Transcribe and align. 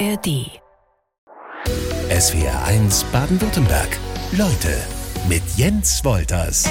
ARD. 0.00 0.50
SWR 2.10 2.64
1 2.64 3.04
Baden-Württemberg. 3.12 3.96
Leute 4.32 4.76
mit 5.28 5.42
Jens 5.56 6.04
Wolters. 6.04 6.68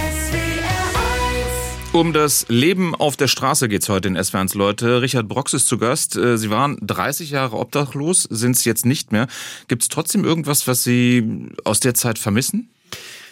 Um 1.93 2.11
das 2.11 2.45
Leben 2.49 2.93
auf 2.95 3.15
der 3.15 3.27
Straße 3.27 3.69
geht's 3.69 3.87
heute 3.87 4.09
in 4.09 4.21
SWR 4.21 4.41
1 4.41 4.55
Leute. 4.55 5.01
Richard 5.01 5.29
Brox 5.29 5.53
ist 5.53 5.67
zu 5.67 5.77
Gast. 5.77 6.17
Äh, 6.17 6.37
Sie 6.37 6.49
waren 6.49 6.77
30 6.81 7.29
Jahre 7.29 7.57
obdachlos, 7.57 8.23
sind 8.23 8.57
es 8.57 8.65
jetzt 8.65 8.85
nicht 8.85 9.11
mehr. 9.11 9.27
Gibt 9.67 9.83
es 9.83 9.89
trotzdem 9.89 10.25
irgendwas, 10.25 10.67
was 10.67 10.83
Sie 10.83 11.49
aus 11.63 11.79
der 11.79 11.93
Zeit 11.93 12.19
vermissen? 12.19 12.71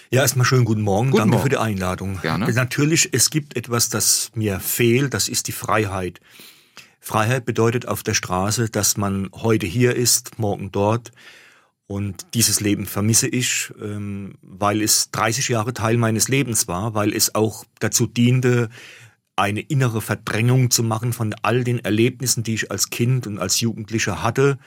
Ja, 0.09 0.21
erstmal 0.21 0.45
schönen 0.45 0.65
guten 0.65 0.81
Morgen. 0.81 1.11
Guten 1.11 1.19
Danke 1.19 1.31
Morgen. 1.31 1.43
für 1.43 1.49
die 1.49 1.57
Einladung. 1.57 2.19
Gerne. 2.21 2.51
Natürlich, 2.53 3.09
es 3.11 3.29
gibt 3.29 3.57
etwas, 3.57 3.89
das 3.89 4.31
mir 4.35 4.59
fehlt, 4.61 5.13
das 5.13 5.27
ist 5.27 5.47
die 5.47 5.53
Freiheit. 5.53 6.21
Freiheit 7.04 7.45
bedeutet 7.45 7.88
auf 7.88 8.04
der 8.04 8.13
Straße, 8.13 8.70
dass 8.70 8.95
man 8.95 9.30
heute 9.34 9.66
hier 9.66 9.95
ist, 9.95 10.38
morgen 10.38 10.71
dort. 10.71 11.12
Und 11.88 12.27
dieses 12.35 12.62
Leben 12.62 12.85
vermisse 12.85 13.27
ich, 13.27 13.73
ähm, 13.81 14.35
weil 14.41 14.81
es 14.81 15.09
30 15.11 15.49
Jahre 15.49 15.73
Teil 15.73 15.98
meines 15.98 16.30
Lebens 16.30 16.67
war, 16.70 16.94
weil 16.94 17.13
es 17.13 17.35
auch 17.35 17.66
dazu 17.80 18.08
diente, 18.08 18.70
eine 19.35 19.61
innere 19.61 19.99
Verdrängung 19.99 20.70
zu 20.70 20.84
machen 20.84 21.11
von 21.11 21.34
all 21.41 21.63
den 21.63 21.80
Erlebnissen, 21.80 22.44
die 22.44 22.53
ich 22.53 22.72
als 22.72 22.91
Kind 22.91 23.25
und 23.25 23.39
als 23.39 23.59
Jugendlicher 23.59 24.22
hatte. 24.22 24.59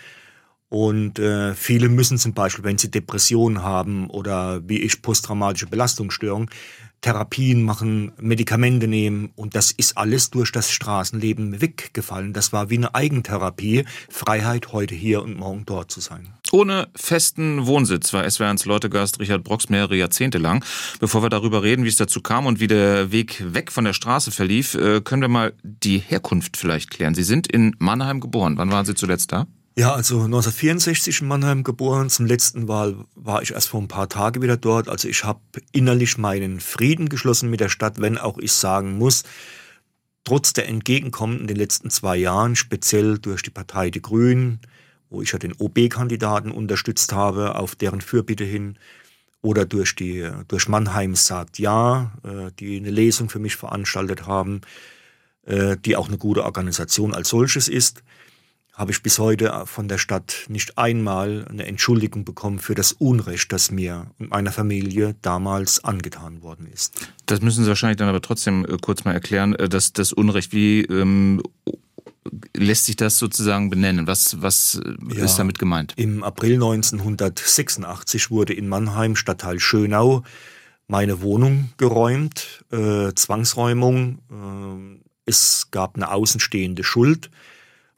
Und 0.69 1.21
äh, 1.21 1.55
viele 1.55 1.89
müssen 1.89 2.19
zum 2.19 2.35
Beispiel, 2.35 2.65
wenn 2.65 2.79
sie 2.79 2.91
Depressionen 2.91 3.63
haben 3.63 4.11
oder 4.11 4.69
wie 4.69 4.81
ich 4.81 5.03
posttraumatische 5.03 5.69
Belastungsstörung, 5.69 6.51
Therapien 7.05 7.63
machen, 7.63 8.13
Medikamente 8.19 8.89
nehmen. 8.89 9.31
Und 9.37 9.55
das 9.55 9.73
ist 9.73 9.99
alles 9.99 10.31
durch 10.31 10.53
das 10.53 10.71
Straßenleben 10.71 11.61
weggefallen. 11.61 12.33
Das 12.33 12.55
war 12.55 12.71
wie 12.71 12.79
eine 12.79 12.95
Eigentherapie. 12.95 13.85
Freiheit, 14.09 14.73
heute 14.73 14.95
hier 14.95 15.23
und 15.23 15.37
morgen 15.37 15.67
dort 15.67 15.91
zu 15.91 16.01
sein. 16.01 16.33
Ohne 16.51 16.89
festen 16.97 17.67
Wohnsitz 17.67 18.15
war 18.15 18.29
SWR 18.31 18.49
1 18.49 18.65
Leutegast 18.65 19.21
Richard 19.21 19.45
Brox 19.45 19.69
mehrere 19.69 19.97
Jahrzehnte 19.97 20.39
lang. 20.39 20.65
Bevor 20.99 21.23
wir 21.23 21.29
darüber 21.29 21.63
reden, 21.63 21.85
wie 21.85 21.89
es 21.89 21.97
dazu 21.97 22.23
kam 22.23 22.47
und 22.47 22.59
wie 22.59 22.69
der 22.69 23.13
Weg 23.13 23.43
weg 23.53 23.71
von 23.71 23.85
der 23.85 23.93
Straße 23.93 24.31
verlief, 24.31 24.75
äh, 24.75 25.03
können 25.03 25.21
wir 25.21 25.29
mal 25.29 25.53
die 25.63 25.99
Herkunft 25.99 26.57
vielleicht 26.57 26.91
klären. 26.91 27.15
Sie 27.15 27.23
sind 27.23 27.47
in 27.47 27.77
Mannheim 27.81 28.21
geboren. 28.21 28.57
Wann 28.57 28.73
waren 28.73 28.87
Sie 28.87 28.95
zuletzt 28.95 29.31
da? 29.31 29.47
Ja, 29.77 29.93
also 29.93 30.23
1964 30.23 31.21
in 31.21 31.27
Mannheim 31.27 31.65
geboren. 31.65 32.09
Zum 32.09 32.27
letzten 32.27 32.67
Mal 32.67 32.95
war 33.17 33.43
ich 33.43 33.51
erst 33.51 33.69
vor 33.69 33.81
ein 33.83 33.89
paar 33.89 34.09
Tagen 34.09 34.41
wieder 34.41 34.57
dort. 34.57 34.89
Also 34.89 35.09
ich 35.09 35.25
habe 35.25 35.41
innerlich 35.73 36.17
meinen 36.17 36.61
Frieden 36.61 37.09
geschlossen 37.09 37.51
mit 37.51 37.59
der 37.59 37.69
Stadt, 37.69 38.01
wenn 38.01 38.17
auch 38.17 38.39
ich 38.39 38.53
sagen 38.53 38.97
muss, 38.99 39.25
trotz 40.23 40.53
der 40.53 40.69
Entgegenkommen 40.69 41.41
in 41.41 41.49
den 41.49 41.57
letzten 41.57 41.91
zwei 41.91 42.17
Jahren, 42.17 42.55
speziell 42.55 43.19
durch 43.19 43.43
die 43.43 43.51
Partei 43.51 43.91
Die 43.91 44.01
Grünen, 44.01 44.61
wo 45.11 45.23
ich 45.23 45.33
ja 45.33 45.41
den 45.41 45.55
OB-Kandidaten 45.59 46.53
unterstützt 46.53 47.13
habe, 47.13 47.57
auf 47.57 47.75
deren 47.75 48.01
Fürbitte 48.01 48.45
hin, 48.45 48.79
oder 49.43 49.67
durch 49.67 49.97
die 49.97 50.31
durch 50.49 50.69
Mannheim 50.69 51.17
sagt 51.17 51.59
ja, 51.59 52.13
äh, 52.23 52.51
die 52.61 52.77
eine 52.79 52.91
Lesung 52.91 53.29
für 53.29 53.41
mich 53.41 53.57
veranstaltet 53.57 54.27
haben, 54.27 54.61
äh, 55.45 55.77
die 55.77 55.97
auch 55.97 56.09
eine 56.09 56.17
gute 56.17 56.45
Organisation 56.45 57.13
als 57.13 57.29
solches 57.29 57.69
ist 57.69 58.05
habe 58.75 58.91
ich 58.91 59.03
bis 59.03 59.19
heute 59.21 59.63
von 59.67 59.87
der 59.87 59.99
Stadt 59.99 60.47
nicht 60.49 60.79
einmal 60.79 61.47
eine 61.49 61.65
Entschuldigung 61.67 62.25
bekommen 62.25 62.59
für 62.59 62.75
das 62.75 62.93
Unrecht, 62.93 63.53
das 63.53 63.71
mir 63.71 64.07
und 64.19 64.31
meiner 64.31 64.51
Familie 64.51 65.15
damals 65.23 65.85
angetan 65.85 66.43
worden 66.43 66.67
ist. 66.67 66.93
Das 67.27 67.41
müssen 67.41 67.63
Sie 67.63 67.69
wahrscheinlich 67.69 67.99
dann 67.99 68.09
aber 68.09 68.21
trotzdem 68.21 68.65
äh, 68.65 68.77
kurz 68.81 69.05
mal 69.05 69.13
erklären, 69.13 69.55
äh, 69.55 69.69
dass 69.69 69.93
das 69.93 70.13
Unrecht, 70.13 70.53
wie 70.53 70.83
ähm, 70.83 71.41
lässt 72.57 72.87
sich 72.87 72.97
das 72.97 73.19
sozusagen 73.19 73.71
benennen? 73.71 74.09
Was, 74.09 74.43
was 74.43 74.81
äh, 74.85 75.17
Ja. 75.17 75.25
ist 75.25 75.37
damit 75.37 75.59
gemeint? 75.61 75.93
Im 75.97 76.25
April 76.25 76.55
1986 76.55 78.31
wurde 78.31 78.55
in 78.55 78.69
Mannheim, 78.69 79.15
Stadtteil 79.15 79.61
Schönau, 79.61 80.25
meine 80.89 81.23
Wohnung 81.23 81.71
geräumt, 81.77 82.65
äh, 82.73 83.13
Zwangsräumung. 83.15 84.19
Äh, 84.31 85.01
es 85.27 85.69
gab 85.71 85.95
eine 85.95 86.11
außenstehende 86.11 86.83
Schuld 86.83 87.31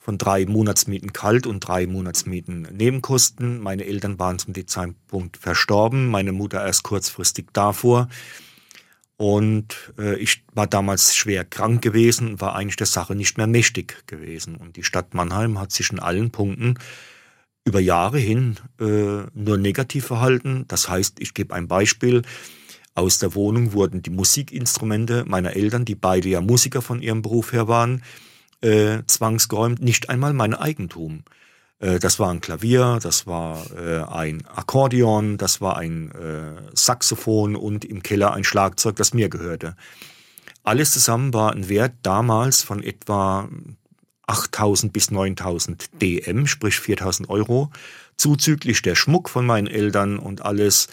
von 0.07 0.19
drei 0.19 0.47
Monatsmieten 0.47 1.13
kalt 1.13 1.49
und 1.49 1.67
drei 1.67 1.89
Monatsmieten 1.89 2.69
Nebenkosten. 2.73 3.59
Meine 3.59 3.87
Eltern 3.87 4.21
waren 4.21 4.39
zum 4.39 4.55
Zeitpunkt 4.69 5.37
verstorben, 5.37 6.07
meine 6.07 6.31
Mutter 6.31 6.65
erst 6.65 6.85
kurzfristig 6.85 7.47
davor. 7.53 8.09
Und 9.17 9.93
äh, 9.99 10.17
ich 10.21 10.45
war 10.55 10.69
damals 10.69 11.17
schwer 11.17 11.45
krank 11.45 11.83
gewesen 11.83 12.41
war 12.41 12.55
eigentlich 12.55 12.77
der 12.77 12.87
Sache 12.87 13.17
nicht 13.17 13.37
mehr 13.37 13.49
mächtig 13.49 14.07
gewesen. 14.07 14.55
Und 14.55 14.77
die 14.77 14.85
Stadt 14.85 15.13
Mannheim 15.13 15.59
hat 15.59 15.73
sich 15.73 15.91
in 15.91 15.99
allen 15.99 16.31
Punkten 16.31 16.79
über 17.65 17.81
Jahre 17.81 18.19
hin 18.19 18.59
äh, 18.79 18.85
nur 19.35 19.59
negativ 19.59 20.07
verhalten. 20.07 20.67
Das 20.69 20.89
heißt, 20.89 21.17
ich 21.19 21.35
gebe 21.35 21.53
ein 21.53 21.67
Beispiel. 21.67 22.23
Aus 22.95 23.19
der 23.19 23.35
Wohnung 23.35 23.73
wurden 23.73 24.03
die 24.03 24.11
Musikinstrumente 24.11 25.25
meiner 25.27 25.57
Eltern, 25.57 25.85
die 25.85 25.97
beide 25.97 26.29
ja 26.29 26.41
Musiker 26.41 26.81
von 26.81 27.03
ihrem 27.03 27.23
Beruf 27.23 27.53
her 27.53 27.67
waren, 27.67 28.03
äh, 28.61 28.99
zwangsgeräumt, 29.07 29.81
nicht 29.81 30.09
einmal 30.09 30.33
mein 30.33 30.55
Eigentum. 30.55 31.25
Äh, 31.79 31.99
das 31.99 32.19
war 32.19 32.31
ein 32.31 32.41
Klavier, 32.41 32.99
das 33.03 33.27
war 33.27 33.65
äh, 33.77 34.03
ein 34.05 34.47
Akkordeon, 34.47 35.39
das 35.39 35.61
war 35.61 35.77
ein 35.77 36.11
äh, 36.13 36.61
Saxophon 36.75 37.57
und 37.57 37.85
im 37.85 38.03
Keller 38.03 38.33
ein 38.35 38.45
Schlagzeug, 38.45 38.97
das 38.97 39.15
mir 39.15 39.29
gehörte. 39.29 39.77
Alles 40.65 40.93
zusammen 40.93 41.33
war 41.33 41.53
ein 41.53 41.69
Wert 41.69 41.95
damals 42.03 42.63
von 42.63 42.83
etwa 42.83 43.49
8000 44.27 44.93
bis 44.93 45.11
9000 45.11 46.03
DM, 46.03 46.47
sprich 46.47 46.81
4000 46.81 47.29
Euro, 47.29 47.71
zuzüglich 48.17 48.83
der 48.83 48.97
Schmuck 48.97 49.29
von 49.29 49.47
meinen 49.47 49.69
Eltern 49.69 50.19
und 50.19 50.45
alles. 50.45 50.89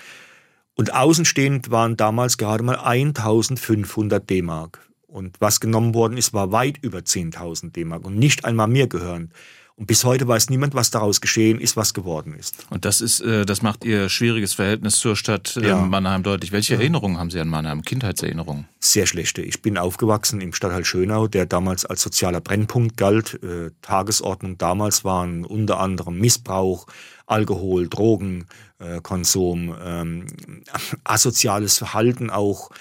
Und 0.75 0.93
außenstehend 0.93 1.71
waren 1.71 1.97
damals 1.97 2.37
gerade 2.37 2.63
mal 2.63 2.77
1500 2.77 4.29
D-Mark. 4.29 4.79
Und 5.13 5.39
was 5.39 5.59
genommen 5.59 5.93
worden 5.93 6.17
ist, 6.17 6.33
war 6.33 6.51
weit 6.51 6.79
über 6.81 6.97
10.000 6.97 7.71
D-Mark 7.71 8.03
und 8.03 8.17
nicht 8.17 8.45
einmal 8.45 8.67
mir 8.67 8.87
gehören. 8.87 9.31
Und 9.75 9.85
bis 9.85 10.03
heute 10.05 10.27
weiß 10.27 10.49
niemand, 10.49 10.73
was 10.73 10.89
daraus 10.89 11.21
geschehen 11.21 11.59
ist, 11.59 11.77
was 11.77 11.93
geworden 11.93 12.33
ist. 12.33 12.65
Und 12.71 12.83
das 12.83 12.99
ist, 12.99 13.21
äh, 13.21 13.45
das 13.45 13.61
macht 13.61 13.85
Ihr 13.85 14.09
schwieriges 14.09 14.55
Verhältnis 14.55 14.95
zur 14.97 15.15
Stadt 15.15 15.55
äh, 15.57 15.67
Ja. 15.67 15.77
Mannheim 15.77 16.23
deutlich. 16.23 16.51
Welche 16.51 16.75
Erinnerungen 16.75 17.19
haben 17.19 17.29
Sie 17.29 17.39
an 17.39 17.47
Mannheim? 17.47 17.83
Kindheitserinnerungen? 17.83 18.67
Sehr 18.79 19.05
schlechte. 19.05 19.43
Ich 19.43 19.61
bin 19.61 19.77
aufgewachsen 19.77 20.41
im 20.41 20.51
Stadtteil 20.51 20.83
Schönau, 20.83 21.27
der 21.27 21.45
damals 21.45 21.85
als 21.85 22.01
sozialer 22.01 22.41
Brennpunkt 22.41 22.97
galt. 22.97 23.39
Äh, 23.43 23.69
Tagesordnung 23.83 24.57
damals 24.57 25.03
waren 25.03 25.45
unter 25.45 25.79
anderem 25.79 26.17
Missbrauch, 26.17 26.87
Alkohol, 27.27 27.87
Drogenkonsum, 27.87 28.47
äh, 28.79 28.99
Konsum, 29.01 29.75
ähm, 29.83 30.25
asoziales 31.03 31.77
Verhalten 31.77 32.31
auch. 32.31 32.71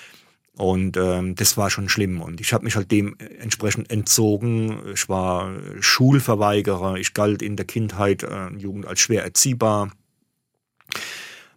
Und 0.57 0.99
ähm, 0.99 1.35
das 1.35 1.57
war 1.57 1.71
schon 1.71 1.89
schlimm. 1.89 2.21
Und 2.21 2.41
ich 2.41 2.53
habe 2.53 2.65
mich 2.65 2.77
halt 2.77 2.91
dementsprechend 2.91 3.91
entzogen. 3.91 4.83
Ich 4.93 5.09
war 5.09 5.51
Schulverweigerer. 5.81 6.97
Ich 6.97 7.15
galt 7.15 7.41
in 7.41 7.57
der 7.57 7.65
Kindheit, 7.65 8.23
äh, 8.23 8.49
Jugend 8.57 8.87
als 8.87 9.01
schwer 9.01 9.25
erziehbar. 9.25 9.91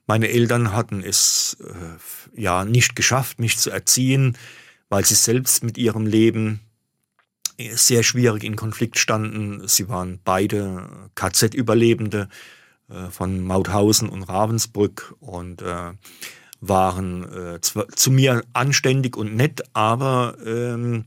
Meine 0.07 0.29
Eltern 0.29 0.71
hatten 0.71 1.01
es 1.01 1.57
äh, 1.61 2.41
ja 2.41 2.63
nicht 2.63 2.95
geschafft, 2.95 3.39
mich 3.39 3.57
zu 3.57 3.69
erziehen, 3.69 4.37
weil 4.87 5.03
sie 5.03 5.15
selbst 5.15 5.63
mit 5.63 5.77
ihrem 5.77 6.05
Leben 6.05 6.61
äh, 7.57 7.75
sehr 7.75 8.03
schwierig 8.03 8.43
in 8.43 8.55
Konflikt 8.55 8.97
standen. 8.97 9.67
Sie 9.67 9.89
waren 9.89 10.19
beide 10.23 11.09
KZ-Überlebende 11.15 12.29
äh, 12.89 13.09
von 13.09 13.41
Mauthausen 13.41 14.07
und 14.07 14.23
Ravensbrück 14.23 15.15
und 15.19 15.63
äh, 15.63 15.93
waren 16.67 17.23
äh, 17.23 17.59
zu 17.61 18.11
mir 18.11 18.43
anständig 18.53 19.17
und 19.17 19.35
nett, 19.35 19.63
aber 19.73 20.35
ähm, 20.45 21.05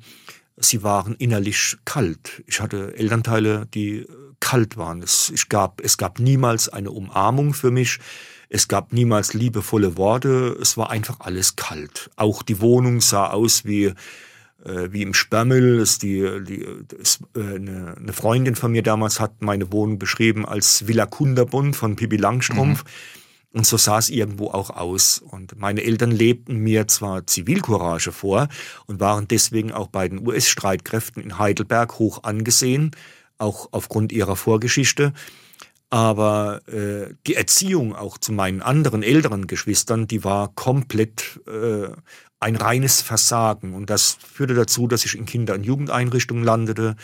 sie 0.57 0.83
waren 0.83 1.15
innerlich 1.17 1.77
kalt. 1.85 2.43
Ich 2.47 2.61
hatte 2.61 2.95
Elternteile, 2.97 3.67
die 3.75 4.06
kalt 4.41 4.77
waren. 4.77 5.03
Es, 5.03 5.31
ich 5.31 5.49
gab, 5.49 5.81
es 5.81 5.99
gab 5.99 6.19
niemals 6.19 6.69
eine 6.69 6.91
Umarmung 6.91 7.55
für 7.55 7.71
mich. 7.71 7.99
Es 8.49 8.69
gab 8.69 8.93
niemals 8.93 9.35
liebevolle 9.35 9.97
Worte. 9.97 10.56
Es 10.61 10.77
war 10.77 10.91
einfach 10.91 11.21
alles 11.21 11.56
kalt. 11.56 12.11
Auch 12.17 12.43
die 12.43 12.61
Wohnung 12.61 13.00
sah 13.00 13.29
aus 13.29 13.65
wie 13.65 13.93
äh, 14.65 14.93
wie 14.93 15.03
im 15.03 15.15
Sperrmüll. 15.15 15.81
Es 15.81 15.99
die, 15.99 16.27
die, 16.44 16.67
es, 17.00 17.21
äh, 17.37 17.41
eine, 17.41 17.97
eine 17.97 18.12
Freundin 18.12 18.55
von 18.55 18.73
mir 18.73 18.82
damals 18.82 19.21
hat 19.21 19.43
meine 19.43 19.73
Wohnung 19.73 19.99
beschrieben 19.99 20.47
als 20.47 20.87
Villa 20.87 21.06
Kunderbund 21.06 21.77
von 21.77 21.97
Pippi 21.97 22.17
Langstrumpf. 22.17 22.85
Und 23.58 23.64
so 23.64 23.76
sah 23.76 23.99
es 23.99 24.08
irgendwo 24.08 24.50
auch 24.50 24.70
aus. 24.70 25.19
Und 25.19 25.58
meine 25.58 25.82
Eltern 25.82 26.12
lebten 26.12 26.58
mir 26.58 26.87
zwar 26.87 27.26
Zivilcourage 27.26 28.12
vor 28.12 28.46
und 28.87 29.00
waren 29.00 29.26
deswegen 29.26 29.72
auch 29.72 29.88
bei 29.88 30.08
den 30.08 30.25
US-Streitkräften 30.25 31.20
in 31.20 31.40
Heidelberg 31.40 31.99
hoch 31.99 32.22
angesehen, 32.22 32.93
auch 33.37 33.70
aufgrund 33.72 34.12
ihrer 34.12 34.37
Vorgeschichte. 34.37 35.12
Aber 35.90 36.60
äh, 36.69 37.12
die 37.26 37.34
Erziehung 37.34 37.96
auch 37.96 38.16
zu 38.16 38.31
meinen 38.31 38.62
anderen 38.62 39.02
älteren 39.02 39.49
Geschwistern, 39.49 40.06
die 40.06 40.22
war 40.22 40.52
komplett 40.55 41.40
äh, 41.49 41.88
ein 42.38 42.55
reines 42.55 43.02
Versagen. 43.02 43.75
Und 43.75 43.90
das 43.90 44.19
führte 44.32 44.55
dazu, 44.55 44.87
dass 44.87 45.05
ich 45.05 45.19
in 45.19 45.26
Kinder- 45.26 45.55
und 45.55 45.64
Jugendeinrichtungen 45.64 46.44
landete, 46.44 46.94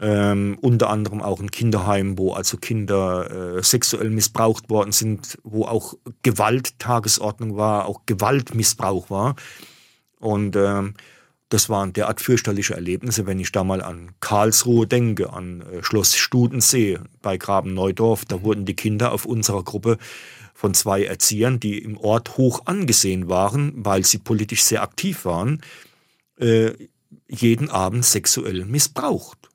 ähm, 0.00 0.58
unter 0.60 0.90
anderem 0.90 1.20
auch 1.20 1.40
ein 1.40 1.50
Kinderheim, 1.50 2.18
wo 2.18 2.32
also 2.32 2.56
Kinder 2.56 3.56
äh, 3.56 3.62
sexuell 3.62 4.10
missbraucht 4.10 4.70
worden 4.70 4.92
sind, 4.92 5.38
wo 5.42 5.64
auch 5.64 5.94
Gewalt 6.22 6.78
Tagesordnung 6.78 7.56
war, 7.56 7.86
auch 7.86 8.02
Gewaltmissbrauch 8.06 9.10
war. 9.10 9.34
Und 10.20 10.54
ähm, 10.54 10.94
das 11.48 11.68
waren 11.68 11.92
derart 11.92 12.20
fürchterliche 12.20 12.74
Erlebnisse, 12.74 13.26
wenn 13.26 13.40
ich 13.40 13.50
da 13.50 13.64
mal 13.64 13.82
an 13.82 14.12
Karlsruhe 14.20 14.86
denke, 14.86 15.32
an 15.32 15.62
äh, 15.62 15.82
Schloss 15.82 16.14
Studensee 16.16 16.98
bei 17.20 17.36
Graben 17.36 17.74
Neudorf. 17.74 18.24
Da 18.24 18.42
wurden 18.42 18.66
die 18.66 18.76
Kinder 18.76 19.12
auf 19.12 19.24
unserer 19.24 19.64
Gruppe 19.64 19.98
von 20.54 20.74
zwei 20.74 21.04
Erziehern, 21.04 21.58
die 21.58 21.78
im 21.78 21.96
Ort 21.96 22.36
hoch 22.36 22.62
angesehen 22.66 23.28
waren, 23.28 23.72
weil 23.76 24.04
sie 24.04 24.18
politisch 24.18 24.62
sehr 24.62 24.82
aktiv 24.82 25.24
waren, 25.24 25.60
äh, 26.38 26.72
jeden 27.28 27.68
Abend 27.68 28.04
sexuell 28.04 28.64
missbraucht 28.64 29.47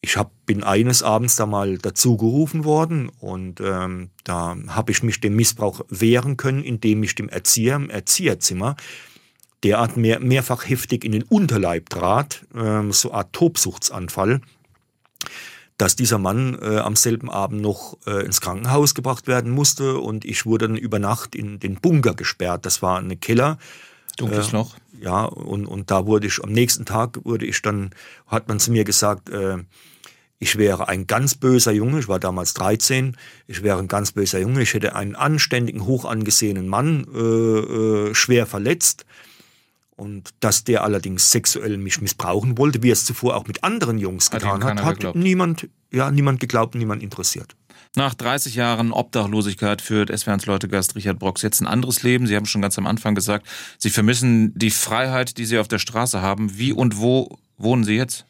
ich 0.00 0.16
hab, 0.16 0.32
bin 0.46 0.62
eines 0.62 1.02
Abends 1.02 1.36
da 1.36 1.46
mal 1.46 1.78
dazugerufen 1.78 2.64
worden 2.64 3.10
und 3.20 3.60
ähm, 3.60 4.10
da 4.24 4.56
habe 4.68 4.92
ich 4.92 5.02
mich 5.02 5.20
dem 5.20 5.34
Missbrauch 5.34 5.80
wehren 5.88 6.36
können, 6.36 6.62
indem 6.62 7.02
ich 7.02 7.14
dem 7.14 7.28
Erzieher 7.28 7.76
im 7.76 7.90
Erzieherzimmer 7.90 8.76
derart 9.64 9.96
mehr, 9.96 10.20
mehrfach 10.20 10.68
heftig 10.68 11.04
in 11.04 11.12
den 11.12 11.24
Unterleib 11.24 11.90
trat, 11.90 12.46
ähm, 12.54 12.92
so 12.92 13.10
eine 13.10 13.18
Art 13.18 13.32
Tobsuchtsanfall, 13.32 14.40
dass 15.78 15.96
dieser 15.96 16.18
Mann 16.18 16.56
äh, 16.60 16.78
am 16.78 16.94
selben 16.94 17.28
Abend 17.28 17.60
noch 17.60 17.98
äh, 18.06 18.24
ins 18.24 18.40
Krankenhaus 18.40 18.94
gebracht 18.94 19.26
werden 19.26 19.50
musste 19.50 19.98
und 19.98 20.24
ich 20.24 20.46
wurde 20.46 20.68
dann 20.68 20.76
über 20.76 21.00
Nacht 21.00 21.34
in 21.34 21.58
den 21.58 21.76
Bunker 21.76 22.14
gesperrt. 22.14 22.66
Das 22.66 22.82
war 22.82 22.98
eine 22.98 23.16
Keller. 23.16 23.58
Dunkles 24.16 24.48
äh, 24.48 24.52
Loch. 24.52 24.76
Ja, 25.00 25.24
und, 25.24 25.66
und 25.66 25.90
da 25.90 26.06
wurde 26.06 26.26
ich, 26.26 26.42
am 26.42 26.52
nächsten 26.52 26.84
Tag 26.84 27.24
wurde 27.24 27.46
ich 27.46 27.62
dann, 27.62 27.90
hat 28.26 28.48
man 28.48 28.58
zu 28.58 28.72
mir 28.72 28.84
gesagt, 28.84 29.28
äh, 29.30 29.58
ich 30.38 30.56
wäre 30.56 30.88
ein 30.88 31.06
ganz 31.06 31.34
böser 31.34 31.72
Junge, 31.72 31.98
ich 31.98 32.08
war 32.08 32.20
damals 32.20 32.54
13, 32.54 33.16
ich 33.46 33.62
wäre 33.62 33.78
ein 33.78 33.88
ganz 33.88 34.12
böser 34.12 34.38
Junge, 34.38 34.62
ich 34.62 34.74
hätte 34.74 34.94
einen 34.94 35.16
anständigen, 35.16 35.84
hoch 35.84 36.04
angesehenen 36.04 36.68
Mann 36.68 37.06
äh, 37.12 37.18
äh, 37.18 38.14
schwer 38.14 38.46
verletzt 38.46 39.04
und 39.96 40.30
dass 40.40 40.62
der 40.62 40.84
allerdings 40.84 41.32
sexuell 41.32 41.76
mich 41.76 42.00
missbrauchen 42.00 42.56
wollte, 42.56 42.82
wie 42.82 42.90
er 42.90 42.92
es 42.92 43.04
zuvor 43.04 43.36
auch 43.36 43.46
mit 43.46 43.64
anderen 43.64 43.98
Jungs 43.98 44.30
hat 44.30 44.42
getan 44.42 44.62
hat, 44.62 44.84
hat 44.84 45.14
niemand, 45.16 45.68
ja, 45.90 46.10
niemand 46.10 46.38
geglaubt, 46.38 46.76
niemand 46.76 47.02
interessiert. 47.02 47.56
Nach 47.98 48.14
30 48.14 48.54
Jahren 48.54 48.92
Obdachlosigkeit 48.92 49.82
führt 49.82 50.16
SWRs 50.16 50.46
Leutegast 50.46 50.94
Richard 50.94 51.18
Brox 51.18 51.42
jetzt 51.42 51.60
ein 51.60 51.66
anderes 51.66 52.04
Leben. 52.04 52.28
Sie 52.28 52.36
haben 52.36 52.46
schon 52.46 52.62
ganz 52.62 52.78
am 52.78 52.86
Anfang 52.86 53.16
gesagt, 53.16 53.44
Sie 53.76 53.90
vermissen 53.90 54.56
die 54.56 54.70
Freiheit, 54.70 55.36
die 55.36 55.44
Sie 55.44 55.58
auf 55.58 55.66
der 55.66 55.80
Straße 55.80 56.22
haben. 56.22 56.56
Wie 56.56 56.72
und 56.72 56.98
wo 56.98 57.40
wohnen 57.56 57.82
Sie 57.82 57.96
jetzt? 57.96 58.24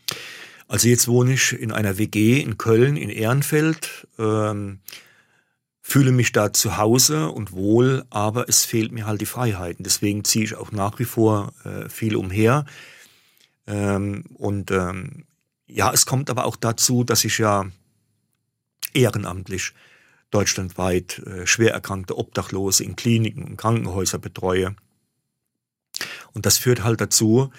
Also 0.68 0.88
jetzt 0.88 1.06
wohne 1.06 1.34
ich 1.34 1.52
in 1.52 1.70
einer 1.70 1.98
WG 1.98 2.40
in 2.40 2.56
Köln, 2.56 2.96
in 2.96 3.10
Ehrenfeld, 3.10 4.08
ähm, 4.18 4.78
fühle 5.82 6.12
mich 6.12 6.32
da 6.32 6.50
zu 6.54 6.78
Hause 6.78 7.28
und 7.28 7.52
wohl, 7.52 8.06
aber 8.08 8.48
es 8.48 8.64
fehlt 8.64 8.90
mir 8.90 9.06
halt 9.06 9.20
die 9.20 9.26
Freiheiten. 9.26 9.84
Deswegen 9.84 10.24
ziehe 10.24 10.46
ich 10.46 10.54
auch 10.54 10.72
nach 10.72 10.98
wie 10.98 11.04
vor 11.04 11.52
äh, 11.64 11.90
viel 11.90 12.16
umher. 12.16 12.64
Ähm, 13.66 14.24
und 14.32 14.70
ähm, 14.70 15.26
ja, 15.66 15.92
es 15.92 16.06
kommt 16.06 16.30
aber 16.30 16.46
auch 16.46 16.56
dazu, 16.56 17.04
dass 17.04 17.22
ich 17.26 17.36
ja 17.36 17.66
ehrenamtlich 18.94 19.72
deutschlandweit 20.30 21.20
äh, 21.20 21.46
schwer 21.46 21.72
erkrankte 21.72 22.16
Obdachlose 22.18 22.84
in 22.84 22.96
Kliniken 22.96 23.44
und 23.44 23.56
Krankenhäuser 23.56 24.18
betreue. 24.18 24.76
Und 26.32 26.46
das 26.46 26.58
führt 26.58 26.84
halt 26.84 27.00
dazu, 27.00 27.50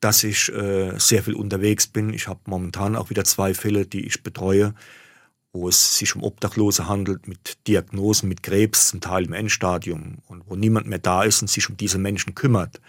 dass 0.00 0.24
ich 0.24 0.52
äh, 0.52 0.98
sehr 0.98 1.22
viel 1.22 1.34
unterwegs 1.34 1.86
bin. 1.86 2.12
Ich 2.12 2.28
habe 2.28 2.40
momentan 2.46 2.96
auch 2.96 3.10
wieder 3.10 3.24
zwei 3.24 3.54
Fälle, 3.54 3.86
die 3.86 4.06
ich 4.06 4.22
betreue, 4.22 4.74
wo 5.52 5.68
es 5.68 5.98
sich 5.98 6.16
um 6.16 6.22
Obdachlose 6.22 6.88
handelt 6.88 7.28
mit 7.28 7.66
Diagnosen, 7.68 8.28
mit 8.28 8.42
Krebs, 8.42 8.88
zum 8.88 9.00
Teil 9.00 9.24
im 9.24 9.32
Endstadium 9.32 10.18
und 10.26 10.42
wo 10.46 10.56
niemand 10.56 10.86
mehr 10.86 10.98
da 10.98 11.22
ist 11.22 11.42
und 11.42 11.48
sich 11.48 11.70
um 11.70 11.76
diese 11.76 11.98
Menschen 11.98 12.34
kümmert. 12.34 12.80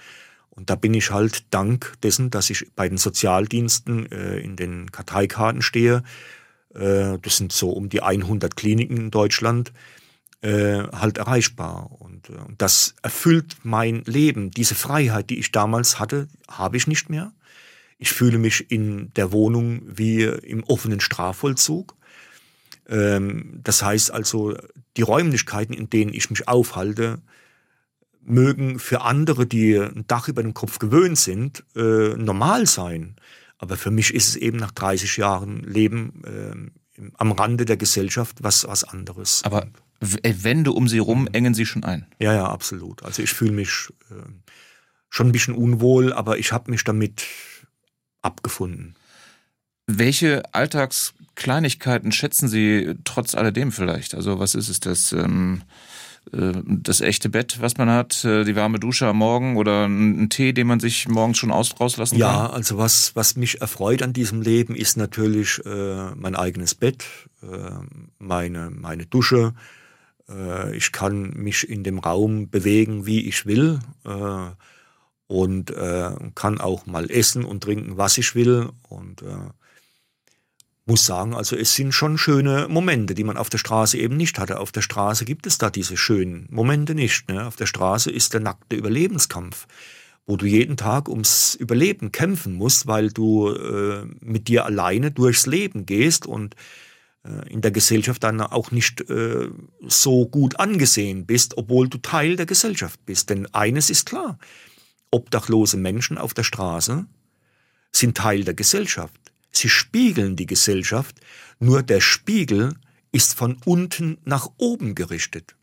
Und 0.49 0.69
da 0.69 0.75
bin 0.75 0.93
ich 0.93 1.11
halt 1.11 1.45
dank 1.51 1.93
dessen, 2.01 2.31
dass 2.31 2.49
ich 2.49 2.71
bei 2.75 2.89
den 2.89 2.97
Sozialdiensten 2.97 4.11
äh, 4.11 4.39
in 4.39 4.55
den 4.55 4.91
Karteikarten 4.91 5.61
stehe. 5.61 6.03
Äh, 6.75 7.17
das 7.21 7.37
sind 7.37 7.51
so 7.51 7.69
um 7.71 7.89
die 7.89 8.01
100 8.01 8.55
Kliniken 8.55 8.97
in 8.97 9.11
Deutschland 9.11 9.71
äh, 10.41 10.83
halt 10.91 11.17
erreichbar. 11.17 11.89
Und, 11.99 12.29
äh, 12.29 12.33
und 12.33 12.61
das 12.61 12.95
erfüllt 13.01 13.57
mein 13.63 14.03
Leben. 14.05 14.51
Diese 14.51 14.75
Freiheit, 14.75 15.29
die 15.29 15.39
ich 15.39 15.51
damals 15.51 15.99
hatte, 15.99 16.27
habe 16.49 16.77
ich 16.77 16.87
nicht 16.87 17.09
mehr. 17.09 17.31
Ich 17.97 18.11
fühle 18.11 18.37
mich 18.37 18.69
in 18.71 19.13
der 19.13 19.31
Wohnung 19.31 19.81
wie 19.85 20.23
im 20.23 20.63
offenen 20.63 20.99
Strafvollzug. 20.99 21.95
Ähm, 22.87 23.61
das 23.63 23.81
heißt 23.81 24.11
also, 24.11 24.55
die 24.97 25.01
Räumlichkeiten, 25.01 25.73
in 25.73 25.89
denen 25.89 26.13
ich 26.13 26.29
mich 26.29 26.47
aufhalte, 26.47 27.21
mögen 28.21 28.79
für 28.79 29.01
andere, 29.01 29.45
die 29.45 29.77
ein 29.77 30.05
Dach 30.07 30.27
über 30.27 30.41
dem 30.41 30.55
Kopf 30.55 30.79
gewöhnt 30.79 31.15
sind, 31.15 31.63
normal 31.75 32.65
sein. 32.65 33.17
Aber 33.57 33.77
für 33.77 33.91
mich 33.91 34.13
ist 34.13 34.27
es 34.27 34.35
eben 34.35 34.57
nach 34.57 34.71
30 34.71 35.17
Jahren 35.17 35.61
Leben 35.63 36.23
äh, 36.97 37.01
am 37.17 37.31
Rande 37.31 37.65
der 37.65 37.77
Gesellschaft 37.77 38.37
was, 38.41 38.67
was 38.67 38.83
anderes. 38.83 39.43
Aber 39.43 39.67
äh, 40.23 40.33
Wände 40.41 40.71
um 40.71 40.87
sie 40.87 40.99
rum 40.99 41.27
engen 41.31 41.53
sie 41.53 41.65
schon 41.65 41.83
ein. 41.83 42.05
Ja, 42.19 42.33
ja, 42.33 42.45
absolut. 42.47 43.03
Also 43.03 43.21
ich 43.21 43.33
fühle 43.33 43.51
mich 43.51 43.89
äh, 44.09 44.15
schon 45.09 45.27
ein 45.27 45.31
bisschen 45.31 45.55
unwohl, 45.55 46.13
aber 46.13 46.37
ich 46.37 46.51
habe 46.51 46.71
mich 46.71 46.83
damit 46.83 47.25
abgefunden. 48.21 48.95
Welche 49.87 50.43
Alltagskleinigkeiten 50.53 52.11
schätzen 52.11 52.47
Sie 52.47 52.95
trotz 53.03 53.35
alledem 53.35 53.71
vielleicht? 53.71 54.15
Also 54.15 54.39
was 54.39 54.55
ist 54.55 54.67
es 54.67 54.79
das? 54.79 55.11
Ähm, 55.11 55.61
äh, 55.61 55.65
das 56.31 57.01
echte 57.01 57.29
Bett, 57.29 57.57
was 57.61 57.77
man 57.77 57.89
hat, 57.89 58.25
äh, 58.25 58.43
die 58.43 58.55
warme 58.55 58.79
Dusche 58.79 59.07
am 59.07 59.17
Morgen 59.17 59.57
oder 59.57 59.85
ein 59.85 60.29
Tee, 60.29 60.53
den 60.53 60.67
man 60.67 60.79
sich 60.79 61.07
morgens 61.07 61.37
schon 61.37 61.51
aus, 61.51 61.79
rauslassen 61.79 62.19
kann? 62.19 62.19
Ja, 62.19 62.49
also 62.49 62.77
was, 62.77 63.15
was 63.15 63.35
mich 63.35 63.61
erfreut 63.61 64.01
an 64.01 64.13
diesem 64.13 64.41
Leben 64.41 64.75
ist 64.75 64.97
natürlich 64.97 65.61
äh, 65.65 66.15
mein 66.15 66.35
eigenes 66.35 66.75
Bett, 66.75 67.05
äh, 67.43 67.69
meine, 68.17 68.71
meine 68.71 69.05
Dusche, 69.05 69.53
äh, 70.29 70.75
ich 70.75 70.91
kann 70.91 71.31
mich 71.35 71.69
in 71.69 71.83
dem 71.83 71.99
Raum 71.99 72.49
bewegen, 72.49 73.05
wie 73.05 73.27
ich 73.27 73.45
will 73.45 73.79
äh, 74.03 74.51
und 75.27 75.71
äh, 75.71 76.11
kann 76.33 76.59
auch 76.59 76.85
mal 76.85 77.09
essen 77.09 77.45
und 77.45 77.63
trinken, 77.63 77.97
was 77.97 78.17
ich 78.17 78.35
will 78.35 78.69
und 78.89 79.23
muss 80.85 81.05
sagen, 81.05 81.33
also 81.33 81.55
es 81.55 81.73
sind 81.73 81.93
schon 81.93 82.17
schöne 82.17 82.67
Momente, 82.69 83.15
die 83.15 83.23
man 83.23 83.37
auf 83.37 83.49
der 83.49 83.57
Straße 83.57 83.97
eben 83.97 84.17
nicht 84.17 84.37
hatte. 84.37 84.59
Auf 84.59 84.71
der 84.71 84.81
Straße 84.81 85.25
gibt 85.25 85.47
es 85.47 85.57
da 85.57 85.69
diese 85.69 85.97
schönen 85.97 86.47
Momente 86.51 86.93
nicht. 86.93 87.27
Ne? 87.27 87.45
Auf 87.47 87.55
der 87.55 87.65
Straße 87.65 88.11
ist 88.11 88.33
der 88.33 88.41
nackte 88.41 88.75
Überlebenskampf, 88.75 89.65
wo 90.27 90.37
du 90.37 90.45
jeden 90.45 90.77
Tag 90.77 91.09
ums 91.09 91.55
Überleben 91.55 92.11
kämpfen 92.11 92.53
musst, 92.53 92.85
weil 92.85 93.09
du 93.09 93.49
äh, 93.49 94.05
mit 94.19 94.47
dir 94.47 94.65
alleine 94.65 95.09
durchs 95.09 95.47
Leben 95.47 95.87
gehst 95.87 96.27
und 96.27 96.55
äh, 97.23 97.51
in 97.51 97.61
der 97.61 97.71
Gesellschaft 97.71 98.23
dann 98.23 98.39
auch 98.39 98.69
nicht 98.69 99.09
äh, 99.09 99.49
so 99.87 100.27
gut 100.27 100.59
angesehen 100.59 101.25
bist, 101.25 101.57
obwohl 101.57 101.89
du 101.89 101.97
Teil 101.97 102.35
der 102.35 102.45
Gesellschaft 102.45 103.03
bist. 103.07 103.31
Denn 103.31 103.47
eines 103.53 103.89
ist 103.89 104.05
klar, 104.05 104.37
obdachlose 105.09 105.77
Menschen 105.77 106.19
auf 106.19 106.35
der 106.35 106.43
Straße 106.43 107.07
sind 107.91 108.17
Teil 108.17 108.43
der 108.43 108.53
Gesellschaft. 108.53 109.19
Sie 109.57 109.69
spiegeln 109.69 110.35
die 110.35 110.45
Gesellschaft, 110.45 111.15
nur 111.59 111.81
der 111.81 112.01
Spiegel 112.01 112.75
ist 113.11 113.33
von 113.33 113.57
unten 113.63 114.17
nach 114.25 114.49
oben 114.57 114.95
gerichtet. 114.95 115.55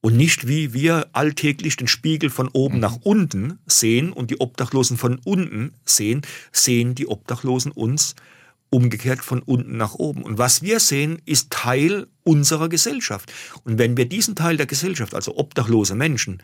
Und 0.00 0.16
nicht 0.16 0.46
wie 0.46 0.72
wir 0.72 1.08
alltäglich 1.12 1.76
den 1.76 1.88
Spiegel 1.88 2.30
von 2.30 2.48
oben 2.48 2.76
mhm. 2.76 2.80
nach 2.80 2.96
unten 3.02 3.58
sehen 3.66 4.12
und 4.12 4.30
die 4.30 4.40
Obdachlosen 4.40 4.96
von 4.96 5.18
unten 5.24 5.74
sehen, 5.84 6.22
sehen 6.52 6.94
die 6.94 7.08
Obdachlosen 7.08 7.72
uns 7.72 8.14
umgekehrt 8.70 9.22
von 9.24 9.42
unten 9.42 9.76
nach 9.76 9.94
oben. 9.94 10.22
Und 10.22 10.38
was 10.38 10.62
wir 10.62 10.80
sehen, 10.80 11.20
ist 11.24 11.50
Teil 11.50 12.06
unserer 12.24 12.68
Gesellschaft. 12.68 13.32
Und 13.64 13.78
wenn 13.78 13.96
wir 13.96 14.06
diesen 14.06 14.34
Teil 14.34 14.56
der 14.56 14.66
Gesellschaft, 14.66 15.14
also 15.14 15.36
obdachlose 15.36 15.94
Menschen, 15.94 16.42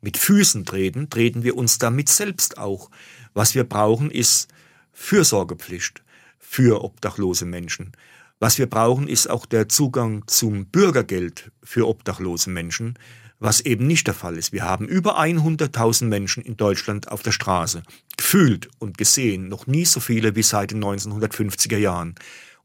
mit 0.00 0.16
Füßen 0.16 0.64
treten, 0.64 1.08
treten 1.10 1.42
wir 1.42 1.56
uns 1.56 1.78
damit 1.78 2.08
selbst 2.08 2.58
auch. 2.58 2.90
Was 3.34 3.54
wir 3.54 3.64
brauchen, 3.64 4.10
ist 4.10 4.48
Fürsorgepflicht 4.92 6.02
für 6.48 6.84
obdachlose 6.84 7.44
Menschen. 7.44 7.92
Was 8.38 8.58
wir 8.58 8.66
brauchen, 8.66 9.08
ist 9.08 9.28
auch 9.28 9.46
der 9.46 9.68
Zugang 9.68 10.22
zum 10.26 10.66
Bürgergeld 10.66 11.50
für 11.62 11.88
obdachlose 11.88 12.50
Menschen, 12.50 12.98
was 13.38 13.60
eben 13.60 13.86
nicht 13.86 14.06
der 14.06 14.14
Fall 14.14 14.38
ist. 14.38 14.52
Wir 14.52 14.62
haben 14.62 14.86
über 14.86 15.18
100.000 15.18 16.04
Menschen 16.06 16.42
in 16.44 16.56
Deutschland 16.56 17.10
auf 17.10 17.22
der 17.22 17.32
Straße. 17.32 17.82
Gefühlt 18.16 18.68
und 18.78 18.96
gesehen 18.96 19.48
noch 19.48 19.66
nie 19.66 19.84
so 19.84 20.00
viele 20.00 20.36
wie 20.36 20.42
seit 20.42 20.70
den 20.70 20.82
1950er 20.82 21.78
Jahren. 21.78 22.14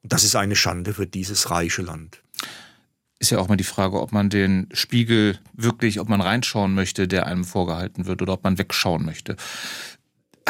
Und 0.03 0.13
das 0.13 0.23
ist 0.23 0.35
eine 0.35 0.55
Schande 0.55 0.93
für 0.93 1.07
dieses 1.07 1.49
reiche 1.49 1.81
Land. 1.81 2.21
Ist 3.19 3.31
ja 3.31 3.39
auch 3.39 3.49
mal 3.49 3.57
die 3.57 3.63
Frage, 3.63 3.99
ob 3.99 4.11
man 4.11 4.29
den 4.29 4.67
Spiegel 4.73 5.39
wirklich, 5.53 5.99
ob 5.99 6.09
man 6.09 6.21
reinschauen 6.21 6.73
möchte, 6.73 7.07
der 7.07 7.27
einem 7.27 7.43
vorgehalten 7.43 8.05
wird, 8.05 8.21
oder 8.21 8.33
ob 8.33 8.43
man 8.43 8.57
wegschauen 8.57 9.05
möchte. 9.05 9.35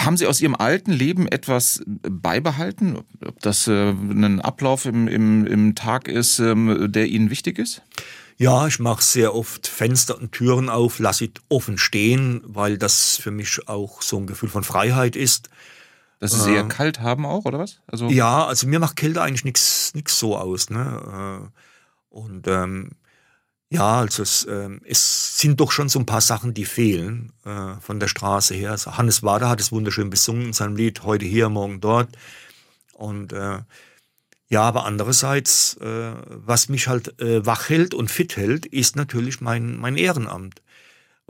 Haben 0.06 0.18
Sie 0.18 0.28
aus 0.28 0.42
Ihrem 0.42 0.56
alten 0.56 0.92
Leben 0.92 1.28
etwas 1.28 1.84
beibehalten? 1.86 2.98
Ob 3.26 3.40
das 3.42 3.68
äh, 3.68 3.92
ein 3.92 4.42
Ablauf 4.42 4.86
im, 4.86 5.08
im, 5.08 5.46
im 5.46 5.76
Tag 5.76 6.08
ist, 6.08 6.40
ähm, 6.40 6.92
der 6.92 7.08
Ihnen 7.08 7.30
wichtig 7.30 7.60
ist? 7.60 7.82
Ja, 8.38 8.66
ich 8.66 8.80
mache 8.80 9.04
sehr 9.04 9.36
oft 9.36 9.68
Fenster 9.68 10.18
und 10.18 10.32
Türen 10.32 10.70
auf, 10.70 10.98
lasse 10.98 11.26
sie 11.26 11.34
offen 11.50 11.78
stehen, 11.78 12.42
weil 12.44 12.80
das 12.80 13.18
für 13.18 13.30
mich 13.30 13.68
auch 13.68 14.02
so 14.02 14.18
ein 14.18 14.26
Gefühl 14.26 14.50
von 14.50 14.64
Freiheit 14.64 15.16
ist. 15.16 15.50
Dass 16.20 16.32
Sie 16.32 16.40
sehr 16.40 16.62
äh, 16.66 16.68
kalt 16.68 17.02
haben 17.02 17.26
auch, 17.26 17.46
oder 17.46 17.60
was? 17.60 17.82
Also 17.88 18.10
ja, 18.10 18.46
also 18.46 18.68
mir 18.68 18.80
macht 18.80 18.96
Kälte 18.96 19.22
eigentlich 19.22 19.44
nichts 19.44 19.94
so 20.20 20.38
aus. 20.38 20.70
Ne? 20.70 21.42
Äh, 21.44 21.50
und 22.10 22.48
ähm, 22.48 22.92
ja, 23.72 24.02
also 24.02 24.22
es, 24.22 24.44
äh, 24.44 24.70
es 24.84 25.38
sind 25.40 25.62
doch 25.62 25.72
schon 25.72 25.88
so 25.88 25.98
ein 25.98 26.06
paar 26.06 26.20
Sachen, 26.20 26.54
die 26.54 26.66
fehlen 26.66 27.32
äh, 27.46 27.80
von 27.80 28.02
der 28.02 28.10
Straße 28.10 28.54
her. 28.54 28.72
Also 28.72 28.98
Hannes 28.98 29.24
Wader 29.24 29.50
hat 29.50 29.62
es 29.62 29.72
wunderschön 29.72 30.10
besungen 30.10 30.48
in 30.48 30.54
seinem 30.54 30.76
Lied, 30.76 31.04
heute 31.04 31.26
hier, 31.26 31.48
morgen 31.48 31.80
dort. 31.80 32.10
Und 32.94 33.32
äh, 33.32 33.60
ja, 34.50 34.62
aber 34.62 34.86
andererseits, 34.86 35.78
äh, 35.78 36.12
was 36.28 36.68
mich 36.68 36.90
halt 36.90 37.18
äh, 37.22 37.46
wach 37.46 37.70
hält 37.70 37.94
und 37.94 38.12
fit 38.12 38.36
hält, 38.36 38.66
ist 38.66 38.98
natürlich 38.98 39.40
mein, 39.40 39.78
mein 39.78 39.96
Ehrenamt 39.96 40.62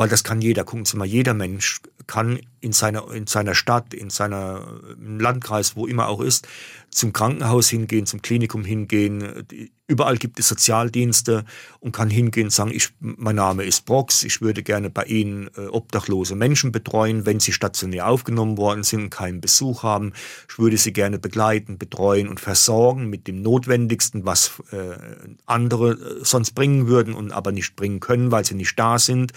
weil 0.02 0.10
das 0.10 0.24
kann 0.24 0.42
jeder. 0.42 0.64
Gucken 0.64 0.86
Sie 0.86 0.98
mal, 0.98 1.06
jeder 1.06 1.36
Mensch 1.36 1.80
kann 2.08 2.40
in 2.60 2.74
seiner, 2.74 3.12
in 3.12 3.28
seiner 3.28 3.56
Stadt, 3.56 3.94
in 3.94 4.10
seiner 4.10 4.66
im 4.98 5.20
Landkreis, 5.20 5.76
wo 5.76 5.88
immer 5.88 6.08
auch 6.08 6.22
ist, 6.22 6.48
zum 6.92 7.12
Krankenhaus 7.12 7.70
hingehen, 7.70 8.06
zum 8.06 8.22
Klinikum 8.22 8.64
hingehen. 8.64 9.48
Überall 9.88 10.18
gibt 10.18 10.40
es 10.40 10.48
Sozialdienste 10.48 11.44
und 11.80 11.92
kann 11.92 12.10
hingehen 12.10 12.46
und 12.46 12.52
sagen, 12.52 12.72
ich, 12.72 12.90
mein 13.00 13.36
Name 13.36 13.64
ist 13.64 13.86
Brox, 13.86 14.24
ich 14.24 14.42
würde 14.42 14.62
gerne 14.62 14.90
bei 14.90 15.04
Ihnen 15.06 15.50
äh, 15.58 15.68
obdachlose 15.68 16.36
Menschen 16.36 16.72
betreuen, 16.72 17.26
wenn 17.26 17.40
sie 17.40 17.52
stationär 17.52 18.08
aufgenommen 18.08 18.58
worden 18.58 18.84
sind 18.84 19.04
und 19.04 19.10
keinen 19.10 19.42
Besuch 19.42 19.84
haben. 19.84 20.14
Ich 20.50 20.60
würde 20.60 20.78
sie 20.78 20.94
gerne 20.94 21.18
begleiten, 21.18 21.78
betreuen 21.78 22.28
und 22.28 22.40
versorgen 22.40 23.10
mit 23.10 23.28
dem 23.28 23.42
Notwendigsten, 23.42 24.26
was 24.26 24.62
äh, 24.72 24.98
andere 25.46 25.92
äh, 25.92 26.24
sonst 26.24 26.52
bringen 26.52 26.88
würden 26.88 27.14
und 27.14 27.32
aber 27.32 27.52
nicht 27.52 27.76
bringen 27.76 28.00
können, 28.00 28.32
weil 28.32 28.46
sie 28.46 28.56
nicht 28.56 28.78
da 28.78 29.00
sind. 29.00 29.34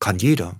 Kann 0.00 0.18
jeder. 0.18 0.56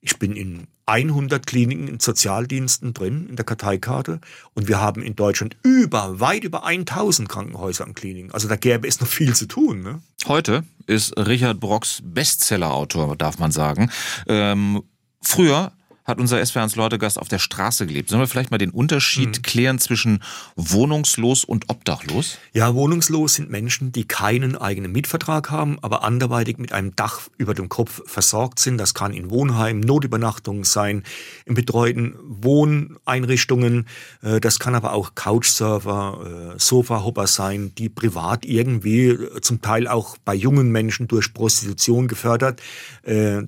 Ich 0.00 0.18
bin 0.18 0.34
in 0.34 0.66
100 0.86 1.46
Kliniken 1.46 1.86
in 1.86 2.00
Sozialdiensten 2.00 2.94
drin, 2.94 3.26
in 3.28 3.36
der 3.36 3.44
Karteikarte. 3.44 4.20
Und 4.54 4.66
wir 4.66 4.80
haben 4.80 5.02
in 5.02 5.14
Deutschland 5.14 5.56
über, 5.62 6.20
weit 6.20 6.42
über 6.44 6.64
1000 6.64 7.28
Krankenhäuser 7.28 7.86
und 7.86 7.94
Kliniken. 7.94 8.32
Also 8.32 8.48
da 8.48 8.56
gäbe 8.56 8.88
es 8.88 9.00
noch 9.00 9.08
viel 9.08 9.34
zu 9.34 9.46
tun. 9.46 9.82
Ne? 9.82 10.02
Heute 10.26 10.64
ist 10.86 11.16
Richard 11.16 11.60
Brocks 11.60 12.02
Bestsellerautor, 12.02 13.14
darf 13.16 13.38
man 13.38 13.52
sagen. 13.52 13.90
Ähm, 14.26 14.82
früher 15.22 15.72
hat 16.10 16.18
unser 16.18 16.38
SWR1 16.38 16.76
Leute-Gast 16.76 17.18
auf 17.18 17.28
der 17.28 17.38
Straße 17.38 17.86
gelebt. 17.86 18.10
Sollen 18.10 18.20
wir 18.20 18.26
vielleicht 18.26 18.50
mal 18.50 18.58
den 18.58 18.70
Unterschied 18.70 19.38
mhm. 19.38 19.42
klären 19.42 19.78
zwischen 19.78 20.22
wohnungslos 20.56 21.44
und 21.44 21.70
obdachlos? 21.70 22.38
Ja, 22.52 22.74
wohnungslos 22.74 23.34
sind 23.34 23.50
Menschen, 23.50 23.92
die 23.92 24.04
keinen 24.04 24.56
eigenen 24.56 24.92
Mietvertrag 24.92 25.50
haben, 25.50 25.78
aber 25.80 26.02
anderweitig 26.04 26.58
mit 26.58 26.72
einem 26.72 26.94
Dach 26.96 27.20
über 27.38 27.54
dem 27.54 27.68
Kopf 27.68 28.02
versorgt 28.06 28.58
sind. 28.58 28.78
Das 28.78 28.92
kann 28.92 29.14
in 29.14 29.30
Wohnheimen, 29.30 29.80
Notübernachtungen 29.80 30.64
sein, 30.64 31.04
in 31.46 31.54
betreuten 31.54 32.14
Wohneinrichtungen. 32.22 33.86
Äh, 34.22 34.40
das 34.40 34.58
kann 34.58 34.74
aber 34.74 34.92
auch 34.92 35.14
Couchsurfer, 35.14 36.54
äh, 36.54 36.58
Sofahopper 36.58 37.26
sein, 37.26 37.72
die 37.76 37.88
privat 37.88 38.44
irgendwie 38.44 39.08
äh, 39.08 39.40
zum 39.40 39.62
Teil 39.62 39.88
auch 39.88 40.16
bei 40.24 40.34
jungen 40.34 40.70
Menschen 40.70 41.08
durch 41.08 41.32
Prostitution 41.32 42.08
gefördert 42.08 42.60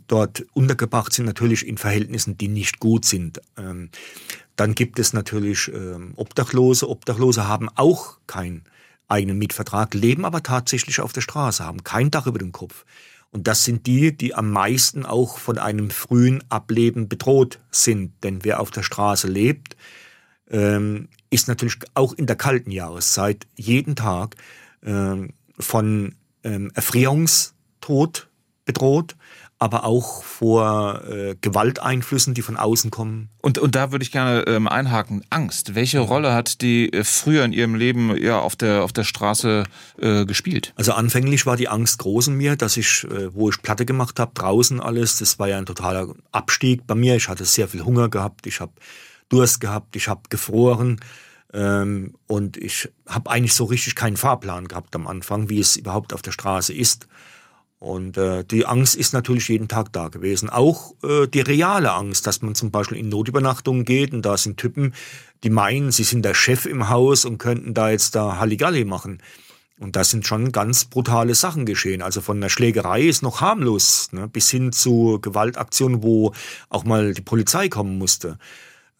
dort 0.09 0.45
untergebracht 0.55 1.13
sind, 1.13 1.27
natürlich 1.27 1.67
in 1.67 1.77
Verhältnissen, 1.77 2.39
die 2.39 2.49
nicht 2.53 2.81
gut 2.81 3.05
sind. 3.05 3.41
Ähm, 3.57 3.91
dann 4.57 4.75
gibt 4.75 4.99
es 4.99 5.13
natürlich 5.13 5.69
ähm, 5.69 6.13
Obdachlose. 6.17 6.89
Obdachlose 6.89 7.47
haben 7.49 7.69
auch 7.75 8.19
keinen 8.27 8.65
eigenen 9.09 9.39
Mietvertrag, 9.39 9.95
leben 9.95 10.25
aber 10.25 10.43
tatsächlich 10.43 11.01
auf 11.01 11.13
der 11.13 11.21
Straße, 11.21 11.65
haben 11.65 11.85
kein 11.85 12.11
Dach 12.11 12.27
über 12.27 12.39
dem 12.39 12.53
Kopf. 12.53 12.85
Und 13.31 13.47
das 13.49 13.65
sind 13.65 13.87
die, 13.87 14.17
die 14.17 14.35
am 14.35 14.51
meisten 14.51 15.07
auch 15.07 15.39
von 15.39 15.59
einem 15.59 15.91
frühen 15.91 16.45
Ableben 16.51 17.09
bedroht 17.09 17.61
sind. 17.71 18.13
Denn 18.23 18.45
wer 18.45 18.61
auf 18.61 18.71
der 18.71 18.83
Straße 18.83 19.27
lebt, 19.27 19.77
ähm, 20.51 21.09
ist 21.31 21.49
natürlich 21.49 21.79
auch 21.95 22.13
in 22.13 22.27
der 22.27 22.37
kalten 22.37 22.71
Jahreszeit 22.71 23.47
jeden 23.57 23.97
Tag 23.97 24.37
von 25.59 26.17
Erfrierungstod 26.43 28.29
bedroht 28.65 29.17
aber 29.63 29.85
auch 29.85 30.25
vor 30.25 31.05
äh, 31.09 31.37
Gewalteinflüssen, 31.41 32.35
die 32.35 32.43
von 32.43 32.57
außen 32.57 32.91
kommen. 32.91 33.29
Und, 33.43 33.59
und 33.59 33.77
da 33.77 33.93
würde 33.93 34.03
ich 34.03 34.11
gerne 34.11 34.43
ähm, 34.49 34.67
einhaken. 34.67 35.25
Angst. 35.31 35.77
Welche 35.77 36.01
Rolle 36.01 36.35
hat 36.35 36.63
die 36.63 36.93
äh, 36.93 37.05
früher 37.05 37.45
in 37.45 37.53
Ihrem 37.53 37.77
Leben 37.77 38.17
ja 38.21 38.41
auf 38.41 38.57
der, 38.57 38.83
auf 38.83 38.93
der 38.93 39.05
Straße 39.05 39.63
äh, 40.01 40.25
gespielt? 40.27 40.73
Also 40.75 40.95
anfänglich 40.95 41.47
war 41.47 41.57
die 41.57 41.69
Angst 41.69 42.01
groß 42.01 42.27
in 42.27 42.35
mir, 42.35 42.57
dass 42.57 42.77
ich, 42.77 43.05
äh, 43.05 43.33
wo 43.33 43.51
ich 43.51 43.63
Platte 43.63 43.87
gemacht 43.87 44.19
habe, 44.19 44.33
draußen 44.35 44.81
alles, 44.81 45.19
das 45.19 45.39
war 45.39 45.49
ja 45.49 45.59
ein 45.59 45.67
totaler 45.67 46.09
Abstieg 46.33 46.85
bei 46.89 46.97
mir. 46.97 47.15
Ich 47.15 47.29
hatte 47.29 47.45
sehr 47.45 47.69
viel 47.69 47.85
Hunger 47.85 48.09
gehabt, 48.09 48.49
ich 48.49 48.59
habe 48.59 48.73
Durst 49.29 49.61
gehabt, 49.61 49.95
ich 49.95 50.09
habe 50.09 50.23
gefroren. 50.29 50.99
Ähm, 51.55 52.17
und 52.27 52.57
ich 52.57 52.89
habe 53.07 53.31
eigentlich 53.31 53.55
so 53.55 53.67
richtig 53.67 53.95
keinen 53.95 54.17
Fahrplan 54.17 54.67
gehabt 54.67 54.97
am 54.97 55.07
Anfang, 55.07 55.49
wie 55.49 55.61
es 55.61 55.77
überhaupt 55.77 56.15
auf 56.15 56.23
der 56.23 56.33
Straße 56.33 56.75
ist. 56.75 57.07
Und 57.83 58.17
äh, 58.17 58.45
die 58.45 58.65
Angst 58.65 58.95
ist 58.95 59.13
natürlich 59.13 59.49
jeden 59.49 59.67
Tag 59.67 59.93
da 59.93 60.07
gewesen. 60.07 60.49
Auch 60.49 60.95
äh, 61.03 61.27
die 61.27 61.41
reale 61.41 61.91
Angst, 61.91 62.29
dass 62.29 62.41
man 62.41 62.55
zum 62.55 62.71
Beispiel 62.71 62.97
in 62.97 63.09
Notübernachtungen 63.09 63.85
geht 63.85 64.13
und 64.13 64.23
da 64.23 64.37
sind 64.37 64.57
Typen, 64.57 64.95
die 65.43 65.51
meinen, 65.51 65.91
sie 65.91 66.05
sind 66.05 66.25
der 66.25 66.35
Chef 66.35 66.65
im 66.65 66.89
Haus 66.91 67.25
und 67.25 67.39
könnten 67.39 67.75
da 67.75 67.91
jetzt 67.91 68.15
da 68.15 68.39
Halligalli 68.39 68.85
machen. 68.85 69.21
Und 69.81 69.97
da 69.97 70.05
sind 70.05 70.25
schon 70.29 70.53
ganz 70.53 70.85
brutale 70.85 71.35
Sachen 71.35 71.67
geschehen. 71.67 72.03
Also 72.03 72.21
von 72.21 72.41
der 72.41 72.51
Schlägerei 72.51 73.03
ist 73.03 73.25
noch 73.25 73.41
harmlos, 73.41 74.13
ne, 74.13 74.29
bis 74.29 74.49
hin 74.49 74.71
zu 74.71 75.19
Gewaltaktionen, 75.21 76.05
wo 76.05 76.35
auch 76.69 76.85
mal 76.85 77.15
die 77.15 77.21
Polizei 77.21 77.69
kommen 77.69 77.99
musste. 77.99 78.39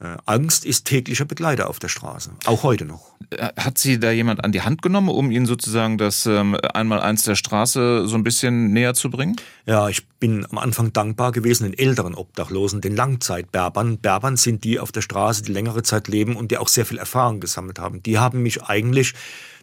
Äh, 0.03 0.17
Angst 0.27 0.65
ist 0.65 0.85
täglicher 0.85 1.25
Begleiter 1.25 1.71
auf 1.71 1.79
der 1.79 1.89
Straße, 1.89 2.33
auch 2.47 2.65
heute 2.65 2.85
noch. 2.85 3.13
Äh, 3.31 3.51
hat 3.57 3.79
Sie 3.79 4.01
da 4.01 4.11
jemand 4.11 4.43
an 4.43 4.51
die 4.51 4.63
Hand 4.63 4.83
genommen, 4.83 5.09
um 5.09 5.31
Ihnen 5.31 5.47
sozusagen 5.47 5.97
das 5.97 6.27
ähm, 6.27 6.57
Einmaleins 6.57 7.23
der 7.23 7.37
Straße 7.37 8.09
so 8.09 8.17
ein 8.17 8.25
bisschen 8.25 8.73
näher 8.73 8.95
zu 8.95 9.11
bringen? 9.11 9.37
Ja, 9.65 9.89
ich 9.89 10.05
bin 10.19 10.45
am 10.51 10.59
Anfang 10.59 10.93
dankbar 10.93 11.31
gewesen 11.31 11.71
den 11.71 11.79
älteren 11.79 12.17
Obdachlosen, 12.17 12.81
den 12.81 12.97
Langzeitberbern. 12.97 13.99
Berbern 13.99 14.37
sind 14.37 14.65
die 14.65 14.81
auf 14.81 14.91
der 14.91 15.03
Straße, 15.03 15.43
die 15.45 15.53
längere 15.53 15.85
Zeit 15.85 16.09
leben 16.09 16.35
und 16.35 16.51
die 16.51 16.59
auch 16.59 16.69
sehr 16.69 16.85
viel 16.85 16.99
Erfahrung 16.99 17.39
gesammelt 17.39 17.79
haben. 17.79 18.03
Die 18.03 18.19
haben 18.19 18.43
mich 18.43 18.65
eigentlich 18.65 19.15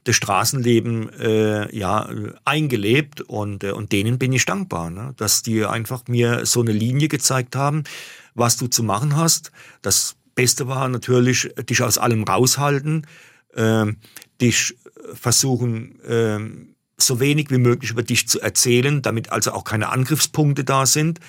das 0.06 0.16
Straßenleben 0.16 1.10
äh, 1.20 1.76
ja 1.76 2.10
eingelebt 2.46 3.20
und 3.20 3.66
äh, 3.66 3.72
und 3.72 3.92
denen 3.92 4.18
bin 4.18 4.32
ich 4.32 4.46
dankbar, 4.46 4.90
ne? 4.90 5.14
dass 5.18 5.42
die 5.42 5.66
einfach 5.66 6.04
mir 6.08 6.46
so 6.46 6.62
eine 6.62 6.72
Linie 6.72 7.10
gezeigt 7.10 7.58
haben, 7.58 7.84
was 8.36 8.56
du 8.56 8.68
zu 8.68 8.84
machen 8.84 9.18
hast. 9.18 9.52
Das 9.82 10.16
Beste 10.40 10.70
war 10.70 10.88
natürlich, 10.88 11.54
dich 11.70 11.84
aus 11.84 11.98
allem 11.98 12.24
raushalten, 12.24 13.06
äh, 13.56 13.88
dich 14.40 14.78
versuchen, 15.14 16.00
äh, 16.00 16.40
so 16.96 17.20
wenig 17.20 17.52
wie 17.52 17.58
möglich 17.58 17.92
über 17.92 18.04
dich 18.04 18.30
zu 18.30 18.40
erzählen, 18.40 19.02
damit 19.02 19.34
also 19.34 19.52
auch 19.52 19.66
keine 19.66 19.90
Angriffspunkte 19.90 20.64
da 20.64 20.86
sind 20.86 21.20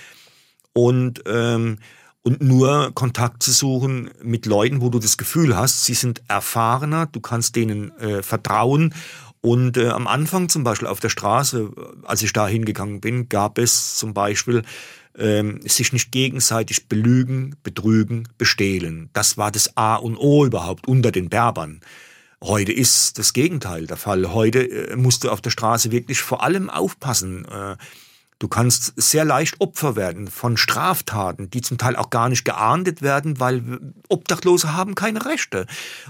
und 0.75 1.25
ähm, 1.27 1.79
und 2.23 2.41
nur 2.41 2.93
Kontakt 2.95 3.43
zu 3.43 3.51
suchen 3.51 4.11
mit 4.23 4.47
Leuten, 4.47 4.81
wo 4.81 4.91
du 4.91 5.01
das 5.01 5.17
Gefühl 5.17 5.57
hast, 5.57 5.87
sie 5.87 5.95
sind 5.95 6.23
erfahrener, 6.29 7.07
du 7.07 7.19
kannst 7.19 7.57
denen 7.57 7.91
äh, 7.99 8.23
vertrauen. 8.23 8.95
Und 9.41 9.79
äh, 9.79 9.89
am 9.89 10.07
Anfang 10.07 10.51
zum 10.51 10.63
Beispiel 10.63 10.87
auf 10.87 11.01
der 11.01 11.09
Straße, 11.09 11.71
als 12.05 12.23
ich 12.23 12.35
da 12.35 12.47
hingegangen 12.47 13.01
bin, 13.01 13.31
gab 13.31 13.57
es 13.57 13.97
zum 13.97 14.13
Beispiel 14.13 14.63
ähm, 15.21 15.61
sich 15.63 15.93
nicht 15.93 16.11
gegenseitig 16.11 16.89
belügen, 16.89 17.57
betrügen, 17.63 18.29
bestehlen. 18.39 19.11
Das 19.13 19.39
war 19.39 19.51
das 19.53 19.77
A 19.77 19.97
und 19.97 20.17
O 20.17 20.45
überhaupt 20.45 20.89
unter 20.89 21.13
den 21.13 21.29
Berbern. 21.29 21.81
Heute 22.43 22.73
ist 22.73 23.19
das 23.19 23.33
Gegenteil 23.33 23.87
der 23.87 23.99
Fall. 23.99 24.33
Heute 24.33 24.61
äh, 24.61 24.97
musst 24.97 25.25
du 25.25 25.31
auf 25.31 25.41
der 25.41 25.51
Straße 25.51 25.93
wirklich 25.93 26.23
vor 26.23 26.43
allem 26.43 26.71
aufpassen. 26.71 27.45
Äh, 27.45 27.77
Du 28.41 28.49
kannst 28.49 28.95
sehr 28.97 29.27
leicht 29.27 29.61
Opfer 29.61 29.97
werden 29.97 30.29
von 30.29 30.57
Straftaten, 30.57 31.51
die 31.51 31.61
zum 31.61 31.77
Teil 31.77 31.95
auch 31.95 32.09
gar 32.09 32.31
nicht 32.31 32.47
geahndet 32.47 33.03
werden, 33.03 33.39
weil 33.39 33.93
Obdachlose 34.09 34.73
haben 34.73 34.95
keine 34.95 35.27
Rechte. 35.27 35.67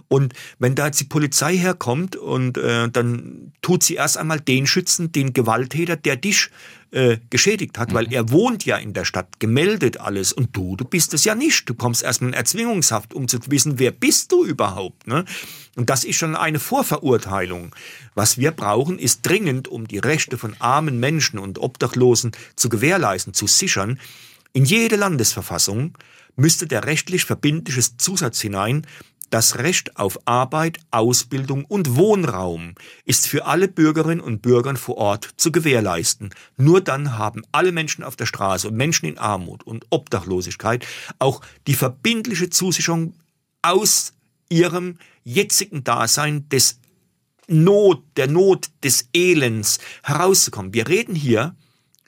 Und 0.07 0.33
wenn 0.61 0.77
da 0.77 0.87
jetzt 0.87 1.01
die 1.01 1.07
Polizei 1.07 1.57
herkommt 1.57 2.15
und 2.15 2.57
äh, 2.57 2.89
dann 2.89 3.53
tut 3.63 3.83
sie 3.83 3.95
erst 3.97 4.17
einmal 4.17 4.39
den 4.39 4.69
schützen, 4.69 5.11
den 5.11 5.33
Gewalttäter, 5.33 5.97
der 5.97 6.15
dich 6.15 6.51
äh, 6.93 7.19
geschädigt 7.31 7.79
hat, 7.79 7.95
weil 7.95 8.07
mhm. 8.07 8.13
er 8.13 8.31
wohnt 8.31 8.65
ja 8.65 8.77
in 8.77 8.93
der 8.93 9.05
Stadt, 9.05 9.39
gemeldet 9.39 10.01
alles 10.01 10.33
und 10.33 10.57
du, 10.57 10.77
du 10.77 10.85
bist 10.85 11.15
es 11.15 11.25
ja 11.25 11.35
nicht. 11.35 11.69
Du 11.69 11.75
kommst 11.75 12.03
erstmal 12.03 12.31
in 12.31 12.35
Erzwingungshaft, 12.35 13.15
um 13.15 13.29
zu 13.29 13.39
wissen, 13.47 13.79
wer 13.79 13.93
bist 13.93 14.33
du 14.33 14.45
überhaupt. 14.45 15.07
Ne? 15.07 15.25
Und 15.77 15.89
das 15.89 16.05
ist 16.05 16.17
schon 16.17 16.35
eine 16.37 16.59
Vorverurteilung. 16.59 17.75
Was 18.15 18.39
wir 18.39 18.51
brauchen, 18.51 18.99
ist 18.99 19.23
dringend, 19.23 19.69
um 19.69 19.87
die 19.87 19.99
Rechte 19.99 20.37
von 20.37 20.57
armen 20.59 20.99
Menschen 20.99 21.39
und 21.39 21.59
Obdachlosen 21.59 22.33
zu 22.57 22.69
gewährleisten, 22.69 23.35
zu 23.35 23.47
sichern, 23.47 24.01
in 24.53 24.65
jede 24.65 24.97
Landesverfassung 24.97 25.97
müsste 26.35 26.67
der 26.67 26.85
rechtlich 26.85 27.25
verbindliche 27.25 27.83
Zusatz 27.99 28.41
hinein, 28.41 28.87
das 29.31 29.59
Recht 29.59 29.97
auf 29.97 30.19
Arbeit, 30.27 30.81
Ausbildung 30.91 31.65
und 31.65 31.97
Wohnraum 31.97 32.75
ist 33.05 33.29
für 33.29 33.47
alle 33.47 33.69
Bürgerinnen 33.69 34.21
und 34.21 34.43
Bürger 34.43 34.77
vor 34.77 34.97
Ort 34.99 35.31
zu 35.37 35.53
gewährleisten. 35.53 36.31
Nur 36.57 36.81
dann 36.81 37.17
haben 37.17 37.43
alle 37.53 37.73
Menschen 37.73 38.05
auf 38.05 38.17
der 38.17 38.27
Straße 38.27 38.69
und 38.69 38.77
Menschen 38.77 39.07
in 39.07 39.19
Armut 39.19 39.63
und 39.63 39.87
Obdachlosigkeit 39.91 40.87
auch 41.19 41.41
die 41.67 41.75
verbindliche 41.75 42.51
Zusicherung 42.51 43.15
aus 43.63 44.13
ihrem 44.49 44.99
jetzigen 45.25 45.85
Dasein 45.85 46.49
des 46.49 46.81
Not, 47.47 48.03
der 48.17 48.29
Not 48.29 48.71
des 48.85 49.09
Elends 49.13 49.79
herauszukommen. 50.03 50.75
Wir 50.75 50.89
reden 50.89 51.15
hier 51.15 51.57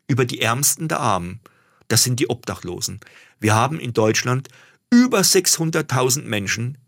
über 0.07 0.25
die 0.25 0.41
Ärmsten 0.41 0.88
der 0.88 1.00
Armen. 1.00 1.41
Das 1.88 2.05
sind 2.05 2.21
die 2.21 2.31
Obdachlosen. 2.31 3.00
Wir 3.41 3.55
haben 3.55 3.81
in 3.81 3.93
Deutschland 3.93 4.49
über 4.91 5.21
600.000 5.21 6.23
Menschen, 6.23 6.79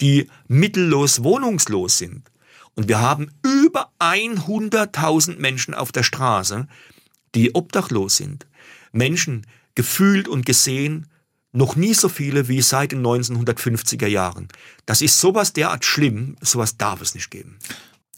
die 0.00 0.28
mittellos 0.48 1.22
wohnungslos 1.22 1.98
sind. 1.98 2.30
Und 2.74 2.88
wir 2.88 3.00
haben 3.00 3.30
über 3.42 3.92
100.000 4.00 5.38
Menschen 5.38 5.74
auf 5.74 5.92
der 5.92 6.02
Straße, 6.02 6.66
die 7.34 7.54
obdachlos 7.54 8.16
sind. 8.16 8.46
Menschen 8.92 9.46
gefühlt 9.74 10.28
und 10.28 10.46
gesehen, 10.46 11.06
noch 11.52 11.76
nie 11.76 11.94
so 11.94 12.08
viele 12.08 12.48
wie 12.48 12.62
seit 12.62 12.92
den 12.92 13.06
1950er 13.06 14.08
Jahren. 14.08 14.48
Das 14.86 15.00
ist 15.00 15.20
sowas 15.20 15.52
derart 15.52 15.84
schlimm, 15.84 16.36
sowas 16.40 16.76
darf 16.76 17.00
es 17.00 17.14
nicht 17.14 17.30
geben. 17.30 17.58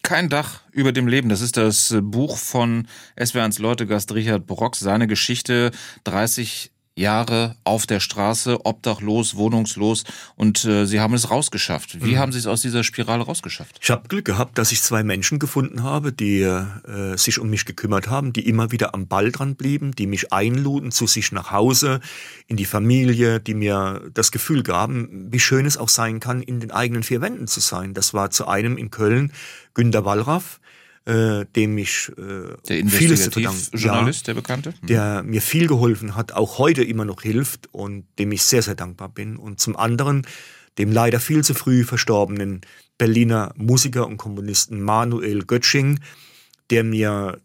Kein 0.02 0.28
Dach 0.28 0.62
über 0.72 0.92
dem 0.92 1.08
Leben. 1.08 1.28
Das 1.28 1.40
ist 1.40 1.56
das 1.56 1.94
Buch 2.00 2.38
von 2.38 2.86
SWR1 3.18 3.60
Leutegast 3.60 4.14
Richard 4.14 4.46
Brock. 4.46 4.76
Seine 4.76 5.06
Geschichte 5.06 5.72
30 6.04 6.70
Jahre 6.96 7.56
auf 7.62 7.86
der 7.86 8.00
Straße, 8.00 8.64
obdachlos, 8.64 9.36
wohnungslos 9.36 10.04
und 10.34 10.64
äh, 10.64 10.86
Sie 10.86 10.98
haben 10.98 11.12
es 11.12 11.30
rausgeschafft. 11.30 12.02
Wie 12.02 12.14
mhm. 12.14 12.18
haben 12.18 12.32
Sie 12.32 12.38
es 12.38 12.46
aus 12.46 12.62
dieser 12.62 12.84
Spirale 12.84 13.22
rausgeschafft? 13.22 13.78
Ich 13.82 13.90
habe 13.90 14.08
Glück 14.08 14.24
gehabt, 14.24 14.56
dass 14.56 14.72
ich 14.72 14.82
zwei 14.82 15.02
Menschen 15.02 15.38
gefunden 15.38 15.82
habe, 15.82 16.12
die 16.12 16.40
äh, 16.40 17.16
sich 17.16 17.38
um 17.38 17.50
mich 17.50 17.66
gekümmert 17.66 18.08
haben, 18.08 18.32
die 18.32 18.48
immer 18.48 18.72
wieder 18.72 18.94
am 18.94 19.06
Ball 19.06 19.30
dran 19.30 19.56
blieben, 19.56 19.92
die 19.92 20.06
mich 20.06 20.32
einluden 20.32 20.90
zu 20.90 21.06
sich 21.06 21.32
nach 21.32 21.50
Hause, 21.50 22.00
in 22.46 22.56
die 22.56 22.64
Familie, 22.64 23.40
die 23.40 23.54
mir 23.54 24.00
das 24.14 24.32
Gefühl 24.32 24.62
gaben, 24.62 25.28
wie 25.30 25.40
schön 25.40 25.66
es 25.66 25.76
auch 25.76 25.90
sein 25.90 26.18
kann, 26.18 26.40
in 26.40 26.60
den 26.60 26.70
eigenen 26.70 27.02
vier 27.02 27.20
Wänden 27.20 27.46
zu 27.46 27.60
sein. 27.60 27.92
Das 27.92 28.14
war 28.14 28.30
zu 28.30 28.48
einem 28.48 28.78
in 28.78 28.90
Köln 28.90 29.32
Günter 29.74 30.06
Wallraff, 30.06 30.60
äh, 31.06 31.44
dem 31.54 31.78
ich 31.78 32.10
äh, 32.18 32.56
der 32.68 32.86
vieles 32.86 33.24
zu 33.24 33.30
verdanken. 33.30 33.78
Journalist, 33.78 34.26
ja, 34.26 34.34
der 34.34 34.40
bekannte, 34.40 34.74
mhm. 34.82 34.86
der 34.86 35.22
mir 35.22 35.40
viel 35.40 35.66
geholfen 35.66 36.16
hat, 36.16 36.32
auch 36.32 36.58
heute 36.58 36.82
immer 36.82 37.04
noch 37.04 37.22
hilft 37.22 37.68
und 37.72 38.04
dem 38.18 38.32
ich 38.32 38.42
sehr 38.42 38.62
sehr 38.62 38.74
dankbar 38.74 39.08
bin. 39.08 39.36
Und 39.36 39.60
zum 39.60 39.76
anderen 39.76 40.26
dem 40.78 40.92
leider 40.92 41.20
viel 41.20 41.42
zu 41.42 41.54
früh 41.54 41.84
verstorbenen 41.84 42.60
Berliner 42.98 43.52
Musiker 43.56 44.06
und 44.06 44.16
Komponisten 44.16 44.80
Manuel 44.80 45.44
Götsching, 45.44 46.00
der 46.70 46.84
mir, 46.84 47.40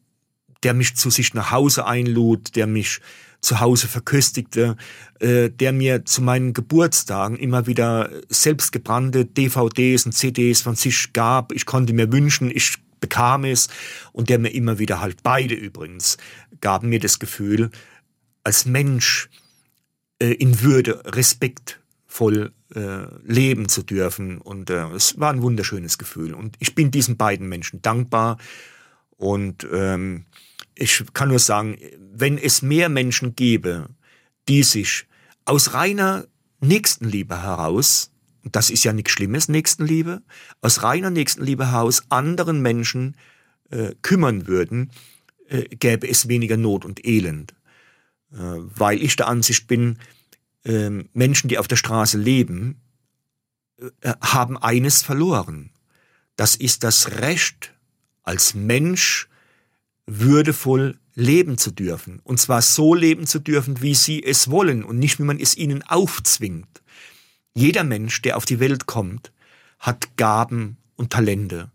der 0.64 0.74
mich 0.74 0.96
zu 0.96 1.10
sich 1.10 1.34
nach 1.34 1.52
Hause 1.52 1.86
einlud, 1.86 2.56
der 2.56 2.68
mich 2.68 3.00
zu 3.42 3.60
Hause 3.60 3.88
verköstigte, 3.88 4.78
äh, 5.20 5.50
der 5.50 5.72
mir 5.72 6.06
zu 6.06 6.22
meinen 6.22 6.54
Geburtstagen 6.54 7.38
immer 7.38 7.66
wieder 7.68 8.12
selbstgebrannte 8.30 9.26
DVDs 9.26 10.06
und 10.06 10.12
CDs 10.12 10.62
von 10.62 10.76
sich 10.76 11.12
gab. 11.14 11.52
Ich 11.52 11.66
konnte 11.66 11.94
mir 11.94 12.12
wünschen, 12.12 12.52
ich 12.54 12.78
bekam 13.02 13.44
es 13.44 13.68
und 14.14 14.30
der 14.30 14.40
mir 14.40 14.54
immer 14.54 14.80
wieder 14.80 15.02
halt 15.02 15.24
beide 15.24 15.56
übrigens 15.56 16.18
gaben 16.62 16.90
mir 16.90 17.00
das 17.00 17.20
Gefühl, 17.20 17.72
als 18.44 18.66
Mensch 18.66 19.30
äh, 20.20 20.34
in 20.34 20.62
Würde, 20.62 21.04
respektvoll 21.06 22.54
äh, 22.74 23.06
leben 23.24 23.68
zu 23.68 23.84
dürfen. 23.84 24.38
Und 24.38 24.70
äh, 24.70 24.88
es 24.92 25.20
war 25.20 25.34
ein 25.34 25.42
wunderschönes 25.42 25.98
Gefühl. 25.98 26.34
Und 26.34 26.56
ich 26.60 26.76
bin 26.76 26.92
diesen 26.92 27.18
beiden 27.18 27.50
Menschen 27.50 27.82
dankbar. 27.82 28.38
Und 29.18 29.68
ähm, 29.72 30.26
ich 30.76 31.04
kann 31.14 31.30
nur 31.30 31.40
sagen, 31.40 31.78
wenn 32.14 32.38
es 32.38 32.62
mehr 32.62 32.90
Menschen 32.90 33.36
gäbe, 33.36 33.90
die 34.48 34.64
sich 34.64 35.08
aus 35.46 35.74
reiner 35.74 36.28
Nächstenliebe 36.62 37.42
heraus 37.42 38.11
das 38.44 38.70
ist 38.70 38.84
ja 38.84 38.94
nichts 38.94 39.12
Schlimmes, 39.12 39.50
Nächstenliebe, 39.50 40.22
aus 40.62 40.84
reiner 40.84 41.10
Nächstenliebe 41.10 41.72
heraus 41.72 42.04
anderen 42.10 42.62
Menschen 42.62 43.16
äh, 43.70 43.94
kümmern 44.02 44.48
würden, 44.48 44.92
äh, 45.48 45.64
gäbe 45.76 46.08
es 46.08 46.28
weniger 46.28 46.58
Not 46.58 46.86
und 46.86 47.06
Elend. 47.06 47.54
Äh, 48.32 48.38
weil 48.38 49.02
ich 49.02 49.16
der 49.16 49.28
Ansicht 49.28 49.68
bin, 49.68 50.00
äh, 50.64 50.90
Menschen, 51.14 51.50
die 51.50 51.58
auf 51.58 51.68
der 51.68 51.76
Straße 51.76 52.18
leben, 52.18 52.82
äh, 54.02 54.14
haben 54.22 54.58
eines 54.58 55.04
verloren. 55.04 55.72
Das 56.36 56.56
ist 56.56 56.84
das 56.84 57.20
Recht, 57.20 57.74
als 58.24 58.54
Mensch 58.54 59.28
würdevoll 60.06 60.98
leben 61.14 61.58
zu 61.58 61.72
dürfen. 61.72 62.20
Und 62.24 62.40
zwar 62.40 62.62
so 62.62 62.96
leben 62.96 63.28
zu 63.28 63.40
dürfen, 63.40 63.82
wie 63.82 63.96
sie 63.96 64.24
es 64.24 64.50
wollen 64.50 64.84
und 64.84 64.98
nicht, 64.98 65.20
wie 65.20 65.24
man 65.24 65.40
es 65.40 65.56
ihnen 65.58 65.84
aufzwingt. 65.84 66.81
Jeder 67.54 67.84
Mensch, 67.84 68.22
der 68.22 68.38
auf 68.38 68.46
die 68.46 68.60
Welt 68.60 68.86
kommt, 68.86 69.32
hat 69.80 70.16
Gaben 70.18 70.78
und 70.96 71.12
Talente. 71.12 71.72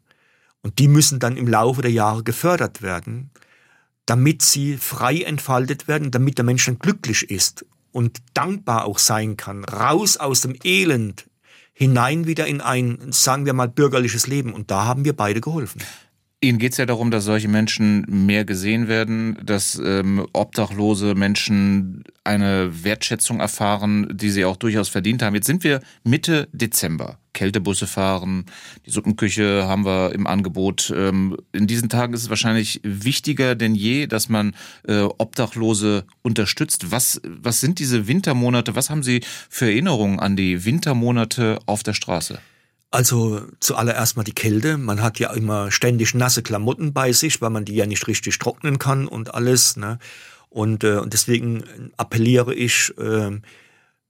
Und 0.62 0.78
die 0.78 0.88
müssen 0.88 1.18
dann 1.18 1.36
im 1.36 1.46
Laufe 1.46 1.82
der 1.82 1.92
Jahre 1.92 2.22
gefördert 2.22 2.82
werden, 2.82 3.30
damit 4.06 4.42
sie 4.42 4.76
frei 4.76 5.22
entfaltet 5.22 5.88
werden, 5.88 6.10
damit 6.10 6.38
der 6.38 6.44
Mensch 6.44 6.64
dann 6.66 6.78
glücklich 6.78 7.30
ist 7.30 7.64
und 7.92 8.22
dankbar 8.34 8.84
auch 8.84 8.98
sein 8.98 9.36
kann, 9.36 9.64
raus 9.64 10.16
aus 10.16 10.42
dem 10.42 10.56
Elend 10.64 11.26
hinein 11.72 12.26
wieder 12.26 12.46
in 12.46 12.62
ein, 12.62 13.12
sagen 13.12 13.44
wir 13.44 13.52
mal, 13.52 13.68
bürgerliches 13.68 14.26
Leben. 14.26 14.54
Und 14.54 14.70
da 14.70 14.86
haben 14.86 15.04
wir 15.04 15.14
beide 15.14 15.42
geholfen. 15.42 15.82
Ihnen 16.42 16.58
geht 16.58 16.72
es 16.72 16.78
ja 16.78 16.84
darum, 16.84 17.10
dass 17.10 17.24
solche 17.24 17.48
Menschen 17.48 18.04
mehr 18.08 18.44
gesehen 18.44 18.88
werden, 18.88 19.38
dass 19.42 19.80
ähm, 19.82 20.26
obdachlose 20.34 21.14
Menschen 21.14 22.04
eine 22.24 22.84
Wertschätzung 22.84 23.40
erfahren, 23.40 24.06
die 24.12 24.28
sie 24.28 24.44
auch 24.44 24.56
durchaus 24.56 24.90
verdient 24.90 25.22
haben. 25.22 25.34
Jetzt 25.34 25.46
sind 25.46 25.64
wir 25.64 25.80
Mitte 26.04 26.48
Dezember. 26.52 27.18
Kältebusse 27.32 27.86
fahren, 27.86 28.44
die 28.84 28.90
Suppenküche 28.90 29.64
haben 29.66 29.86
wir 29.86 30.12
im 30.14 30.26
Angebot. 30.26 30.92
Ähm, 30.94 31.38
in 31.52 31.66
diesen 31.66 31.88
Tagen 31.88 32.12
ist 32.12 32.22
es 32.22 32.30
wahrscheinlich 32.30 32.80
wichtiger 32.82 33.54
denn 33.54 33.74
je, 33.74 34.06
dass 34.06 34.28
man 34.28 34.54
äh, 34.86 35.02
Obdachlose 35.02 36.04
unterstützt. 36.22 36.90
Was, 36.90 37.20
was 37.24 37.60
sind 37.60 37.78
diese 37.78 38.08
Wintermonate? 38.08 38.74
Was 38.74 38.90
haben 38.90 39.02
Sie 39.02 39.22
für 39.48 39.66
Erinnerungen 39.66 40.20
an 40.20 40.36
die 40.36 40.66
Wintermonate 40.66 41.60
auf 41.64 41.82
der 41.82 41.94
Straße? 41.94 42.40
Also 42.90 43.42
zuallererst 43.60 44.16
mal 44.16 44.22
die 44.22 44.32
Kälte. 44.32 44.78
Man 44.78 45.02
hat 45.02 45.18
ja 45.18 45.32
immer 45.32 45.70
ständig 45.70 46.14
nasse 46.14 46.42
Klamotten 46.42 46.92
bei 46.92 47.12
sich, 47.12 47.40
weil 47.42 47.50
man 47.50 47.64
die 47.64 47.74
ja 47.74 47.86
nicht 47.86 48.06
richtig 48.06 48.38
trocknen 48.38 48.78
kann 48.78 49.08
und 49.08 49.34
alles. 49.34 49.76
Ne? 49.76 49.98
Und, 50.48 50.84
äh, 50.84 50.98
und 50.98 51.12
deswegen 51.12 51.92
appelliere 51.96 52.54
ich, 52.54 52.96
äh, 52.98 53.40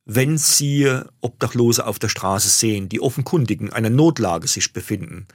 wenn 0.04 0.38
Sie 0.38 0.88
Obdachlose 1.20 1.84
auf 1.84 1.98
der 1.98 2.08
Straße 2.08 2.48
sehen, 2.48 2.88
die 2.88 3.00
offenkundig 3.00 3.60
in 3.60 3.72
einer 3.72 3.90
Notlage 3.90 4.46
sich 4.46 4.72
befinden, 4.72 5.26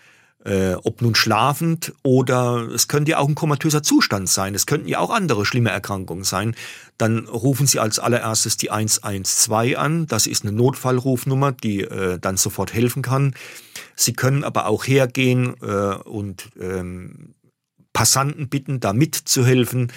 äh, 0.44 0.74
ob 0.74 1.02
nun 1.02 1.16
schlafend 1.16 1.94
oder 2.04 2.68
es 2.74 2.88
könnte 2.88 3.12
ja 3.12 3.18
auch 3.20 3.28
ein 3.28 3.36
komatöser 3.36 3.84
Zustand 3.84 4.30
sein, 4.30 4.56
es 4.56 4.66
könnten 4.66 4.88
ja 4.88 5.00
auch 5.00 5.12
andere 5.12 5.46
schlimme 5.46 5.70
Erkrankungen 5.70 6.24
sein, 6.24 6.56
dann 6.98 7.28
rufen 7.28 7.68
Sie 7.68 7.80
als 7.80 8.00
allererstes 8.00 8.58
die 8.58 8.72
112 8.72 9.78
an. 9.78 10.08
Das 10.08 10.28
ist 10.28 10.44
eine 10.44 10.52
Notfallrufnummer, 10.52 11.52
die 11.52 11.82
äh, 11.82 12.20
dann 12.20 12.38
sofort 12.38 12.74
helfen 12.74 13.02
kann. 13.02 13.34
Sie 13.96 14.14
können 14.14 14.44
aber 14.44 14.68
auch 14.68 14.86
hergehen 14.86 15.56
äh, 15.62 15.96
und 15.96 16.50
ähm, 16.60 17.34
Passanten 17.94 18.50
bitten, 18.50 18.80
da 18.80 18.94
mitzuhelfen. 18.94 19.92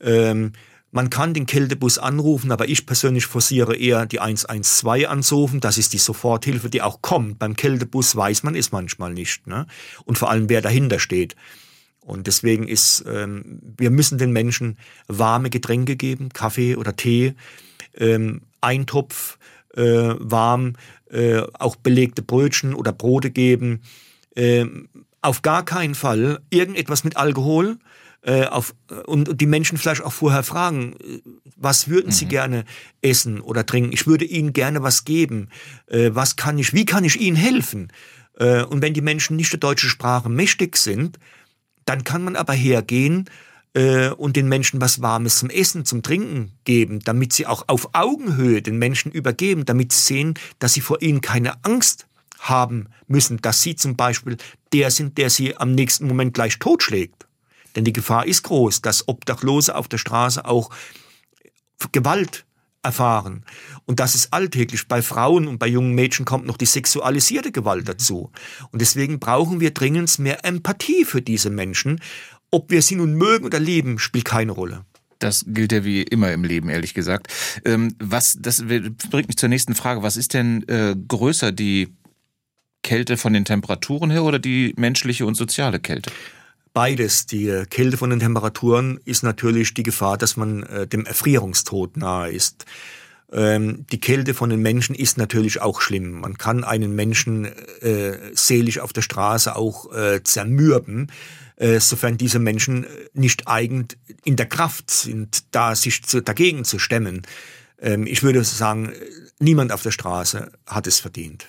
Ähm, 0.00 0.52
man 0.94 1.10
kann 1.10 1.34
den 1.34 1.46
Kältebus 1.46 1.98
anrufen, 1.98 2.52
aber 2.52 2.68
ich 2.68 2.86
persönlich 2.86 3.26
forciere 3.26 3.74
eher 3.74 4.06
die 4.06 4.20
112 4.20 5.08
anzurufen. 5.08 5.58
Das 5.58 5.76
ist 5.76 5.92
die 5.92 5.98
Soforthilfe, 5.98 6.70
die 6.70 6.82
auch 6.82 7.02
kommt. 7.02 7.40
Beim 7.40 7.56
Kältebus 7.56 8.14
weiß 8.14 8.44
man 8.44 8.54
es 8.54 8.70
manchmal 8.70 9.12
nicht. 9.12 9.44
Ne? 9.48 9.66
Und 10.04 10.18
vor 10.18 10.30
allem, 10.30 10.48
wer 10.48 10.62
dahinter 10.62 11.00
steht. 11.00 11.34
Und 11.98 12.28
deswegen 12.28 12.68
ist, 12.68 13.04
ähm, 13.08 13.58
wir 13.76 13.90
müssen 13.90 14.18
den 14.18 14.30
Menschen 14.30 14.78
warme 15.08 15.50
Getränke 15.50 15.96
geben, 15.96 16.28
Kaffee 16.28 16.76
oder 16.76 16.94
Tee, 16.94 17.34
ähm, 17.96 18.42
Eintopf, 18.60 19.38
äh, 19.74 20.14
warm, 20.20 20.74
äh, 21.10 21.40
auch 21.54 21.74
belegte 21.74 22.22
Brötchen 22.22 22.72
oder 22.72 22.92
Brote 22.92 23.32
geben. 23.32 23.82
Ähm, 24.36 24.88
auf 25.22 25.42
gar 25.42 25.64
keinen 25.64 25.96
Fall 25.96 26.38
irgendetwas 26.50 27.02
mit 27.02 27.16
Alkohol, 27.16 27.78
äh, 28.24 28.46
auf, 28.46 28.74
und 29.06 29.40
die 29.40 29.46
Menschen 29.46 29.76
vielleicht 29.76 30.02
auch 30.02 30.12
vorher 30.12 30.42
fragen, 30.42 30.94
äh, 30.94 31.20
was 31.56 31.88
würden 31.88 32.10
sie 32.10 32.24
mhm. 32.24 32.30
gerne 32.30 32.64
essen 33.02 33.40
oder 33.40 33.66
trinken? 33.66 33.92
Ich 33.92 34.06
würde 34.06 34.24
ihnen 34.24 34.52
gerne 34.52 34.82
was 34.82 35.04
geben. 35.04 35.50
Äh, 35.86 36.10
was 36.12 36.36
kann 36.36 36.58
ich, 36.58 36.72
wie 36.72 36.86
kann 36.86 37.04
ich 37.04 37.20
ihnen 37.20 37.36
helfen? 37.36 37.92
Äh, 38.38 38.62
und 38.62 38.82
wenn 38.82 38.94
die 38.94 39.02
Menschen 39.02 39.36
nicht 39.36 39.52
der 39.52 39.60
deutschen 39.60 39.90
Sprache 39.90 40.30
mächtig 40.30 40.76
sind, 40.76 41.18
dann 41.84 42.02
kann 42.02 42.24
man 42.24 42.34
aber 42.34 42.54
hergehen 42.54 43.28
äh, 43.74 44.08
und 44.08 44.36
den 44.36 44.48
Menschen 44.48 44.80
was 44.80 45.02
Warmes 45.02 45.38
zum 45.38 45.50
Essen, 45.50 45.84
zum 45.84 46.02
Trinken 46.02 46.52
geben, 46.64 47.00
damit 47.00 47.34
sie 47.34 47.46
auch 47.46 47.64
auf 47.66 47.90
Augenhöhe 47.92 48.62
den 48.62 48.78
Menschen 48.78 49.12
übergeben, 49.12 49.66
damit 49.66 49.92
sie 49.92 50.14
sehen, 50.14 50.34
dass 50.58 50.72
sie 50.72 50.80
vor 50.80 51.02
ihnen 51.02 51.20
keine 51.20 51.62
Angst 51.62 52.06
haben 52.38 52.88
müssen, 53.06 53.38
dass 53.42 53.60
sie 53.60 53.76
zum 53.76 53.96
Beispiel 53.96 54.38
der 54.72 54.90
sind, 54.90 55.18
der 55.18 55.28
sie 55.28 55.56
am 55.56 55.72
nächsten 55.74 56.06
Moment 56.06 56.32
gleich 56.34 56.58
totschlägt. 56.58 57.26
Denn 57.76 57.84
die 57.84 57.92
Gefahr 57.92 58.26
ist 58.26 58.42
groß, 58.44 58.82
dass 58.82 59.08
Obdachlose 59.08 59.74
auf 59.74 59.88
der 59.88 59.98
Straße 59.98 60.44
auch 60.44 60.70
Gewalt 61.92 62.44
erfahren. 62.82 63.44
Und 63.86 63.98
das 63.98 64.14
ist 64.14 64.32
alltäglich. 64.32 64.86
Bei 64.86 65.02
Frauen 65.02 65.48
und 65.48 65.58
bei 65.58 65.66
jungen 65.66 65.94
Mädchen 65.94 66.24
kommt 66.24 66.46
noch 66.46 66.56
die 66.56 66.66
sexualisierte 66.66 67.50
Gewalt 67.50 67.88
dazu. 67.88 68.30
Und 68.70 68.80
deswegen 68.80 69.18
brauchen 69.18 69.60
wir 69.60 69.72
dringend 69.72 70.18
mehr 70.18 70.44
Empathie 70.44 71.04
für 71.04 71.22
diese 71.22 71.50
Menschen. 71.50 72.00
Ob 72.50 72.70
wir 72.70 72.82
sie 72.82 72.96
nun 72.96 73.14
mögen 73.14 73.46
oder 73.46 73.58
lieben, 73.58 73.98
spielt 73.98 74.26
keine 74.26 74.52
Rolle. 74.52 74.84
Das 75.18 75.44
gilt 75.48 75.72
ja 75.72 75.84
wie 75.84 76.02
immer 76.02 76.32
im 76.32 76.44
Leben, 76.44 76.68
ehrlich 76.68 76.92
gesagt. 76.92 77.28
Ähm, 77.64 77.94
was, 77.98 78.36
das 78.38 78.62
bringt 78.62 79.28
mich 79.28 79.36
zur 79.36 79.48
nächsten 79.48 79.74
Frage. 79.74 80.02
Was 80.02 80.16
ist 80.16 80.34
denn 80.34 80.68
äh, 80.68 80.94
größer, 81.08 81.50
die 81.50 81.94
Kälte 82.82 83.16
von 83.16 83.32
den 83.32 83.46
Temperaturen 83.46 84.10
her 84.10 84.24
oder 84.24 84.38
die 84.38 84.74
menschliche 84.76 85.24
und 85.24 85.34
soziale 85.36 85.80
Kälte? 85.80 86.12
Beides. 86.74 87.26
Die 87.26 87.62
Kälte 87.70 87.96
von 87.96 88.10
den 88.10 88.18
Temperaturen 88.18 88.98
ist 89.04 89.22
natürlich 89.22 89.74
die 89.74 89.84
Gefahr, 89.84 90.18
dass 90.18 90.36
man 90.36 90.64
äh, 90.64 90.88
dem 90.88 91.06
Erfrierungstod 91.06 91.96
nahe 91.96 92.32
ist. 92.32 92.66
Ähm, 93.32 93.86
die 93.92 94.00
Kälte 94.00 94.34
von 94.34 94.50
den 94.50 94.60
Menschen 94.60 94.96
ist 94.96 95.16
natürlich 95.16 95.60
auch 95.62 95.80
schlimm. 95.80 96.20
Man 96.20 96.36
kann 96.36 96.64
einen 96.64 96.96
Menschen 96.96 97.44
äh, 97.80 98.18
seelisch 98.32 98.80
auf 98.80 98.92
der 98.92 99.02
Straße 99.02 99.54
auch 99.54 99.92
äh, 99.92 100.24
zermürben, 100.24 101.12
äh, 101.54 101.78
sofern 101.78 102.18
diese 102.18 102.40
Menschen 102.40 102.86
nicht 103.12 103.46
eigen 103.46 103.86
in 104.24 104.34
der 104.34 104.46
Kraft 104.46 104.90
sind, 104.90 105.44
da 105.52 105.76
sich 105.76 106.02
zu, 106.02 106.22
dagegen 106.22 106.64
zu 106.64 106.80
stemmen. 106.80 107.22
Ähm, 107.80 108.04
ich 108.04 108.24
würde 108.24 108.42
sagen, 108.42 108.92
niemand 109.38 109.70
auf 109.70 109.82
der 109.82 109.92
Straße 109.92 110.50
hat 110.66 110.88
es 110.88 110.98
verdient. 110.98 111.46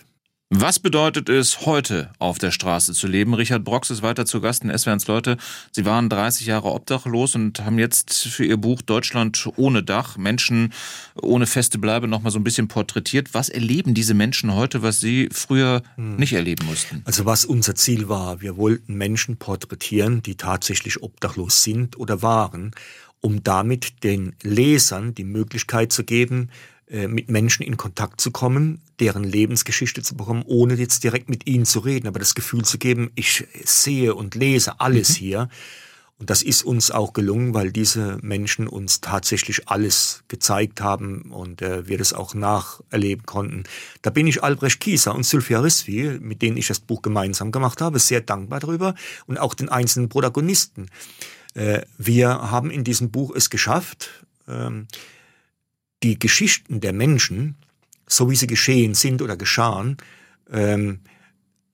Was 0.52 0.78
bedeutet 0.78 1.28
es, 1.28 1.66
heute 1.66 2.12
auf 2.20 2.38
der 2.38 2.52
Straße 2.52 2.94
zu 2.94 3.08
leben? 3.08 3.34
Richard 3.34 3.64
Brox 3.64 3.90
ist 3.90 4.04
weiter 4.04 4.28
zu 4.28 4.42
Gast 4.42 4.64
in 4.64 4.78
SWRs 4.78 5.08
Leute. 5.08 5.38
Sie 5.72 5.86
waren 5.86 6.08
30 6.08 6.46
Jahre 6.46 6.72
obdachlos 6.72 7.34
und 7.34 7.66
haben 7.66 7.80
jetzt 7.80 8.28
für 8.28 8.46
Ihr 8.46 8.58
Buch 8.58 8.84
Deutschland 8.84 9.50
ohne 9.56 9.82
Dach, 9.82 10.18
Menschen 10.18 10.72
ohne 11.20 11.48
feste 11.48 11.80
Bleibe 11.80 12.08
nochmal 12.08 12.32
so 12.32 12.38
ein 12.38 12.44
bisschen 12.44 12.68
porträtiert. 12.68 13.34
Was 13.34 13.50
erleben 13.50 13.96
diese 13.96 14.14
Menschen 14.14 14.54
heute, 14.54 14.84
was 14.84 15.00
Sie 15.00 15.30
früher 15.32 15.82
hm. 15.96 16.18
nicht 16.18 16.34
erleben 16.34 16.68
mussten? 16.68 17.02
Also 17.06 17.26
was 17.26 17.44
unser 17.46 17.74
Ziel 17.74 18.08
war, 18.08 18.40
wir 18.40 18.56
wollten 18.56 18.94
Menschen 18.94 19.38
porträtieren, 19.38 20.22
die 20.22 20.36
tatsächlich 20.36 21.02
obdachlos 21.02 21.64
sind 21.64 21.98
oder 21.98 22.22
waren, 22.22 22.70
um 23.20 23.42
damit 23.42 24.04
den 24.04 24.36
Lesern 24.44 25.16
die 25.16 25.24
Möglichkeit 25.24 25.92
zu 25.92 26.04
geben, 26.04 26.52
mit 26.88 27.30
Menschen 27.30 27.64
in 27.64 27.78
Kontakt 27.78 28.22
zu 28.22 28.30
kommen, 28.30 28.80
deren 29.00 29.24
Lebensgeschichte 29.24 30.04
zu 30.04 30.16
bekommen, 30.16 30.44
ohne 30.46 30.76
jetzt 30.76 31.04
direkt 31.04 31.30
mit 31.30 31.48
ihnen 31.48 31.66
zu 31.66 31.80
reden, 31.80 32.08
aber 32.08 32.20
das 32.20 32.36
Gefühl 32.36 32.64
zu 32.64 32.78
geben, 32.78 33.12
ich 33.16 33.48
sehe 33.64 34.14
und 34.14 34.36
lese 34.36 34.80
alles 34.80 35.10
mhm. 35.10 35.16
hier. 35.16 35.50
Und 36.18 36.30
das 36.30 36.44
ist 36.44 36.64
uns 36.64 36.92
auch 36.92 37.12
gelungen, 37.12 37.54
weil 37.54 37.74
diese 37.74 38.18
Menschen 38.22 38.68
uns 38.70 39.02
tatsächlich 39.02 39.68
alles 39.68 40.24
gezeigt 40.30 40.80
haben 40.80 41.24
und 41.32 41.62
äh, 41.62 41.90
wir 41.90 41.98
das 41.98 42.14
auch 42.14 42.34
nacherleben 42.34 43.26
konnten. 43.26 43.64
Da 44.02 44.12
bin 44.12 44.26
ich 44.26 44.42
Albrecht 44.42 44.80
Kieser 44.80 45.14
und 45.14 45.26
Sylvia 45.26 45.60
Risvi, 45.60 46.18
mit 46.22 46.42
denen 46.42 46.56
ich 46.56 46.68
das 46.68 46.80
Buch 46.80 47.02
gemeinsam 47.02 47.52
gemacht 47.52 47.82
habe, 47.82 48.00
sehr 48.00 48.22
dankbar 48.22 48.62
darüber 48.62 48.96
und 49.28 49.38
auch 49.38 49.54
den 49.54 49.68
einzelnen 49.68 50.08
Protagonisten. 50.08 50.90
Äh, 51.54 51.82
wir 51.98 52.30
haben 52.30 52.72
in 52.72 52.86
diesem 52.86 53.12
Buch 53.12 53.36
es 53.36 53.50
geschafft, 53.50 54.26
ähm, 54.48 54.88
die 56.06 56.20
Geschichten 56.20 56.82
der 56.82 56.94
Menschen, 56.94 57.56
so 58.08 58.30
wie 58.30 58.36
sie 58.36 58.46
geschehen 58.46 58.94
sind 58.94 59.24
oder 59.24 59.36
geschahen, 59.36 59.98
ähm, 60.52 61.00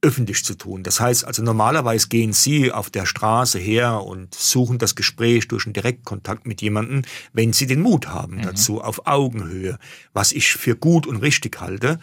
öffentlich 0.02 0.46
zu 0.46 0.56
tun. 0.56 0.84
Das 0.84 1.02
heißt 1.02 1.26
also 1.26 1.44
normalerweise 1.44 2.08
gehen 2.08 2.32
Sie 2.34 2.72
auf 2.72 2.90
der 2.90 3.06
Straße 3.06 3.60
her 3.60 4.02
und 4.04 4.34
suchen 4.34 4.80
das 4.80 4.96
Gespräch 4.96 5.50
durch 5.50 5.66
einen 5.66 5.74
Direktkontakt 5.74 6.48
mit 6.48 6.62
jemandem, 6.62 7.04
wenn 7.34 7.52
Sie 7.52 7.68
den 7.68 7.82
Mut 7.82 8.08
haben 8.08 8.38
mhm. 8.38 8.44
dazu, 8.44 8.82
auf 8.82 9.06
Augenhöhe, 9.06 9.78
was 10.14 10.32
ich 10.32 10.54
für 10.54 10.76
gut 10.76 11.06
und 11.06 11.18
richtig 11.18 11.60
halte. 11.60 12.00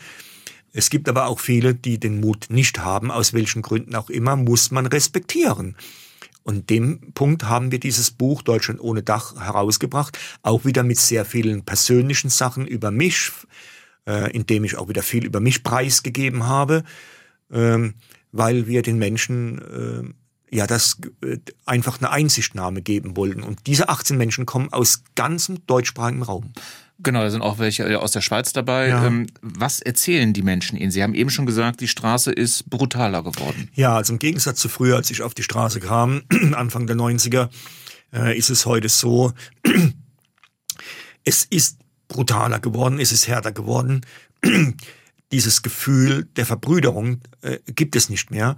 Es 0.73 0.91
gibt 0.91 1.09
aber 1.09 1.27
auch 1.27 1.41
viele, 1.41 1.75
die 1.75 1.99
den 1.99 2.21
Mut 2.21 2.49
nicht 2.51 2.79
haben, 2.79 3.11
aus 3.11 3.33
welchen 3.33 3.63
Gründen 3.63 3.97
auch 3.97 4.11
immer, 4.11 4.37
muss 4.37 4.71
man 4.71 4.87
respektieren. 4.87 5.75
Und 6.49 6.71
dem 6.71 7.13
Punkt 7.13 7.45
haben 7.45 7.73
wir 7.73 7.79
dieses 7.79 8.11
Buch 8.11 8.41
Deutschland 8.41 8.81
ohne 8.81 9.03
Dach 9.03 9.37
herausgebracht, 9.37 10.19
auch 10.41 10.65
wieder 10.65 10.83
mit 10.83 10.99
sehr 10.99 11.27
vielen 11.27 11.63
persönlichen 11.63 12.31
Sachen 12.31 12.67
über 12.67 12.91
mich, 12.91 13.33
äh, 14.07 14.33
indem 14.33 14.65
ich 14.65 14.79
auch 14.79 14.89
wieder 14.89 15.03
viel 15.03 15.27
über 15.27 15.41
mich 15.41 15.63
preisgegeben 15.63 16.47
habe, 16.47 16.85
ähm, 17.53 17.97
weil 18.33 18.67
wir 18.67 18.81
den 18.81 18.97
Menschen 18.97 20.15
äh, 20.51 20.57
ja 20.57 20.67
das 20.67 20.99
äh, 21.23 21.37
einfach 21.67 21.99
eine 21.99 22.09
Einsichtnahme 22.13 22.81
geben 22.81 23.15
wollten. 23.15 23.43
Und 23.43 23.67
diese 23.67 23.91
18 23.91 24.17
Menschen 24.17 24.47
kommen 24.47 24.73
aus 24.73 25.03
ganzem 25.17 25.67
deutschsprachigen 25.67 26.23
Raum. 26.23 26.55
Genau, 27.01 27.23
da 27.23 27.31
sind 27.31 27.43
auch 27.43 27.59
welche 27.59 27.85
äh, 27.85 27.95
aus 27.95 28.11
der 28.11 28.23
Schweiz 28.23 28.53
dabei. 28.53 28.89
Ja. 28.89 29.07
Ähm, 29.07 29.29
was 29.41 29.81
erzählen 29.81 30.33
die 30.33 30.43
Menschen 30.43 30.77
Ihnen? 30.77 30.91
Sie 30.91 31.03
haben 31.03 31.15
eben 31.15 31.31
schon 31.31 31.47
gesagt, 31.47 31.81
die 31.81 31.87
Straße 31.87 32.33
ist 32.33 32.69
brutaler 32.69 33.23
geworden. 33.23 33.71
Ja, 33.75 33.97
also 33.97 34.13
im 34.13 34.19
Gegensatz 34.19 34.59
zu 34.59 34.69
früher, 34.69 34.97
als 34.97 35.11
ich 35.11 35.23
auf 35.23 35.33
die 35.33 35.45
Straße 35.45 35.79
kam, 35.79 36.23
Anfang 36.55 36.89
der 36.89 36.97
90er, 36.97 37.51
äh, 38.13 38.37
ist 38.37 38.51
es 38.51 38.67
heute 38.67 38.89
so, 38.89 39.33
es 41.25 41.45
ist 41.45 41.79
brutaler 42.09 42.59
geworden, 42.59 42.99
es 42.99 43.13
ist 43.13 43.29
härter 43.29 43.53
geworden. 43.53 44.05
Dieses 45.31 45.63
Gefühl 45.63 46.25
der 46.37 46.47
Verbrüderung 46.47 47.21
äh, 47.43 47.59
gibt 47.67 47.95
es 47.95 48.09
nicht 48.09 48.33
mehr. 48.33 48.57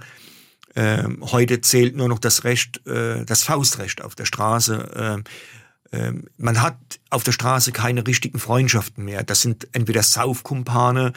Ähm, 0.76 1.18
heute 1.20 1.60
zählt 1.60 1.94
nur 1.96 2.08
noch 2.08 2.20
das 2.20 2.44
Recht, 2.44 2.80
das 2.84 3.42
Faustrecht 3.42 4.02
auf 4.02 4.14
der 4.14 4.24
Straße 4.24 5.24
man 6.36 6.62
hat 6.62 6.78
auf 7.10 7.24
der 7.24 7.32
Straße 7.32 7.72
keine 7.72 8.06
richtigen 8.06 8.38
Freundschaften 8.38 9.04
mehr. 9.04 9.24
Das 9.24 9.42
sind 9.42 9.68
entweder 9.72 10.02
Saufkumpane, 10.02 11.12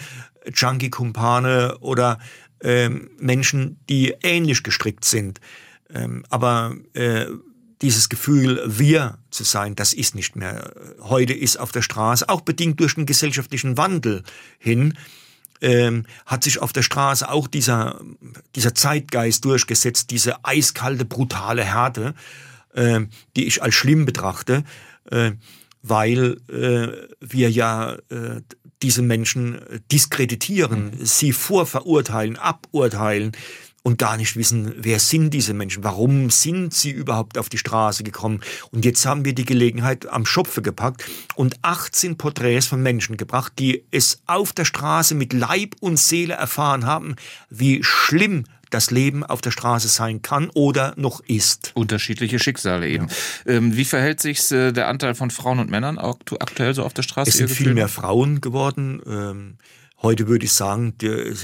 Junkie-Kumpane 0.51 1.77
oder 1.79 2.19
ähm, 2.61 3.11
Menschen, 3.19 3.79
die 3.89 4.15
ähnlich 4.23 4.63
gestrickt 4.63 5.05
sind. 5.05 5.39
Ähm, 5.93 6.25
aber 6.29 6.75
äh, 6.93 7.27
dieses 7.81 8.09
Gefühl, 8.09 8.63
wir 8.65 9.17
zu 9.29 9.43
sein, 9.43 9.75
das 9.75 9.93
ist 9.93 10.15
nicht 10.15 10.35
mehr. 10.35 10.71
Heute 11.01 11.33
ist 11.33 11.59
auf 11.59 11.71
der 11.71 11.81
Straße, 11.81 12.27
auch 12.29 12.41
bedingt 12.41 12.79
durch 12.79 12.95
den 12.95 13.05
gesellschaftlichen 13.05 13.77
Wandel 13.77 14.23
hin, 14.57 14.97
ähm, 15.61 16.05
hat 16.25 16.43
sich 16.43 16.59
auf 16.59 16.73
der 16.73 16.81
Straße 16.81 17.29
auch 17.29 17.47
dieser, 17.47 17.99
dieser 18.55 18.73
Zeitgeist 18.73 19.43
durchgesetzt, 19.45 20.11
diese 20.11 20.43
eiskalte, 20.45 21.05
brutale 21.05 21.63
Härte 21.63 22.15
äh, 22.73 23.01
die 23.35 23.45
ich 23.45 23.61
als 23.61 23.75
schlimm 23.75 24.05
betrachte, 24.05 24.63
äh, 25.09 25.31
weil 25.81 26.37
äh, 26.49 27.07
wir 27.19 27.51
ja 27.51 27.93
äh, 28.09 28.41
diese 28.81 29.01
Menschen 29.01 29.59
diskreditieren, 29.91 30.85
mhm. 30.85 31.05
sie 31.05 31.31
vorverurteilen, 31.31 32.37
aburteilen 32.37 33.33
und 33.83 33.97
gar 33.97 34.15
nicht 34.17 34.37
wissen, 34.37 34.73
wer 34.77 34.99
sind 34.99 35.31
diese 35.31 35.53
Menschen, 35.53 35.83
warum 35.83 36.29
sind 36.29 36.73
sie 36.73 36.89
überhaupt 36.89 37.37
auf 37.37 37.49
die 37.49 37.57
Straße 37.57 38.03
gekommen. 38.03 38.41
Und 38.71 38.85
jetzt 38.85 39.05
haben 39.05 39.25
wir 39.25 39.35
die 39.35 39.45
Gelegenheit 39.45 40.07
am 40.07 40.25
Schopfe 40.25 40.61
gepackt 40.61 41.03
und 41.35 41.57
18 41.61 42.17
Porträts 42.17 42.65
von 42.65 42.81
Menschen 42.81 43.17
gebracht, 43.17 43.53
die 43.59 43.83
es 43.91 44.21
auf 44.25 44.53
der 44.53 44.65
Straße 44.65 45.15
mit 45.15 45.33
Leib 45.33 45.75
und 45.81 45.99
Seele 45.99 46.33
erfahren 46.33 46.85
haben, 46.85 47.15
wie 47.49 47.83
schlimm 47.83 48.45
das 48.73 48.91
Leben 48.91 49.23
auf 49.23 49.41
der 49.41 49.51
Straße 49.51 49.87
sein 49.87 50.21
kann 50.21 50.49
oder 50.53 50.93
noch 50.97 51.21
ist. 51.21 51.71
Unterschiedliche 51.75 52.39
Schicksale 52.39 52.87
eben. 52.87 53.07
Ja. 53.45 53.53
Ähm, 53.53 53.75
wie 53.77 53.85
verhält 53.85 54.19
sich 54.19 54.51
äh, 54.51 54.71
der 54.71 54.87
Anteil 54.87 55.15
von 55.15 55.31
Frauen 55.31 55.59
und 55.59 55.69
Männern 55.69 55.97
aktuell 55.97 56.73
so 56.73 56.83
auf 56.83 56.93
der 56.93 57.03
Straße? 57.03 57.29
Es 57.29 57.37
sind 57.37 57.51
viel 57.51 57.73
mehr 57.73 57.87
Frauen 57.87 58.41
geworden. 58.41 59.01
Ähm, 59.05 59.57
heute 60.01 60.27
würde 60.27 60.45
ich 60.45 60.53
sagen, 60.53 60.95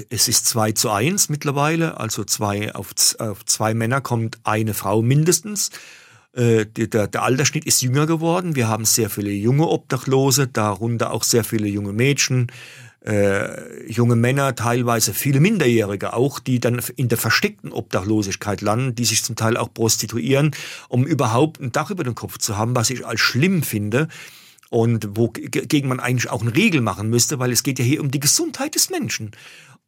es 0.10 0.28
ist 0.28 0.46
zwei 0.46 0.72
zu 0.72 0.90
eins 0.90 1.30
mittlerweile. 1.30 2.00
Also 2.00 2.24
zwei 2.24 2.74
auf, 2.74 2.94
auf 3.20 3.46
zwei 3.46 3.74
Männer 3.74 4.02
kommt 4.02 4.40
eine 4.44 4.74
Frau 4.74 5.02
mindestens. 5.02 5.72
Äh, 6.34 6.66
der, 6.68 7.08
der 7.08 7.24
Altersschnitt 7.24 7.66
ist 7.66 7.82
jünger 7.82 8.06
geworden. 8.06 8.56
Wir 8.56 8.68
haben 8.68 8.86
sehr 8.86 9.10
viele 9.10 9.32
junge 9.32 9.68
Obdachlose, 9.68 10.48
darunter 10.48 11.12
auch 11.12 11.24
sehr 11.24 11.44
viele 11.44 11.68
junge 11.68 11.92
Mädchen, 11.92 12.48
äh, 13.06 13.92
junge 13.92 14.16
Männer, 14.16 14.56
teilweise 14.56 15.14
viele 15.14 15.40
Minderjährige 15.40 16.14
auch, 16.14 16.40
die 16.40 16.60
dann 16.60 16.82
in 16.96 17.08
der 17.08 17.18
versteckten 17.18 17.72
Obdachlosigkeit 17.72 18.62
landen, 18.62 18.96
die 18.96 19.06
sich 19.06 19.24
zum 19.24 19.36
Teil 19.36 19.58
auch 19.58 19.74
prostituieren, 19.74 20.52
um 20.90 21.06
überhaupt 21.06 21.62
ein 21.62 21.72
Dach 21.72 21.92
über 21.92 22.04
den 22.04 22.16
Kopf 22.16 22.38
zu 22.38 22.58
haben, 22.58 22.76
was 22.76 22.90
ich 22.90 23.06
als 23.06 23.22
schlimm 23.22 23.64
finde 23.64 24.10
und 24.70 25.18
wogegen 25.18 25.90
man 25.90 26.00
eigentlich 26.00 26.30
auch 26.30 26.42
eine 26.42 26.56
Regel 26.56 26.82
machen 26.82 27.10
müsste, 27.10 27.40
weil 27.40 27.52
es 27.52 27.64
geht 27.64 27.80
ja 27.80 27.86
hier 27.86 28.02
um 28.02 28.12
die 28.12 28.20
Gesundheit 28.20 28.76
des 28.76 28.90
Menschen. 28.90 29.32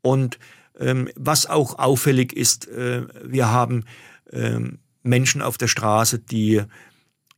Und 0.01 0.39
ähm, 0.79 1.09
was 1.15 1.45
auch 1.45 1.77
auffällig 1.79 2.33
ist, 2.33 2.67
äh, 2.67 3.03
wir 3.23 3.49
haben 3.49 3.83
ähm, 4.31 4.79
Menschen 5.03 5.41
auf 5.41 5.57
der 5.57 5.67
Straße, 5.67 6.19
die 6.19 6.61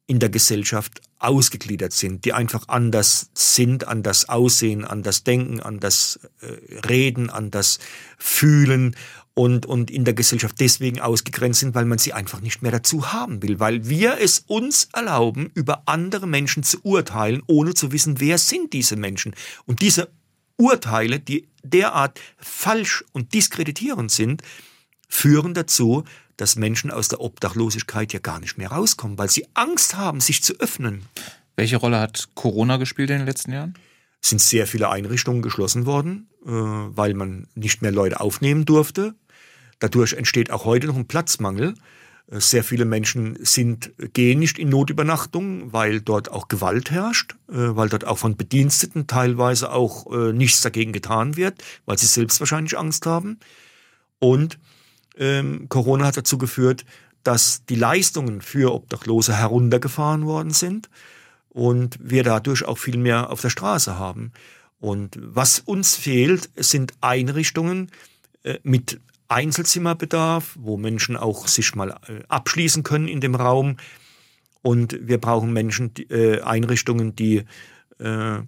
in 0.06 0.20
der 0.20 0.30
Gesellschaft 0.30 1.02
ausgegliedert 1.24 1.94
sind, 1.94 2.26
die 2.26 2.34
einfach 2.34 2.68
anders 2.68 3.30
sind, 3.34 3.88
anders 3.88 4.30
aussehen, 4.30 4.86
anders 4.86 5.24
denken, 5.24 5.60
anders 5.60 6.20
äh, 6.42 6.80
reden, 6.88 7.30
anders 7.30 7.80
fühlen 8.18 8.96
und, 9.34 9.66
und 9.66 9.90
in 9.90 10.06
der 10.06 10.14
Gesellschaft 10.14 10.60
deswegen 10.60 11.00
ausgegrenzt 11.00 11.62
sind, 11.62 11.76
weil 11.76 11.86
man 11.86 11.98
sie 11.98 12.14
einfach 12.14 12.42
nicht 12.42 12.62
mehr 12.62 12.72
dazu 12.72 13.14
haben 13.14 13.42
will, 13.42 13.60
weil 13.60 13.88
wir 13.88 14.18
es 14.20 14.44
uns 14.48 14.90
erlauben, 14.94 15.50
über 15.54 15.84
andere 15.86 16.28
Menschen 16.28 16.64
zu 16.64 16.80
urteilen, 16.84 17.42
ohne 17.48 17.74
zu 17.74 17.92
wissen, 17.92 18.20
wer 18.20 18.38
sind 18.38 18.74
diese 18.74 18.96
Menschen. 18.96 19.34
Und 19.66 19.82
diese 19.82 20.10
Urteile, 20.58 21.20
die 21.20 21.48
derart 21.64 22.20
falsch 22.38 23.04
und 23.12 23.34
diskreditierend 23.34 24.12
sind, 24.12 24.44
führen 25.08 25.54
dazu, 25.54 26.04
dass 26.38 26.56
Menschen 26.56 26.92
aus 26.92 27.08
der 27.08 27.22
Obdachlosigkeit 27.22 28.14
ja 28.14 28.20
gar 28.20 28.40
nicht 28.40 28.58
mehr 28.58 28.72
rauskommen, 28.72 29.18
weil 29.18 29.30
sie 29.30 29.48
Angst 29.54 29.96
haben, 29.96 30.20
sich 30.20 30.44
zu 30.44 30.54
öffnen. 30.60 31.04
Welche 31.56 31.78
Rolle 31.78 32.00
hat 32.00 32.30
Corona 32.34 32.78
gespielt 32.78 33.10
in 33.12 33.20
den 33.20 33.28
letzten 33.28 33.54
Jahren? 33.54 33.76
Es 34.22 34.30
sind 34.30 34.40
sehr 34.40 34.68
viele 34.68 34.90
Einrichtungen 34.90 35.42
geschlossen 35.42 35.86
worden, 35.86 36.30
äh, 36.46 36.50
weil 36.50 37.14
man 37.14 37.48
nicht 37.56 37.82
mehr 37.82 37.92
Leute 37.92 38.22
aufnehmen 38.22 38.64
durfte. 38.64 39.16
Dadurch 39.80 40.14
entsteht 40.14 40.50
auch 40.50 40.64
heute 40.64 40.88
noch 40.88 40.96
ein 40.96 41.08
Platzmangel. 41.08 41.74
Äh, 42.32 42.40
sehr 42.40 42.64
viele 42.64 42.86
Menschen 42.86 43.38
sind, 43.42 43.92
gehen 44.14 44.40
nicht 44.40 44.58
in 44.58 44.70
Notübernachtung, 44.70 45.74
weil 45.74 46.00
dort 46.00 46.32
auch 46.32 46.48
Gewalt 46.48 46.90
herrscht, 46.90 47.36
äh, 47.50 47.54
weil 47.56 47.90
dort 47.90 48.08
auch 48.08 48.18
von 48.18 48.38
Bediensteten 48.38 49.08
teilweise 49.08 49.72
auch 49.74 50.10
nichts 50.32 50.62
dagegen 50.62 50.94
getan 50.94 51.36
wird, 51.36 51.62
weil 51.86 51.98
sie 51.98 52.08
selbst 52.08 52.40
wahrscheinlich 52.40 52.78
Angst 52.78 53.06
haben. 53.06 53.40
Und 54.20 54.58
ähm, 55.18 55.68
Corona 55.70 56.06
hat 56.06 56.18
dazu 56.18 56.38
geführt, 56.38 56.86
dass 57.24 57.66
die 57.66 57.76
Leistungen 57.76 58.42
für 58.42 58.74
Obdachlose 58.74 59.36
heruntergefahren 59.38 60.26
worden 60.26 60.52
sind 60.52 60.90
und 61.50 61.98
wir 62.02 62.24
dadurch 62.24 62.66
auch 62.66 62.78
viel 62.78 62.98
mehr 62.98 63.30
auf 63.30 63.42
der 63.42 63.50
Straße 63.50 63.98
haben. 63.98 64.32
Und 64.80 65.18
was 65.22 65.60
uns 65.60 65.96
fehlt, 65.96 66.50
sind 66.58 66.94
Einrichtungen 67.00 67.90
äh, 68.44 68.60
mit 68.64 69.00
Einzelzimmerbedarf, 69.30 70.58
wo 70.60 70.78
Menschen 70.78 71.16
auch 71.16 71.48
sich 71.48 71.74
mal 71.76 71.92
äh, 72.08 72.22
abschließen 72.28 72.84
können 72.84 73.08
in 73.08 73.22
dem 73.22 73.36
Raum. 73.36 73.78
Und 74.62 74.98
wir 75.02 75.20
brauchen 75.20 75.54
Menschen, 75.54 75.94
die, 75.94 76.04
äh, 76.04 76.42
Einrichtungen, 76.42 77.16
die 77.16 77.46
äh, 78.00 78.40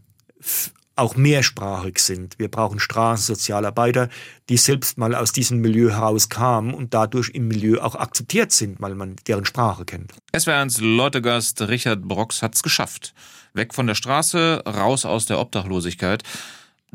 auch 0.95 1.15
mehrsprachig 1.15 1.99
sind. 1.99 2.39
Wir 2.39 2.49
brauchen 2.49 2.79
Straßensozialarbeiter, 2.79 4.10
die 4.49 4.58
selbst 4.58 4.97
mal 4.97 5.13
aus 5.15 5.31
diesem 5.31 5.60
Milieu 5.60 5.91
herauskamen 5.91 6.73
und 6.73 6.93
dadurch 6.93 7.29
im 7.29 7.47
Milieu 7.47 7.81
auch 7.81 7.95
akzeptiert 7.95 8.51
sind, 8.51 8.81
weil 8.81 8.95
man 8.95 9.15
deren 9.27 9.45
Sprache 9.45 9.86
kennt. 9.86 10.13
Es 10.31 10.47
wäre 10.47 10.62
ins 10.62 10.79
Leutegast 10.79 11.62
Richard 11.62 12.03
Brox 12.03 12.41
hat's 12.41 12.63
geschafft. 12.63 13.13
Weg 13.53 13.73
von 13.73 13.88
der 13.88 13.95
Straße, 13.95 14.63
raus 14.65 15.05
aus 15.05 15.25
der 15.25 15.39
Obdachlosigkeit. 15.39 16.23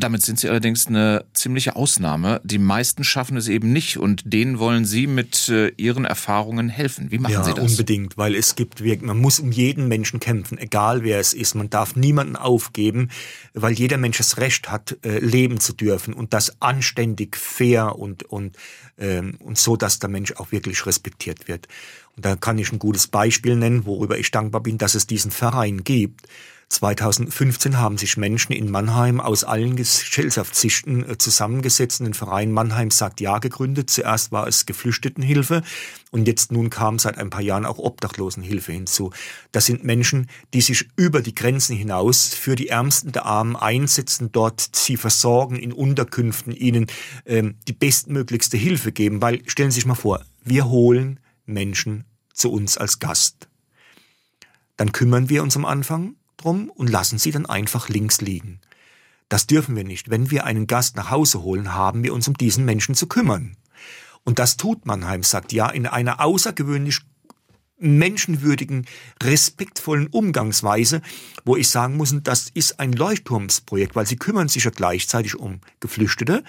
Damit 0.00 0.22
sind 0.22 0.40
Sie 0.40 0.48
allerdings 0.48 0.86
eine 0.86 1.26
ziemliche 1.34 1.76
Ausnahme. 1.76 2.40
Die 2.42 2.58
meisten 2.58 3.04
schaffen 3.04 3.36
es 3.36 3.48
eben 3.48 3.72
nicht 3.72 3.98
und 3.98 4.22
denen 4.24 4.58
wollen 4.58 4.86
Sie 4.86 5.06
mit 5.06 5.48
äh, 5.50 5.68
Ihren 5.76 6.06
Erfahrungen 6.06 6.70
helfen. 6.70 7.10
Wie 7.10 7.18
machen 7.18 7.32
ja, 7.32 7.44
Sie 7.44 7.52
das? 7.52 7.72
Unbedingt, 7.72 8.16
weil 8.16 8.34
es 8.34 8.56
gibt, 8.56 8.80
man 9.02 9.18
muss 9.18 9.40
um 9.40 9.52
jeden 9.52 9.88
Menschen 9.88 10.18
kämpfen, 10.18 10.56
egal 10.58 11.04
wer 11.04 11.20
es 11.20 11.34
ist. 11.34 11.54
Man 11.54 11.68
darf 11.68 11.96
niemanden 11.96 12.36
aufgeben, 12.36 13.10
weil 13.52 13.72
jeder 13.72 13.98
Mensch 13.98 14.18
das 14.18 14.38
Recht 14.38 14.70
hat, 14.70 14.96
äh, 15.04 15.18
leben 15.18 15.60
zu 15.60 15.74
dürfen 15.74 16.14
und 16.14 16.32
das 16.32 16.60
anständig, 16.62 17.36
fair 17.36 17.98
und, 17.98 18.22
und, 18.22 18.56
ähm, 18.98 19.36
und 19.40 19.58
so, 19.58 19.76
dass 19.76 19.98
der 19.98 20.08
Mensch 20.08 20.32
auch 20.32 20.50
wirklich 20.50 20.86
respektiert 20.86 21.46
wird. 21.46 21.68
Und 22.16 22.24
da 22.24 22.36
kann 22.36 22.58
ich 22.58 22.72
ein 22.72 22.78
gutes 22.78 23.06
Beispiel 23.06 23.54
nennen, 23.54 23.84
worüber 23.84 24.18
ich 24.18 24.30
dankbar 24.30 24.62
bin, 24.62 24.78
dass 24.78 24.94
es 24.94 25.06
diesen 25.06 25.30
Verein 25.30 25.84
gibt 25.84 26.26
2015 26.70 27.78
haben 27.78 27.98
sich 27.98 28.16
Menschen 28.16 28.52
in 28.52 28.70
Mannheim 28.70 29.20
aus 29.20 29.42
allen 29.42 29.74
Gesellschaftsschichten 29.74 31.10
äh, 31.10 31.18
zusammengesetzt 31.18 32.00
und 32.00 32.06
den 32.06 32.14
Verein 32.14 32.52
Mannheim 32.52 32.92
sagt 32.92 33.20
Ja 33.20 33.38
gegründet. 33.38 33.90
Zuerst 33.90 34.30
war 34.30 34.46
es 34.46 34.66
Geflüchtetenhilfe 34.66 35.62
und 36.12 36.28
jetzt 36.28 36.52
nun 36.52 36.70
kam 36.70 37.00
seit 37.00 37.18
ein 37.18 37.28
paar 37.28 37.42
Jahren 37.42 37.66
auch 37.66 37.78
Obdachlosenhilfe 37.78 38.70
hinzu. 38.70 39.10
Das 39.50 39.66
sind 39.66 39.82
Menschen, 39.82 40.30
die 40.54 40.60
sich 40.60 40.88
über 40.94 41.22
die 41.22 41.34
Grenzen 41.34 41.76
hinaus 41.76 42.28
für 42.28 42.54
die 42.54 42.68
Ärmsten 42.68 43.10
der 43.10 43.26
Armen 43.26 43.56
einsetzen, 43.56 44.30
dort 44.30 44.70
sie 44.74 44.96
versorgen 44.96 45.56
in 45.56 45.72
Unterkünften, 45.72 46.52
ihnen 46.52 46.86
ähm, 47.26 47.56
die 47.66 47.72
bestmöglichste 47.72 48.56
Hilfe 48.56 48.92
geben. 48.92 49.20
Weil 49.20 49.42
stellen 49.48 49.72
Sie 49.72 49.76
sich 49.76 49.86
mal 49.86 49.96
vor, 49.96 50.24
wir 50.44 50.68
holen 50.68 51.18
Menschen 51.46 52.04
zu 52.32 52.52
uns 52.52 52.78
als 52.78 53.00
Gast. 53.00 53.48
Dann 54.76 54.92
kümmern 54.92 55.28
wir 55.28 55.42
uns 55.42 55.56
am 55.56 55.64
Anfang 55.64 56.14
drum 56.42 56.70
und 56.70 56.90
lassen 56.90 57.18
sie 57.18 57.30
dann 57.30 57.46
einfach 57.46 57.88
links 57.88 58.20
liegen. 58.20 58.60
Das 59.28 59.46
dürfen 59.46 59.76
wir 59.76 59.84
nicht. 59.84 60.10
Wenn 60.10 60.30
wir 60.30 60.44
einen 60.44 60.66
Gast 60.66 60.96
nach 60.96 61.10
Hause 61.10 61.42
holen, 61.42 61.74
haben 61.74 62.02
wir 62.02 62.12
uns 62.12 62.26
um 62.26 62.34
diesen 62.34 62.64
Menschen 62.64 62.94
zu 62.94 63.06
kümmern. 63.06 63.56
Und 64.24 64.38
das 64.38 64.56
tut 64.56 64.86
Mannheim, 64.86 65.22
sagt 65.22 65.52
ja, 65.52 65.70
in 65.70 65.86
einer 65.86 66.20
außergewöhnlich 66.20 67.00
menschenwürdigen, 67.78 68.86
respektvollen 69.22 70.08
Umgangsweise, 70.08 71.00
wo 71.44 71.56
ich 71.56 71.70
sagen 71.70 71.96
muss, 71.96 72.14
das 72.22 72.50
ist 72.52 72.78
ein 72.78 72.92
Leuchtturmsprojekt, 72.92 73.96
weil 73.96 74.06
sie 74.06 74.16
kümmern 74.16 74.48
sich 74.48 74.64
ja 74.64 74.70
gleichzeitig 74.70 75.36
um 75.36 75.60
Geflüchtete, 75.80 76.44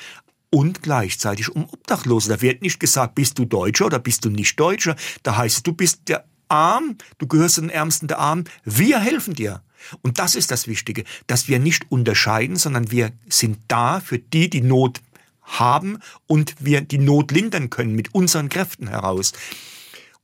und 0.51 0.83
gleichzeitig 0.83 1.49
um 1.49 1.65
Obdachlose. 1.65 2.29
Da 2.29 2.41
wird 2.41 2.61
nicht 2.61 2.79
gesagt, 2.79 3.15
bist 3.15 3.39
du 3.39 3.45
Deutscher 3.45 3.87
oder 3.87 3.99
bist 3.99 4.25
du 4.25 4.29
nicht 4.29 4.59
Deutscher. 4.59 4.95
Da 5.23 5.37
heißt 5.37 5.57
es, 5.57 5.63
du 5.63 5.73
bist 5.73 6.01
der 6.07 6.25
Arm, 6.51 6.97
du 7.17 7.27
gehörst 7.27 7.55
zu 7.55 7.61
den 7.61 7.69
Ärmsten 7.69 8.07
der 8.07 8.19
Armen. 8.19 8.45
Wir 8.63 8.99
helfen 8.99 9.33
dir. 9.33 9.61
Und 10.01 10.19
das 10.19 10.35
ist 10.35 10.51
das 10.51 10.67
Wichtige, 10.67 11.05
dass 11.25 11.47
wir 11.47 11.57
nicht 11.57 11.89
unterscheiden, 11.89 12.55
sondern 12.55 12.91
wir 12.91 13.11
sind 13.29 13.57
da 13.67 13.99
für 13.99 14.19
die, 14.19 14.49
die 14.49 14.61
Not 14.61 15.01
haben 15.41 15.99
und 16.27 16.55
wir 16.59 16.81
die 16.81 16.97
Not 16.97 17.31
lindern 17.31 17.69
können 17.69 17.95
mit 17.95 18.13
unseren 18.13 18.49
Kräften 18.49 18.87
heraus. 18.87 19.33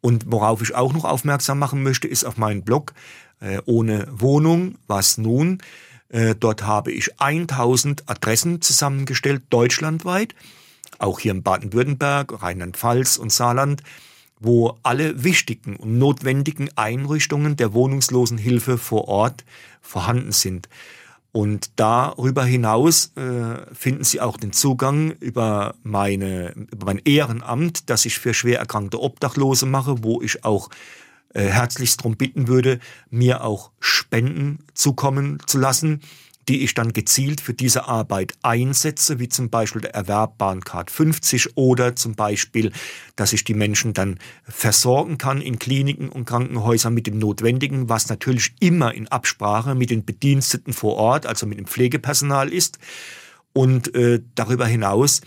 Und 0.01 0.25
worauf 0.27 0.61
ich 0.61 0.75
auch 0.75 0.93
noch 0.93 1.05
aufmerksam 1.05 1.59
machen 1.59 1.81
möchte, 1.81 2.07
ist 2.07 2.23
auf 2.23 2.37
meinen 2.37 2.63
Blog 2.63 2.93
äh, 3.39 3.59
ohne 3.65 4.07
Wohnung, 4.11 4.75
was 4.87 5.17
nun. 5.17 5.59
Äh, 6.09 6.35
dort 6.35 6.63
habe 6.63 6.91
ich 6.91 7.19
1000 7.19 8.09
Adressen 8.09 8.61
zusammengestellt, 8.61 9.43
deutschlandweit, 9.49 10.35
auch 10.99 11.19
hier 11.19 11.31
in 11.31 11.43
Baden-Württemberg, 11.43 12.41
Rheinland-Pfalz 12.41 13.17
und 13.17 13.31
Saarland, 13.31 13.83
wo 14.39 14.77
alle 14.83 15.23
wichtigen 15.23 15.75
und 15.75 15.97
notwendigen 15.97 16.69
Einrichtungen 16.75 17.55
der 17.55 17.73
Wohnungslosenhilfe 17.73 18.77
vor 18.77 19.07
Ort 19.07 19.45
vorhanden 19.81 20.31
sind. 20.31 20.69
Und 21.31 21.71
darüber 21.75 22.45
hinaus 22.45 23.11
äh, 23.15 23.73
finden 23.73 24.03
Sie 24.03 24.21
auch 24.21 24.37
den 24.37 24.53
Zugang 24.53 25.11
über, 25.19 25.75
meine, 25.83 26.51
über 26.71 26.85
mein 26.85 27.01
Ehrenamt, 27.05 27.89
das 27.89 28.05
ich 28.05 28.17
für 28.17 28.33
schwer 28.33 28.59
erkrankte 28.59 29.01
Obdachlose 29.01 29.65
mache, 29.65 30.03
wo 30.03 30.21
ich 30.21 30.43
auch 30.45 30.69
äh, 31.33 31.43
herzlichst 31.43 31.99
darum 31.99 32.17
bitten 32.17 32.47
würde, 32.47 32.79
mir 33.09 33.43
auch 33.43 33.71
Spenden 33.79 34.59
zukommen 34.73 35.37
zu 35.45 35.59
lassen 35.59 36.01
die 36.47 36.63
ich 36.63 36.73
dann 36.73 36.93
gezielt 36.93 37.41
für 37.41 37.53
diese 37.53 37.87
Arbeit 37.87 38.33
einsetze, 38.41 39.19
wie 39.19 39.27
zum 39.27 39.49
Beispiel 39.49 39.81
der 39.81 39.93
Erwerb 39.93 40.37
Bahncard 40.37 40.89
50 40.89 41.57
oder 41.57 41.95
zum 41.95 42.15
Beispiel, 42.15 42.71
dass 43.15 43.33
ich 43.33 43.43
die 43.43 43.53
Menschen 43.53 43.93
dann 43.93 44.19
versorgen 44.43 45.17
kann 45.17 45.41
in 45.41 45.59
Kliniken 45.59 46.09
und 46.09 46.25
Krankenhäusern 46.25 46.93
mit 46.93 47.07
dem 47.07 47.19
Notwendigen, 47.19 47.89
was 47.89 48.09
natürlich 48.09 48.53
immer 48.59 48.93
in 48.93 49.07
Absprache 49.09 49.75
mit 49.75 49.89
den 49.89 50.05
Bediensteten 50.05 50.73
vor 50.73 50.95
Ort, 50.95 51.25
also 51.25 51.45
mit 51.47 51.57
dem 51.57 51.67
Pflegepersonal 51.67 52.53
ist. 52.53 52.79
Und 53.51 53.93
äh, 53.95 54.21
darüber 54.35 54.67
hinaus 54.67 55.21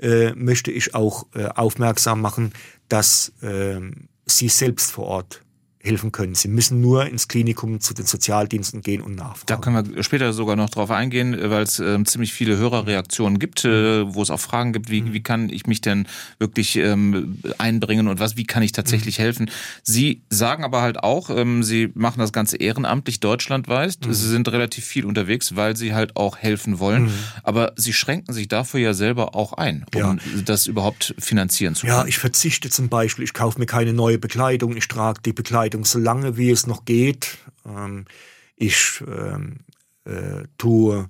äh, 0.00 0.32
möchte 0.34 0.70
ich 0.70 0.94
auch 0.94 1.26
äh, 1.34 1.46
aufmerksam 1.46 2.20
machen, 2.20 2.52
dass 2.88 3.32
äh, 3.42 3.80
Sie 4.24 4.48
selbst 4.48 4.92
vor 4.92 5.06
Ort 5.06 5.42
helfen 5.82 6.12
können. 6.12 6.34
Sie 6.36 6.48
müssen 6.48 6.80
nur 6.80 7.06
ins 7.06 7.26
Klinikum 7.26 7.80
zu 7.80 7.92
den 7.92 8.06
Sozialdiensten 8.06 8.82
gehen 8.82 9.02
und 9.02 9.16
nachfragen. 9.16 9.46
Da 9.46 9.56
können 9.56 9.94
wir 9.94 10.02
später 10.04 10.32
sogar 10.32 10.54
noch 10.54 10.70
drauf 10.70 10.92
eingehen, 10.92 11.36
weil 11.50 11.64
es 11.64 11.80
äh, 11.80 12.02
ziemlich 12.04 12.32
viele 12.32 12.56
Hörerreaktionen 12.56 13.40
gibt, 13.40 13.64
äh, 13.64 14.14
wo 14.14 14.22
es 14.22 14.30
auch 14.30 14.38
Fragen 14.38 14.72
gibt, 14.72 14.90
wie, 14.90 15.02
mhm. 15.02 15.12
wie 15.12 15.22
kann 15.22 15.50
ich 15.50 15.66
mich 15.66 15.80
denn 15.80 16.06
wirklich 16.38 16.76
ähm, 16.76 17.38
einbringen 17.58 18.06
und 18.06 18.20
was, 18.20 18.36
wie 18.36 18.44
kann 18.44 18.62
ich 18.62 18.70
tatsächlich 18.70 19.18
mhm. 19.18 19.22
helfen. 19.22 19.50
Sie 19.82 20.22
sagen 20.30 20.62
aber 20.62 20.82
halt 20.82 21.02
auch, 21.02 21.30
ähm, 21.30 21.64
Sie 21.64 21.90
machen 21.94 22.20
das 22.20 22.32
Ganze 22.32 22.58
ehrenamtlich 22.58 23.18
deutschlandweit. 23.18 24.06
Mhm. 24.06 24.12
Sie 24.12 24.28
sind 24.28 24.48
relativ 24.52 24.84
viel 24.84 25.04
unterwegs, 25.04 25.56
weil 25.56 25.76
Sie 25.76 25.94
halt 25.94 26.14
auch 26.16 26.38
helfen 26.38 26.78
wollen. 26.78 27.04
Mhm. 27.04 27.14
Aber 27.42 27.72
Sie 27.74 27.92
schränken 27.92 28.32
sich 28.32 28.46
dafür 28.46 28.78
ja 28.78 28.94
selber 28.94 29.34
auch 29.34 29.52
ein, 29.54 29.84
um 29.94 30.00
ja. 30.00 30.16
das 30.44 30.68
überhaupt 30.68 31.14
finanzieren 31.18 31.74
zu 31.74 31.86
können. 31.86 31.98
Ja, 31.98 32.06
ich 32.06 32.18
verzichte 32.18 32.70
zum 32.70 32.88
Beispiel, 32.88 33.24
ich 33.24 33.34
kaufe 33.34 33.58
mir 33.58 33.66
keine 33.66 33.92
neue 33.92 34.18
Bekleidung, 34.18 34.76
ich 34.76 34.86
trage 34.86 35.20
die 35.24 35.32
Bekleidung 35.32 35.71
Kleidung, 35.72 35.84
so 35.86 35.98
lange 35.98 36.36
wie 36.36 36.50
es 36.50 36.66
noch 36.66 36.84
geht. 36.84 37.38
Ähm, 37.66 38.04
ich 38.56 39.02
ähm, 39.06 39.60
äh, 40.04 40.44
tue 40.58 41.08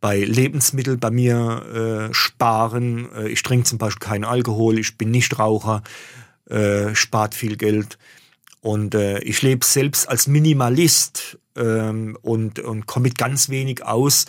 bei 0.00 0.18
Lebensmitteln 0.20 0.98
bei 0.98 1.10
mir 1.10 2.08
äh, 2.10 2.14
sparen. 2.14 3.12
Äh, 3.12 3.28
ich 3.28 3.42
trinke 3.42 3.66
zum 3.66 3.76
Beispiel 3.76 4.08
keinen 4.08 4.24
Alkohol, 4.24 4.78
ich 4.78 4.96
bin 4.96 5.10
nicht 5.10 5.38
Raucher, 5.38 5.82
äh, 6.48 6.94
spart 6.94 7.34
viel 7.34 7.56
Geld. 7.56 7.98
Und 8.62 8.94
äh, 8.94 9.18
ich 9.20 9.42
lebe 9.42 9.64
selbst 9.64 10.08
als 10.08 10.26
Minimalist 10.26 11.38
ähm, 11.54 12.16
und, 12.22 12.58
und 12.60 12.86
komme 12.86 13.04
mit 13.04 13.18
ganz 13.18 13.50
wenig 13.50 13.84
aus, 13.84 14.24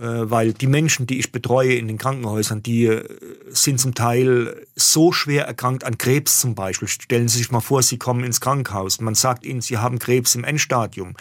weil 0.00 0.54
die 0.54 0.66
Menschen, 0.66 1.06
die 1.06 1.18
ich 1.18 1.32
betreue 1.32 1.74
in 1.74 1.86
den 1.86 1.98
Krankenhäusern, 1.98 2.62
die 2.62 2.86
äh, 2.86 3.04
sind 3.50 3.78
zum 3.78 3.94
Teil 3.94 4.66
so 4.74 5.12
schwer 5.12 5.46
erkrankt 5.46 5.84
an 5.84 5.98
Krebs 5.98 6.40
zum 6.40 6.54
Beispiel. 6.54 6.88
Stellen 6.88 7.28
Sie 7.28 7.38
sich 7.38 7.50
mal 7.50 7.60
vor, 7.60 7.82
Sie 7.82 7.98
kommen 7.98 8.24
ins 8.24 8.40
Krankenhaus. 8.40 9.00
Man 9.00 9.14
sagt 9.14 9.44
Ihnen, 9.44 9.60
Sie 9.60 9.78
haben 9.78 9.98
Krebs 9.98 10.34
im 10.34 10.44
Endstadium 10.44 11.14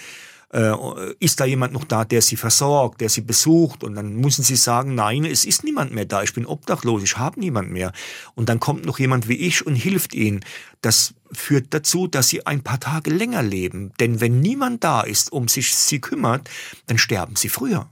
äh, 0.53 0.73
ist 1.19 1.39
da 1.39 1.45
jemand 1.45 1.73
noch 1.73 1.85
da, 1.85 2.05
der 2.05 2.21
sie 2.21 2.35
versorgt, 2.35 3.01
der 3.01 3.09
sie 3.09 3.21
besucht 3.21 3.83
und 3.83 3.95
dann 3.95 4.15
müssen 4.15 4.43
sie 4.43 4.55
sagen, 4.55 4.95
nein, 4.95 5.25
es 5.25 5.45
ist 5.45 5.63
niemand 5.63 5.93
mehr 5.93 6.05
da, 6.05 6.23
ich 6.23 6.33
bin 6.33 6.45
obdachlos, 6.45 7.03
ich 7.03 7.17
habe 7.17 7.39
niemand 7.39 7.71
mehr. 7.71 7.93
Und 8.35 8.49
dann 8.49 8.59
kommt 8.59 8.85
noch 8.85 8.99
jemand 8.99 9.27
wie 9.27 9.35
ich 9.35 9.65
und 9.65 9.75
hilft 9.75 10.13
ihnen. 10.13 10.43
Das 10.81 11.13
führt 11.31 11.73
dazu, 11.73 12.07
dass 12.07 12.27
sie 12.27 12.45
ein 12.45 12.63
paar 12.63 12.79
Tage 12.79 13.11
länger 13.11 13.43
leben. 13.43 13.93
Denn 13.99 14.19
wenn 14.19 14.41
niemand 14.41 14.83
da 14.83 15.01
ist, 15.01 15.31
um 15.31 15.47
sich 15.47 15.73
sie 15.75 16.01
kümmert, 16.01 16.49
dann 16.87 16.97
sterben 16.97 17.35
sie 17.35 17.49
früher. 17.49 17.87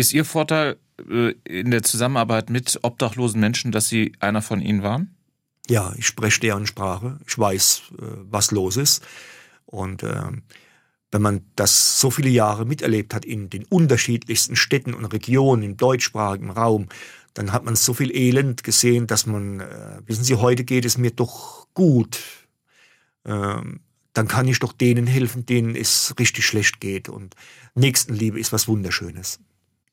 Ist 0.00 0.14
Ihr 0.14 0.24
Vorteil 0.24 0.78
äh, 1.10 1.34
in 1.44 1.70
der 1.70 1.82
Zusammenarbeit 1.82 2.48
mit 2.48 2.78
obdachlosen 2.80 3.38
Menschen, 3.38 3.70
dass 3.70 3.88
Sie 3.88 4.12
einer 4.18 4.40
von 4.40 4.62
ihnen 4.62 4.82
waren? 4.82 5.14
Ja, 5.68 5.92
ich 5.98 6.06
spreche 6.06 6.40
deren 6.40 6.66
Sprache. 6.66 7.18
Ich 7.26 7.38
weiß, 7.38 7.82
äh, 7.98 8.04
was 8.30 8.50
los 8.50 8.78
ist. 8.78 9.06
Und 9.66 10.02
äh, 10.02 10.22
wenn 11.10 11.20
man 11.20 11.42
das 11.54 12.00
so 12.00 12.10
viele 12.10 12.30
Jahre 12.30 12.64
miterlebt 12.64 13.12
hat 13.12 13.26
in 13.26 13.50
den 13.50 13.64
unterschiedlichsten 13.64 14.56
Städten 14.56 14.94
und 14.94 15.04
Regionen 15.04 15.62
im 15.62 15.76
deutschsprachigen 15.76 16.48
Raum, 16.48 16.88
dann 17.34 17.52
hat 17.52 17.66
man 17.66 17.76
so 17.76 17.92
viel 17.92 18.10
Elend 18.10 18.64
gesehen, 18.64 19.06
dass 19.06 19.26
man, 19.26 19.60
äh, 19.60 20.00
wissen 20.06 20.24
Sie, 20.24 20.36
heute 20.36 20.64
geht 20.64 20.86
es 20.86 20.96
mir 20.96 21.10
doch 21.10 21.66
gut. 21.74 22.18
Ähm, 23.26 23.80
dann 24.14 24.28
kann 24.28 24.48
ich 24.48 24.60
doch 24.60 24.72
denen 24.72 25.06
helfen, 25.06 25.44
denen 25.44 25.76
es 25.76 26.14
richtig 26.18 26.46
schlecht 26.46 26.80
geht. 26.80 27.10
Und 27.10 27.34
Nächstenliebe 27.74 28.40
ist 28.40 28.50
was 28.50 28.66
Wunderschönes. 28.66 29.40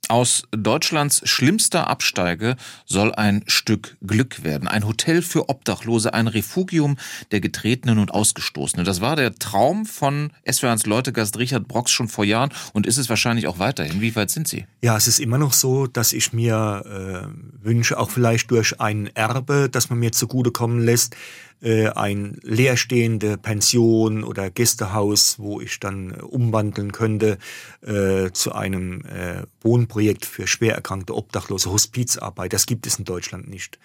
Aus 0.09 0.43
Deutschlands 0.51 1.21
schlimmster 1.25 1.87
Absteige 1.87 2.55
soll 2.85 3.13
ein 3.13 3.43
Stück 3.47 3.97
Glück 4.05 4.43
werden. 4.43 4.69
Ein 4.69 4.87
Hotel 4.87 5.21
für 5.21 5.49
Obdachlose, 5.49 6.13
ein 6.13 6.27
Refugium 6.27 6.97
der 7.31 7.41
Getretenen 7.41 7.99
und 7.99 8.11
Ausgestoßenen. 8.11 8.85
Das 8.85 9.01
war 9.01 9.17
der 9.17 9.35
Traum 9.35 9.85
von 9.85 10.31
SWRs 10.49 10.85
Leutegast 10.85 11.37
Richard 11.37 11.67
Brox 11.67 11.91
schon 11.91 12.07
vor 12.07 12.23
Jahren 12.23 12.51
und 12.71 12.87
ist 12.87 12.97
es 12.97 13.09
wahrscheinlich 13.09 13.47
auch 13.47 13.59
weiterhin. 13.59 13.99
Wie 13.99 14.15
weit 14.15 14.29
sind 14.29 14.47
Sie? 14.47 14.65
Ja, 14.81 14.95
es 14.95 15.07
ist 15.07 15.19
immer 15.19 15.37
noch 15.37 15.51
so, 15.51 15.87
dass 15.87 16.13
ich 16.13 16.31
mir 16.31 16.83
äh, 16.85 17.65
wünsche, 17.65 17.99
auch 17.99 18.09
vielleicht 18.09 18.49
durch 18.51 18.79
ein 18.79 19.07
Erbe, 19.13 19.67
das 19.69 19.89
man 19.89 19.99
mir 19.99 20.13
zugutekommen 20.13 20.79
lässt, 20.79 21.17
äh, 21.61 21.89
ein 21.89 22.37
leerstehende 22.43 23.37
Pension 23.37 24.23
oder 24.23 24.49
Gästehaus, 24.49 25.39
wo 25.39 25.59
ich 25.59 25.79
dann 25.79 26.11
äh, 26.11 26.21
umwandeln 26.21 26.91
könnte 26.91 27.37
äh, 27.81 28.31
zu 28.31 28.53
einem 28.53 29.01
äh, 29.05 29.43
Wohnprojekt 29.61 30.25
für 30.25 30.47
schwer 30.47 30.75
erkrankte 30.75 31.15
Obdachlose, 31.15 31.71
Hospizarbeit. 31.71 32.53
Das 32.53 32.65
gibt 32.65 32.85
es 32.85 32.99
in 32.99 33.05
Deutschland 33.05 33.49
nicht. 33.49 33.79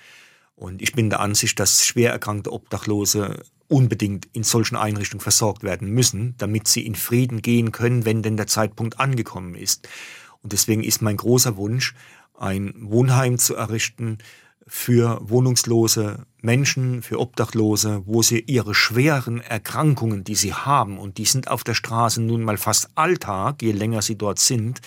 Und 0.54 0.82
ich 0.82 0.92
bin 0.92 1.10
der 1.10 1.20
Ansicht, 1.20 1.58
dass 1.58 1.84
schwer 1.84 2.12
erkrankte 2.12 2.52
Obdachlose 2.52 3.42
unbedingt 3.68 4.28
in 4.34 4.42
solchen 4.42 4.76
Einrichtungen 4.76 5.22
versorgt 5.22 5.62
werden 5.62 5.88
müssen, 5.88 6.34
damit 6.36 6.68
sie 6.68 6.84
in 6.84 6.94
Frieden 6.94 7.40
gehen 7.40 7.72
können, 7.72 8.04
wenn 8.04 8.22
denn 8.22 8.36
der 8.36 8.46
Zeitpunkt 8.46 9.00
angekommen 9.00 9.54
ist. 9.54 9.88
Und 10.42 10.52
deswegen 10.52 10.84
ist 10.84 11.00
mein 11.00 11.16
großer 11.16 11.56
Wunsch, 11.56 11.94
ein 12.38 12.74
Wohnheim 12.78 13.38
zu 13.38 13.54
errichten, 13.54 14.18
für 14.66 15.20
wohnungslose 15.22 16.26
Menschen, 16.40 17.02
für 17.02 17.18
Obdachlose, 17.18 18.02
wo 18.06 18.22
sie 18.22 18.40
ihre 18.40 18.74
schweren 18.74 19.40
Erkrankungen, 19.40 20.24
die 20.24 20.34
sie 20.34 20.54
haben, 20.54 20.98
und 20.98 21.18
die 21.18 21.24
sind 21.24 21.48
auf 21.48 21.64
der 21.64 21.74
Straße 21.74 22.20
nun 22.22 22.42
mal 22.42 22.56
fast 22.56 22.90
Alltag, 22.94 23.62
je 23.62 23.72
länger 23.72 24.02
sie 24.02 24.16
dort 24.16 24.38
sind, 24.38 24.80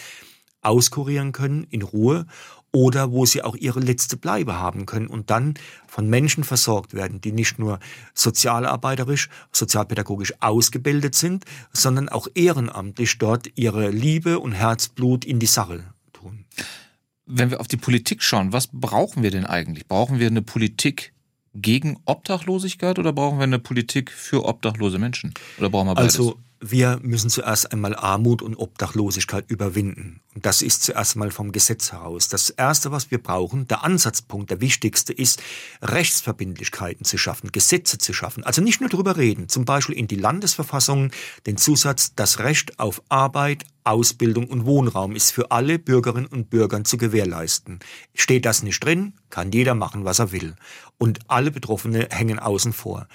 auskurieren 0.61 1.31
können 1.31 1.65
in 1.69 1.81
Ruhe 1.81 2.25
oder 2.71 3.11
wo 3.13 3.25
sie 3.25 3.41
auch 3.41 3.55
ihre 3.55 3.79
letzte 3.79 4.17
Bleibe 4.17 4.59
haben 4.59 4.85
können 4.85 5.07
und 5.07 5.29
dann 5.29 5.53
von 5.87 6.09
Menschen 6.09 6.43
versorgt 6.43 6.93
werden, 6.93 7.21
die 7.21 7.31
nicht 7.31 7.57
nur 7.57 7.79
sozialarbeiterisch, 8.13 9.29
sozialpädagogisch 9.53 10.33
ausgebildet 10.41 11.15
sind, 11.15 11.45
sondern 11.71 12.09
auch 12.09 12.27
ehrenamtlich 12.35 13.17
dort 13.17 13.49
ihre 13.55 13.91
Liebe 13.91 14.39
und 14.39 14.51
Herzblut 14.51 15.23
in 15.23 15.39
die 15.39 15.45
Sache 15.45 15.94
wenn 17.25 17.51
wir 17.51 17.59
auf 17.59 17.67
die 17.67 17.77
Politik 17.77 18.21
schauen, 18.23 18.53
was 18.53 18.67
brauchen 18.71 19.23
wir 19.23 19.31
denn 19.31 19.45
eigentlich? 19.45 19.87
Brauchen 19.87 20.19
wir 20.19 20.27
eine 20.27 20.41
Politik 20.41 21.13
gegen 21.53 21.97
Obdachlosigkeit 22.05 22.99
oder 22.99 23.13
brauchen 23.13 23.39
wir 23.39 23.43
eine 23.43 23.59
Politik 23.59 24.11
für 24.11 24.45
obdachlose 24.45 24.99
Menschen? 24.99 25.33
Oder 25.57 25.69
brauchen 25.69 25.87
wir 25.87 25.95
beides? 25.95 26.15
Also 26.15 26.37
wir 26.59 26.99
müssen 27.01 27.29
zuerst 27.29 27.71
einmal 27.71 27.95
Armut 27.95 28.41
und 28.41 28.55
Obdachlosigkeit 28.55 29.45
überwinden. 29.49 30.21
Und 30.33 30.45
das 30.45 30.61
ist 30.61 30.83
zuerst 30.83 31.15
mal 31.15 31.29
vom 31.31 31.51
Gesetz 31.51 31.91
heraus. 31.91 32.27
Das 32.27 32.49
Erste, 32.49 32.91
was 32.91 33.11
wir 33.11 33.21
brauchen, 33.21 33.67
der 33.67 33.83
Ansatzpunkt, 33.83 34.49
der 34.49 34.61
wichtigste 34.61 35.13
ist, 35.13 35.41
Rechtsverbindlichkeiten 35.81 37.05
zu 37.05 37.17
schaffen, 37.17 37.51
Gesetze 37.51 37.97
zu 37.97 38.13
schaffen. 38.13 38.43
Also 38.43 38.61
nicht 38.61 38.81
nur 38.81 38.89
darüber 38.89 39.17
reden, 39.17 39.49
zum 39.49 39.65
Beispiel 39.65 39.95
in 39.95 40.07
die 40.07 40.15
Landesverfassung 40.15 41.11
den 41.45 41.57
Zusatz, 41.57 42.13
das 42.15 42.39
Recht 42.39 42.79
auf 42.79 43.01
Arbeit, 43.09 43.65
Ausbildung 43.85 44.47
und 44.47 44.65
Wohnraum 44.65 45.15
ist 45.15 45.31
für 45.31 45.51
alle 45.51 45.77
Bürgerinnen 45.77 46.25
und 46.25 46.49
Bürger 46.49 46.83
zu 46.83 46.97
gewährleisten. 46.97 47.79
Steht 48.15 48.45
das 48.45 48.63
nicht 48.63 48.83
drin, 48.83 49.13
kann 49.29 49.51
jeder 49.51 49.75
machen, 49.75 50.05
was 50.05 50.19
er 50.19 50.31
will. 50.31 50.55
Und 50.97 51.19
alle 51.27 51.51
Betroffene 51.51 52.07
hängen 52.09 52.39
außen 52.39 52.73
vor. 52.73 53.07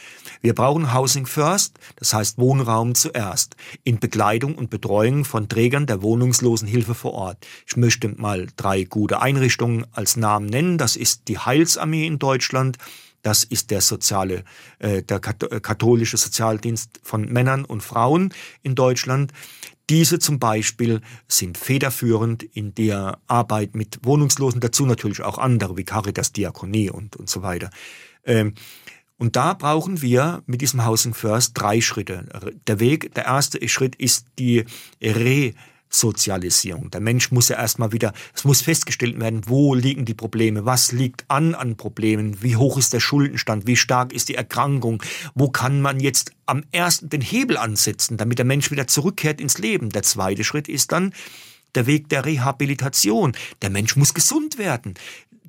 Wir 0.43 0.55
brauchen 0.55 0.95
Housing 0.95 1.27
First, 1.27 1.79
das 1.97 2.15
heißt 2.15 2.39
Wohnraum 2.39 2.95
zuerst, 2.95 3.57
in 3.85 3.99
Begleitung 3.99 4.55
und 4.55 4.71
Betreuung 4.71 5.25
von 5.25 5.49
Trägern 5.49 5.87
der 5.87 6.03
Wohnungslosenhilfe 6.03 6.95
vor 6.95 7.15
Ort. 7.15 7.47
Ich 7.67 7.77
möchte 7.77 8.09
mal 8.09 8.47
drei 8.57 8.85
gute 8.85 9.21
Einrichtungen 9.21 9.87
als 9.93 10.17
Namen 10.17 10.47
nennen. 10.47 10.79
Das 10.79 10.95
ist 10.95 11.29
die 11.29 11.39
Heilsarmee 11.39 12.07
in 12.07 12.19
Deutschland. 12.19 12.79
Das 13.23 13.45
ist 13.45 13.71
der 13.71 13.81
soziale, 13.81 14.45
äh, 14.79 15.03
der 15.03 15.21
katholische 15.21 16.17
Sozialdienst 16.17 17.01
von 17.03 17.27
Männern 17.27 17.65
und 17.65 17.83
Frauen 17.83 18.33
in 18.63 18.75
Deutschland. 18.75 19.33
Diese 19.91 20.21
zum 20.21 20.39
Beispiel 20.39 21.01
sind 21.27 21.59
federführend 21.59 22.45
in 22.45 22.75
der 22.75 23.19
Arbeit 23.27 23.75
mit 23.75 23.99
Wohnungslosen, 24.05 24.61
dazu 24.61 24.87
natürlich 24.87 25.21
auch 25.23 25.39
andere 25.39 25.77
wie 25.77 25.85
Caritas, 25.85 26.33
Diakonie 26.33 26.91
und, 26.91 27.17
und 27.17 27.29
so 27.29 27.43
weiter. 27.43 27.71
Ähm, 28.25 28.55
und 29.19 29.37
da 29.37 29.53
brauchen 29.53 30.01
wir 30.01 30.43
mit 30.47 30.63
diesem 30.63 30.87
Housing 30.87 31.13
First 31.13 31.53
drei 31.55 31.81
Schritte. 31.81 32.27
Der 32.67 32.81
Weg, 32.81 33.15
der 33.15 33.27
erste 33.27 33.69
Schritt 33.69 33.97
ist 33.97 34.27
die 34.39 34.65
Re 35.03 35.53
Sozialisierung. 35.91 36.91
Der 36.91 37.01
Mensch 37.01 37.33
muss 37.33 37.49
ja 37.49 37.57
erstmal 37.57 37.93
wieder, 37.93 38.13
es 38.35 38.45
muss 38.45 38.63
festgestellt 38.63 39.19
werden, 39.21 39.43
wo 39.47 39.75
liegen 39.75 40.05
die 40.05 40.15
Probleme, 40.15 40.65
was 40.65 40.93
liegt 40.93 41.25
an 41.29 41.55
an 41.55 41.77
Problemen, 41.77 42.43
wie 42.43 42.57
hoch 42.57 42.79
ist 42.79 42.93
der 42.93 43.01
Schuldenstand, 43.01 43.67
wie 43.67 43.77
stark 43.77 44.13
ist 44.13 44.29
die 44.29 44.37
Erkrankung, 44.37 45.03
wo 45.35 45.51
kann 45.51 45.83
man 45.83 46.01
jetzt 46.01 46.33
am 46.47 46.63
ersten 46.71 47.11
den 47.11 47.21
Hebel 47.21 47.57
ansetzen, 47.57 48.17
damit 48.17 48.39
der 48.39 48.47
Mensch 48.47 48.71
wieder 48.71 48.87
zurückkehrt 48.87 49.41
ins 49.41 49.59
Leben. 49.59 49.91
Der 49.91 50.05
zweite 50.05 50.45
Schritt 50.45 50.69
ist 50.69 50.93
dann, 50.93 51.13
der 51.75 51.87
Weg 51.87 52.09
der 52.09 52.25
Rehabilitation. 52.25 53.33
Der 53.63 53.71
Mensch 53.71 53.97
muss 53.97 54.15
gesund 54.15 54.59
werden 54.59 54.95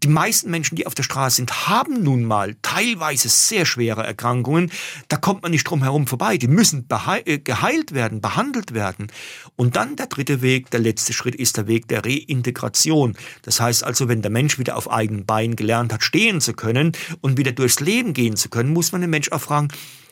die 0.04 0.08
meisten 0.08 0.50
Menschen, 0.50 0.76
die 0.76 0.88
auf 0.88 0.96
der 0.96 1.04
Straße 1.04 1.38
sind, 1.38 1.68
haben 1.68 2.04
nun 2.04 2.24
mal 2.24 2.56
teilweise 2.62 3.30
sehr 3.30 3.66
schwere 3.66 4.04
Erkrankungen. 4.04 4.72
Da 5.08 5.18
kommt 5.18 5.44
man 5.44 5.52
nicht 5.52 5.64
drum 5.64 5.84
herum 5.84 6.08
vorbei. 6.08 6.38
Die 6.38 6.48
müssen 6.48 6.88
äh, 7.26 7.38
geheilt 7.40 7.94
werden, 7.94 8.20
behandelt 8.20 8.74
werden. 8.74 9.08
Und 9.56 9.76
dann 9.76 9.96
der 9.96 10.08
dritte 10.08 10.42
Weg, 10.42 10.72
der 10.72 10.80
letzte 10.80 11.14
Schritt 11.14 11.36
ist 11.36 11.58
der 11.58 11.68
Weg 11.68 11.88
der 11.88 12.04
Reintegration. 12.04 13.16
Das 13.44 13.60
heißt 13.60 13.84
also, 13.84 14.08
wenn 14.08 14.22
der 14.22 14.32
Mensch 14.32 14.58
wieder 14.58 14.76
auf 14.76 14.90
eigenen 14.90 15.26
Beinen 15.26 15.56
gelernt 15.56 15.94
hat, 15.94 16.04
stehen 16.04 16.42
zu 16.42 16.54
können 16.54 16.94
und 17.22 17.38
wieder 17.38 17.52
durchs 17.52 17.80
Leben 17.80 18.14
gehen 18.14 18.36
zu 18.36 18.50
können, 18.50 18.74
muss 18.74 18.92
man 18.92 19.02
den 19.02 19.10
Mensch 19.10 19.32
auch 19.32 19.42
fragen, 19.42 19.68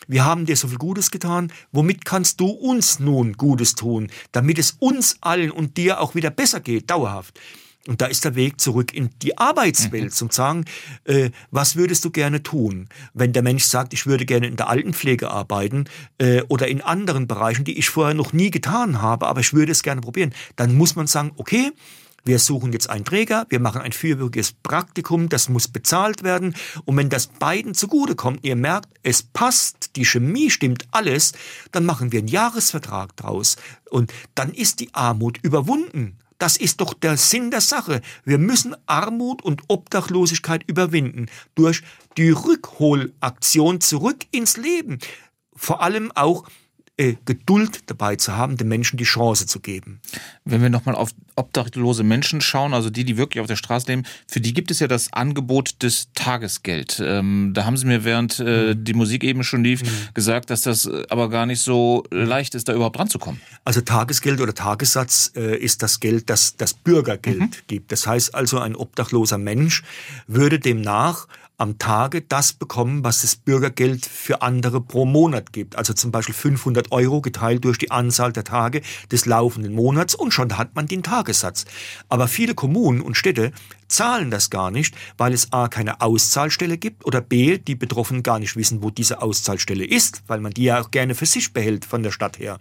wir 0.07 0.25
haben 0.25 0.47
dir 0.47 0.55
so 0.55 0.67
viel 0.67 0.79
Gutes 0.79 1.11
getan, 1.11 1.51
womit 1.71 2.03
kannst 2.03 2.39
du 2.39 2.47
uns 2.47 2.99
nun 2.99 3.33
Gutes 3.33 3.75
tun, 3.75 4.09
damit 4.31 4.57
es 4.57 4.71
uns 4.79 5.17
allen 5.21 5.51
und 5.51 5.77
dir 5.77 6.01
auch 6.01 6.15
wieder 6.15 6.31
besser 6.31 6.59
geht, 6.59 6.89
dauerhaft. 6.89 7.39
Und 7.87 8.01
da 8.01 8.07
ist 8.07 8.25
der 8.25 8.35
Weg 8.35 8.59
zurück 8.59 8.93
in 8.93 9.09
die 9.21 9.37
Arbeitswelt, 9.37 10.05
mhm. 10.05 10.11
zum 10.11 10.31
sagen, 10.31 10.65
äh, 11.05 11.31
was 11.49 11.75
würdest 11.75 12.03
du 12.03 12.11
gerne 12.11 12.43
tun? 12.43 12.89
Wenn 13.13 13.33
der 13.33 13.41
Mensch 13.41 13.63
sagt, 13.63 13.93
ich 13.93 14.05
würde 14.05 14.25
gerne 14.25 14.47
in 14.47 14.57
der 14.57 14.67
Altenpflege 14.67 15.31
arbeiten 15.31 15.85
äh, 16.17 16.41
oder 16.49 16.67
in 16.67 16.81
anderen 16.81 17.25
Bereichen, 17.25 17.63
die 17.63 17.79
ich 17.79 17.89
vorher 17.89 18.13
noch 18.13 18.33
nie 18.33 18.51
getan 18.51 19.01
habe, 19.01 19.27
aber 19.27 19.39
ich 19.39 19.53
würde 19.53 19.71
es 19.71 19.81
gerne 19.81 20.01
probieren, 20.01 20.33
dann 20.55 20.75
muss 20.75 20.95
man 20.95 21.07
sagen, 21.07 21.31
okay, 21.37 21.71
wir 22.25 22.37
suchen 22.37 22.73
jetzt 22.73 22.89
einen 22.89 23.05
Träger, 23.05 23.45
wir 23.49 23.59
machen 23.59 23.81
ein 23.81 23.91
vierwöchiges 23.91 24.51
Praktikum, 24.51 25.29
das 25.29 25.49
muss 25.49 25.67
bezahlt 25.67 26.21
werden. 26.21 26.53
Und 26.85 26.97
wenn 26.97 27.09
das 27.09 27.27
beiden 27.27 27.73
zugutekommt, 27.73 28.43
ihr 28.43 28.55
merkt, 28.55 28.89
es 29.03 29.23
passt, 29.23 29.95
die 29.95 30.05
Chemie 30.05 30.49
stimmt 30.49 30.87
alles, 30.91 31.31
dann 31.71 31.85
machen 31.85 32.11
wir 32.11 32.19
einen 32.19 32.27
Jahresvertrag 32.27 33.15
draus. 33.15 33.55
Und 33.89 34.13
dann 34.35 34.51
ist 34.51 34.79
die 34.79 34.93
Armut 34.93 35.39
überwunden. 35.41 36.17
Das 36.39 36.55
ist 36.57 36.81
doch 36.81 36.93
der 36.93 37.17
Sinn 37.17 37.51
der 37.51 37.61
Sache. 37.61 38.01
Wir 38.23 38.37
müssen 38.37 38.75
Armut 38.85 39.43
und 39.43 39.63
Obdachlosigkeit 39.67 40.63
überwinden 40.67 41.27
durch 41.53 41.83
die 42.17 42.31
Rückholaktion 42.31 43.81
zurück 43.81 44.25
ins 44.31 44.57
Leben. 44.57 44.99
vor 45.55 45.81
allem 45.81 46.11
auch 46.15 46.47
äh, 46.99 47.15
Geduld 47.23 47.83
dabei 47.85 48.17
zu 48.17 48.35
haben, 48.35 48.57
den 48.57 48.67
Menschen 48.67 48.97
die 48.97 49.05
Chance 49.05 49.45
zu 49.45 49.61
geben. 49.61 50.01
Wenn 50.43 50.61
wir 50.61 50.69
nochmal 50.69 50.95
auf 50.95 51.11
obdachlose 51.37 52.03
Menschen 52.03 52.41
schauen, 52.41 52.73
also 52.73 52.89
die, 52.89 53.05
die 53.05 53.15
wirklich 53.15 53.39
auf 53.39 53.47
der 53.47 53.55
Straße 53.55 53.87
leben, 53.87 54.03
für 54.27 54.41
die 54.41 54.53
gibt 54.53 54.69
es 54.69 54.79
ja 54.81 54.87
das 54.87 55.13
Angebot 55.13 55.81
des 55.81 56.09
Tagesgeld. 56.13 57.01
Ähm, 57.01 57.51
da 57.53 57.63
haben 57.63 57.77
Sie 57.77 57.85
mir, 57.85 58.03
während 58.03 58.39
äh, 58.39 58.73
mhm. 58.73 58.83
die 58.83 58.93
Musik 58.93 59.23
eben 59.23 59.45
schon 59.45 59.63
lief, 59.63 59.81
mhm. 59.81 60.13
gesagt, 60.13 60.49
dass 60.49 60.61
das 60.61 60.87
äh, 60.87 61.05
aber 61.09 61.29
gar 61.29 61.45
nicht 61.45 61.61
so 61.61 62.03
leicht 62.11 62.53
ist, 62.53 62.67
da 62.67 62.73
überhaupt 62.73 62.99
ranzukommen. 62.99 63.39
Also 63.63 63.79
Tagesgeld 63.79 64.41
oder 64.41 64.53
Tagessatz 64.53 65.31
äh, 65.37 65.57
ist 65.57 65.81
das 65.81 66.01
Geld, 66.01 66.29
das 66.29 66.57
das 66.57 66.73
Bürgergeld 66.73 67.39
mhm. 67.39 67.51
gibt. 67.67 67.93
Das 67.93 68.07
heißt 68.07 68.35
also, 68.35 68.59
ein 68.59 68.75
obdachloser 68.75 69.37
Mensch 69.37 69.83
würde 70.27 70.59
demnach 70.59 71.27
am 71.59 71.77
Tage 71.77 72.21
das 72.21 72.53
bekommen, 72.53 73.03
was 73.03 73.21
das 73.21 73.35
Bürgergeld 73.35 74.05
für 74.05 74.41
andere 74.41 74.81
pro 74.81 75.05
Monat 75.05 75.51
gibt. 75.53 75.75
Also 75.75 75.93
zum 75.93 76.11
Beispiel 76.11 76.33
500 76.33 76.91
Euro 76.91 77.21
geteilt 77.21 77.65
durch 77.65 77.77
die 77.77 77.91
Anzahl 77.91 78.31
der 78.31 78.45
Tage 78.45 78.81
des 79.11 79.25
laufenden 79.25 79.73
Monats 79.73 80.15
und 80.15 80.33
schon 80.33 80.57
hat 80.57 80.75
man 80.75 80.87
den 80.87 81.03
Tagessatz. 81.03 81.65
Aber 82.07 82.27
viele 82.27 82.55
Kommunen 82.55 83.01
und 83.01 83.15
Städte 83.15 83.51
zahlen 83.87 84.31
das 84.31 84.49
gar 84.49 84.71
nicht, 84.71 84.95
weil 85.17 85.33
es 85.33 85.51
a. 85.51 85.67
keine 85.67 85.99
Auszahlstelle 86.01 86.77
gibt 86.77 87.05
oder 87.05 87.19
b. 87.21 87.57
die 87.57 87.75
Betroffenen 87.75 88.23
gar 88.23 88.39
nicht 88.39 88.55
wissen, 88.55 88.81
wo 88.81 88.89
diese 88.89 89.21
Auszahlstelle 89.21 89.85
ist, 89.85 90.23
weil 90.27 90.39
man 90.39 90.53
die 90.53 90.63
ja 90.63 90.81
auch 90.81 90.91
gerne 90.91 91.13
für 91.13 91.25
sich 91.25 91.51
behält 91.51 91.83
von 91.85 92.03
der 92.03 92.11
Stadt 92.11 92.39
her. 92.39 92.57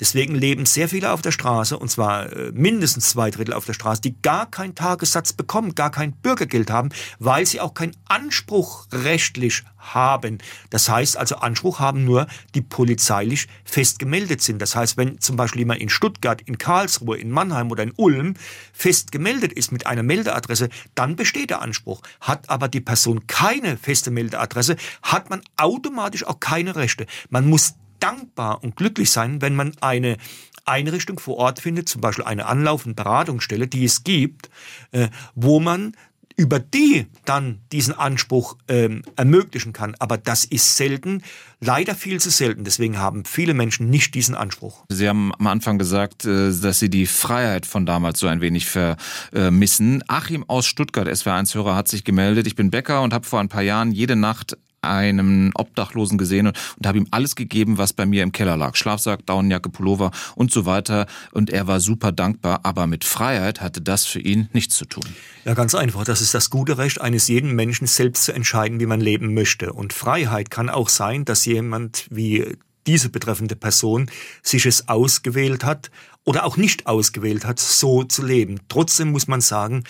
Deswegen 0.00 0.34
leben 0.34 0.66
sehr 0.66 0.88
viele 0.88 1.12
auf 1.12 1.22
der 1.22 1.30
Straße, 1.30 1.78
und 1.78 1.88
zwar 1.88 2.32
äh, 2.32 2.50
mindestens 2.52 3.10
zwei 3.10 3.30
Drittel 3.30 3.54
auf 3.54 3.64
der 3.64 3.74
Straße, 3.74 4.00
die 4.00 4.20
gar 4.22 4.50
keinen 4.50 4.74
Tagessatz 4.74 5.32
bekommen, 5.32 5.74
gar 5.74 5.90
kein 5.90 6.12
Bürgergeld 6.12 6.70
haben, 6.70 6.88
weil 7.20 7.46
sie 7.46 7.60
auch 7.60 7.74
keinen 7.74 7.96
Anspruch 8.06 8.86
rechtlich 8.92 9.62
haben. 9.78 10.38
Das 10.70 10.88
heißt 10.88 11.16
also, 11.16 11.36
Anspruch 11.36 11.78
haben 11.78 12.04
nur, 12.04 12.26
die 12.54 12.60
polizeilich 12.60 13.46
festgemeldet 13.64 14.42
sind. 14.42 14.60
Das 14.60 14.74
heißt, 14.74 14.96
wenn 14.96 15.20
zum 15.20 15.36
Beispiel 15.36 15.60
jemand 15.60 15.80
in 15.80 15.88
Stuttgart, 15.88 16.42
in 16.42 16.58
Karlsruhe, 16.58 17.16
in 17.16 17.30
Mannheim 17.30 17.70
oder 17.70 17.84
in 17.84 17.92
Ulm 17.96 18.34
festgemeldet 18.72 19.52
ist 19.52 19.70
mit 19.70 19.86
einer 19.86 20.02
Meldeadresse, 20.02 20.70
dann 20.94 21.14
besteht 21.14 21.50
der 21.50 21.62
Anspruch. 21.62 22.02
Hat 22.20 22.50
aber 22.50 22.66
die 22.66 22.80
Person 22.80 23.26
keine 23.28 23.76
feste 23.76 24.10
Meldeadresse, 24.10 24.76
hat 25.02 25.30
man 25.30 25.42
automatisch 25.56 26.26
auch 26.26 26.40
keine 26.40 26.74
Rechte. 26.74 27.06
Man 27.30 27.48
muss 27.48 27.74
dankbar 28.00 28.62
und 28.62 28.76
glücklich 28.76 29.10
sein, 29.10 29.40
wenn 29.40 29.54
man 29.54 29.72
eine 29.80 30.16
Einrichtung 30.64 31.18
vor 31.18 31.36
Ort 31.36 31.60
findet, 31.60 31.88
zum 31.88 32.00
Beispiel 32.00 32.24
eine 32.24 32.46
Anlauf- 32.46 32.86
und 32.86 32.96
Beratungsstelle, 32.96 33.68
die 33.68 33.84
es 33.84 34.04
gibt, 34.04 34.50
äh, 34.92 35.08
wo 35.34 35.60
man 35.60 35.94
über 36.36 36.58
die 36.58 37.06
dann 37.24 37.60
diesen 37.70 37.94
Anspruch 37.94 38.56
ähm, 38.66 39.02
ermöglichen 39.16 39.72
kann. 39.72 39.94
Aber 40.00 40.18
das 40.18 40.44
ist 40.44 40.76
selten, 40.76 41.22
leider 41.60 41.94
viel 41.94 42.20
zu 42.20 42.30
selten. 42.30 42.64
Deswegen 42.64 42.98
haben 42.98 43.24
viele 43.24 43.54
Menschen 43.54 43.88
nicht 43.88 44.14
diesen 44.14 44.34
Anspruch. 44.34 44.84
Sie 44.88 45.08
haben 45.08 45.32
am 45.38 45.46
Anfang 45.46 45.78
gesagt, 45.78 46.24
äh, 46.24 46.50
dass 46.52 46.80
Sie 46.80 46.90
die 46.90 47.06
Freiheit 47.06 47.66
von 47.66 47.86
damals 47.86 48.18
so 48.18 48.26
ein 48.26 48.40
wenig 48.40 48.66
vermissen. 48.66 50.02
Achim 50.08 50.44
aus 50.48 50.66
Stuttgart, 50.66 51.08
SWR1-Hörer, 51.08 51.76
hat 51.76 51.88
sich 51.88 52.04
gemeldet. 52.04 52.46
Ich 52.46 52.56
bin 52.56 52.70
Bäcker 52.70 53.02
und 53.02 53.14
habe 53.14 53.26
vor 53.26 53.40
ein 53.40 53.48
paar 53.48 53.62
Jahren 53.62 53.92
jede 53.92 54.16
Nacht 54.16 54.56
einen 54.88 55.50
Obdachlosen 55.54 56.18
gesehen 56.18 56.48
und, 56.48 56.58
und 56.78 56.86
habe 56.86 56.98
ihm 56.98 57.06
alles 57.10 57.36
gegeben, 57.36 57.78
was 57.78 57.92
bei 57.92 58.06
mir 58.06 58.22
im 58.22 58.32
Keller 58.32 58.56
lag. 58.56 58.76
Schlafsack, 58.76 59.26
Daunenjacke, 59.26 59.68
Pullover 59.68 60.10
und 60.34 60.50
so 60.50 60.66
weiter. 60.66 61.06
Und 61.32 61.50
er 61.50 61.66
war 61.66 61.80
super 61.80 62.12
dankbar, 62.12 62.60
aber 62.62 62.86
mit 62.86 63.04
Freiheit 63.04 63.60
hatte 63.60 63.80
das 63.80 64.06
für 64.06 64.20
ihn 64.20 64.48
nichts 64.52 64.76
zu 64.76 64.84
tun. 64.84 65.04
Ja, 65.44 65.54
ganz 65.54 65.74
einfach. 65.74 66.04
Das 66.04 66.20
ist 66.20 66.34
das 66.34 66.50
gute 66.50 66.78
Recht 66.78 67.00
eines 67.00 67.28
jeden 67.28 67.54
Menschen, 67.54 67.86
selbst 67.86 68.24
zu 68.24 68.32
entscheiden, 68.32 68.80
wie 68.80 68.86
man 68.86 69.00
leben 69.00 69.34
möchte. 69.34 69.72
Und 69.72 69.92
Freiheit 69.92 70.50
kann 70.50 70.70
auch 70.70 70.88
sein, 70.88 71.24
dass 71.24 71.44
jemand 71.44 72.06
wie 72.10 72.56
diese 72.86 73.08
betreffende 73.08 73.56
Person 73.56 74.10
sich 74.42 74.66
es 74.66 74.88
ausgewählt 74.88 75.64
hat 75.64 75.90
oder 76.24 76.44
auch 76.44 76.56
nicht 76.56 76.86
ausgewählt 76.86 77.44
hat, 77.44 77.58
so 77.58 78.04
zu 78.04 78.24
leben. 78.24 78.60
Trotzdem 78.68 79.10
muss 79.10 79.26
man 79.26 79.40
sagen, 79.40 79.84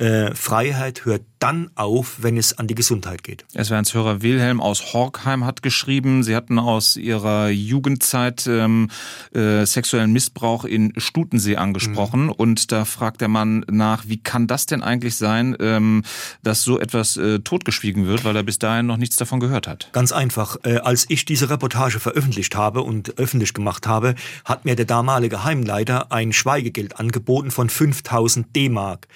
äh, 0.00 0.34
Freiheit 0.34 1.04
hört 1.04 1.22
dann 1.40 1.70
auf, 1.74 2.18
wenn 2.22 2.36
es 2.36 2.58
an 2.58 2.66
die 2.66 2.74
Gesundheit 2.74 3.22
geht. 3.22 3.44
Es 3.54 3.70
wäre 3.70 3.80
Hörer 3.80 4.22
Wilhelm 4.22 4.60
aus 4.60 4.92
Horkheim 4.92 5.44
hat 5.44 5.62
geschrieben, 5.62 6.22
Sie 6.22 6.36
hatten 6.36 6.58
aus 6.58 6.96
Ihrer 6.96 7.48
Jugendzeit 7.48 8.46
ähm, 8.46 8.88
äh, 9.34 9.64
sexuellen 9.64 10.12
Missbrauch 10.12 10.64
in 10.64 10.92
Stutensee 10.98 11.56
angesprochen 11.56 12.24
mhm. 12.24 12.32
und 12.32 12.72
da 12.72 12.84
fragt 12.84 13.20
der 13.20 13.28
Mann 13.28 13.64
nach, 13.70 14.04
wie 14.06 14.18
kann 14.18 14.46
das 14.46 14.66
denn 14.66 14.82
eigentlich 14.82 15.16
sein, 15.16 15.56
ähm, 15.60 16.02
dass 16.42 16.62
so 16.62 16.78
etwas 16.78 17.16
äh, 17.16 17.40
totgeschwiegen 17.40 18.06
wird, 18.06 18.24
weil 18.24 18.36
er 18.36 18.42
bis 18.42 18.58
dahin 18.58 18.86
noch 18.86 18.98
nichts 18.98 19.16
davon 19.16 19.40
gehört 19.40 19.66
hat? 19.66 19.88
Ganz 19.92 20.12
einfach. 20.12 20.56
Äh, 20.64 20.76
als 20.78 21.06
ich 21.08 21.24
diese 21.24 21.48
Reportage 21.48 22.00
veröffentlicht 22.00 22.54
habe 22.54 22.82
und 22.82 23.18
öffentlich 23.18 23.54
gemacht 23.54 23.86
habe, 23.86 24.14
hat 24.44 24.64
mir 24.64 24.76
der 24.76 24.86
damalige 24.86 25.42
Heimleiter 25.44 26.12
ein 26.12 26.32
Schweigegeld 26.32 27.00
angeboten 27.00 27.50
von 27.50 27.68
5000 27.70 28.54
D-Mark 28.54 29.08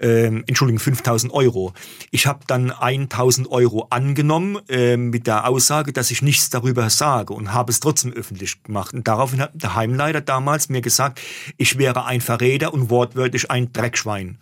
ähm, 0.00 0.44
Entschuldigung, 0.46 0.80
5000 0.80 1.32
Euro. 1.32 1.72
Ich 2.10 2.26
habe 2.26 2.40
dann 2.46 2.70
1000 2.70 3.50
Euro 3.50 3.86
angenommen 3.90 4.58
äh, 4.68 4.96
mit 4.96 5.26
der 5.26 5.46
Aussage, 5.48 5.92
dass 5.92 6.10
ich 6.10 6.22
nichts 6.22 6.50
darüber 6.50 6.90
sage 6.90 7.32
und 7.34 7.52
habe 7.52 7.70
es 7.70 7.80
trotzdem 7.80 8.12
öffentlich 8.12 8.62
gemacht. 8.62 8.94
Und 8.94 9.06
daraufhin 9.06 9.40
hat 9.40 9.52
der 9.54 9.74
Heimleiter 9.74 10.20
damals 10.20 10.68
mir 10.68 10.80
gesagt, 10.80 11.20
ich 11.56 11.78
wäre 11.78 12.06
ein 12.06 12.20
Verräter 12.20 12.72
und 12.72 12.90
wortwörtlich 12.90 13.50
ein 13.50 13.72
Dreckschwein. 13.72 14.38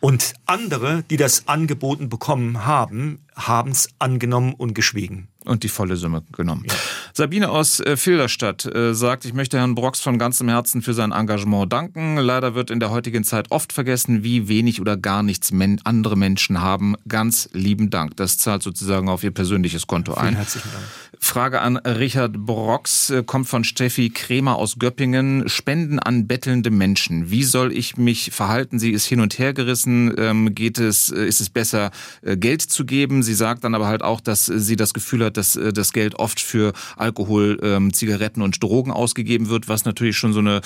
Und 0.00 0.34
andere, 0.46 1.02
die 1.10 1.16
das 1.16 1.48
angeboten 1.48 2.08
bekommen 2.08 2.66
haben, 2.66 3.20
haben 3.34 3.70
es 3.70 3.88
angenommen 3.98 4.54
und 4.54 4.74
geschwiegen. 4.74 5.28
Und 5.48 5.62
die 5.62 5.68
volle 5.68 5.96
Summe 5.96 6.22
genommen. 6.32 6.64
Ja. 6.68 6.74
Sabine 7.14 7.48
aus 7.48 7.80
äh, 7.80 7.96
Filderstadt 7.96 8.66
äh, 8.66 8.94
sagt, 8.94 9.24
ich 9.24 9.32
möchte 9.32 9.56
Herrn 9.56 9.74
Brox 9.74 10.00
von 10.00 10.18
ganzem 10.18 10.48
Herzen 10.48 10.82
für 10.82 10.92
sein 10.92 11.10
Engagement 11.12 11.72
danken. 11.72 12.18
Leider 12.18 12.54
wird 12.54 12.70
in 12.70 12.80
der 12.80 12.90
heutigen 12.90 13.24
Zeit 13.24 13.50
oft 13.50 13.72
vergessen, 13.72 14.22
wie 14.22 14.48
wenig 14.48 14.78
oder 14.80 14.98
gar 14.98 15.22
nichts 15.22 15.50
men 15.50 15.80
andere 15.84 16.16
Menschen 16.16 16.60
haben. 16.60 16.96
Ganz 17.08 17.48
lieben 17.54 17.88
Dank. 17.88 18.16
Das 18.18 18.36
zahlt 18.36 18.62
sozusagen 18.62 19.08
auf 19.08 19.24
Ihr 19.24 19.30
persönliches 19.30 19.86
Konto 19.86 20.12
ein. 20.14 20.26
Vielen 20.26 20.36
herzlichen 20.36 20.70
Dank. 20.70 20.84
Frage 21.18 21.60
an 21.62 21.78
Richard 21.78 22.34
Brox 22.44 23.10
äh, 23.10 23.22
kommt 23.24 23.48
von 23.48 23.64
Steffi 23.64 24.10
Kremer 24.10 24.56
aus 24.56 24.78
Göppingen. 24.78 25.48
Spenden 25.48 25.98
an 25.98 26.26
bettelnde 26.26 26.70
Menschen. 26.70 27.30
Wie 27.30 27.42
soll 27.42 27.72
ich 27.72 27.96
mich 27.96 28.32
verhalten? 28.32 28.78
Sie 28.78 28.92
ist 28.92 29.06
hin 29.06 29.20
und 29.20 29.38
her 29.38 29.54
gerissen. 29.54 30.14
Ähm, 30.18 30.54
geht 30.54 30.78
es, 30.78 31.08
ist 31.08 31.40
es 31.40 31.48
besser, 31.48 31.90
Geld 32.22 32.62
zu 32.62 32.84
geben? 32.84 33.22
Sie 33.22 33.34
sagt 33.34 33.64
dann 33.64 33.74
aber 33.74 33.86
halt 33.86 34.02
auch, 34.02 34.20
dass 34.20 34.46
sie 34.46 34.76
das 34.76 34.92
Gefühl 34.92 35.24
hat, 35.24 35.36
dass 35.38 35.58
das 35.72 35.92
Geld 35.92 36.16
oft 36.16 36.40
für 36.40 36.72
Alkohol, 36.96 37.58
ähm, 37.62 37.92
Zigaretten 37.92 38.42
und 38.42 38.62
Drogen 38.62 38.90
ausgegeben 38.90 39.48
wird, 39.48 39.68
was 39.68 39.84
natürlich 39.84 40.16
schon 40.16 40.32
so 40.32 40.40
eine 40.40 40.60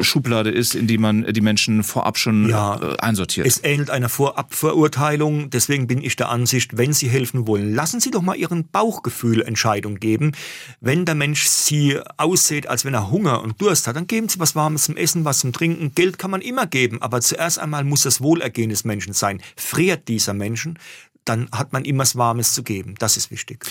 Schublade 0.00 0.50
ist, 0.50 0.74
in 0.74 0.86
die 0.86 0.98
man 0.98 1.24
die 1.32 1.40
Menschen 1.40 1.82
vorab 1.82 2.18
schon 2.18 2.48
ja, 2.48 2.74
einsortiert. 2.98 3.46
Es 3.46 3.62
ähnelt 3.64 3.90
einer 3.90 4.08
Vorabverurteilung. 4.08 5.50
Deswegen 5.50 5.86
bin 5.86 6.02
ich 6.02 6.16
der 6.16 6.28
Ansicht, 6.28 6.76
wenn 6.76 6.92
Sie 6.92 7.08
helfen 7.08 7.46
wollen, 7.46 7.74
lassen 7.74 8.00
Sie 8.00 8.10
doch 8.10 8.22
mal 8.22 8.36
Ihren 8.36 8.68
Bauchgefühl 8.68 9.42
Entscheidung 9.42 9.96
geben. 9.96 10.32
Wenn 10.80 11.04
der 11.04 11.14
Mensch 11.14 11.46
sie 11.46 11.98
aussieht, 12.16 12.66
als 12.66 12.84
wenn 12.84 12.94
er 12.94 13.10
Hunger 13.10 13.42
und 13.42 13.60
Durst 13.60 13.86
hat, 13.86 13.96
dann 13.96 14.06
geben 14.06 14.28
sie 14.28 14.40
was 14.40 14.54
Warmes 14.54 14.84
zum 14.84 14.96
Essen, 14.96 15.24
was 15.24 15.40
zum 15.40 15.52
Trinken. 15.52 15.94
Geld 15.94 16.18
kann 16.18 16.30
man 16.30 16.40
immer 16.40 16.66
geben, 16.66 17.00
aber 17.00 17.20
zuerst 17.20 17.58
einmal 17.58 17.84
muss 17.84 18.02
das 18.02 18.20
Wohlergehen 18.20 18.70
des 18.70 18.84
Menschen 18.84 19.12
sein. 19.12 19.40
Friert 19.56 20.08
dieser 20.08 20.34
Menschen, 20.34 20.78
dann 21.24 21.48
hat 21.52 21.72
man 21.72 21.84
immer 21.84 22.02
was 22.02 22.16
Warmes 22.16 22.52
zu 22.52 22.62
geben. 22.62 22.94
Das 22.98 23.16
ist 23.16 23.30
wichtig. 23.30 23.64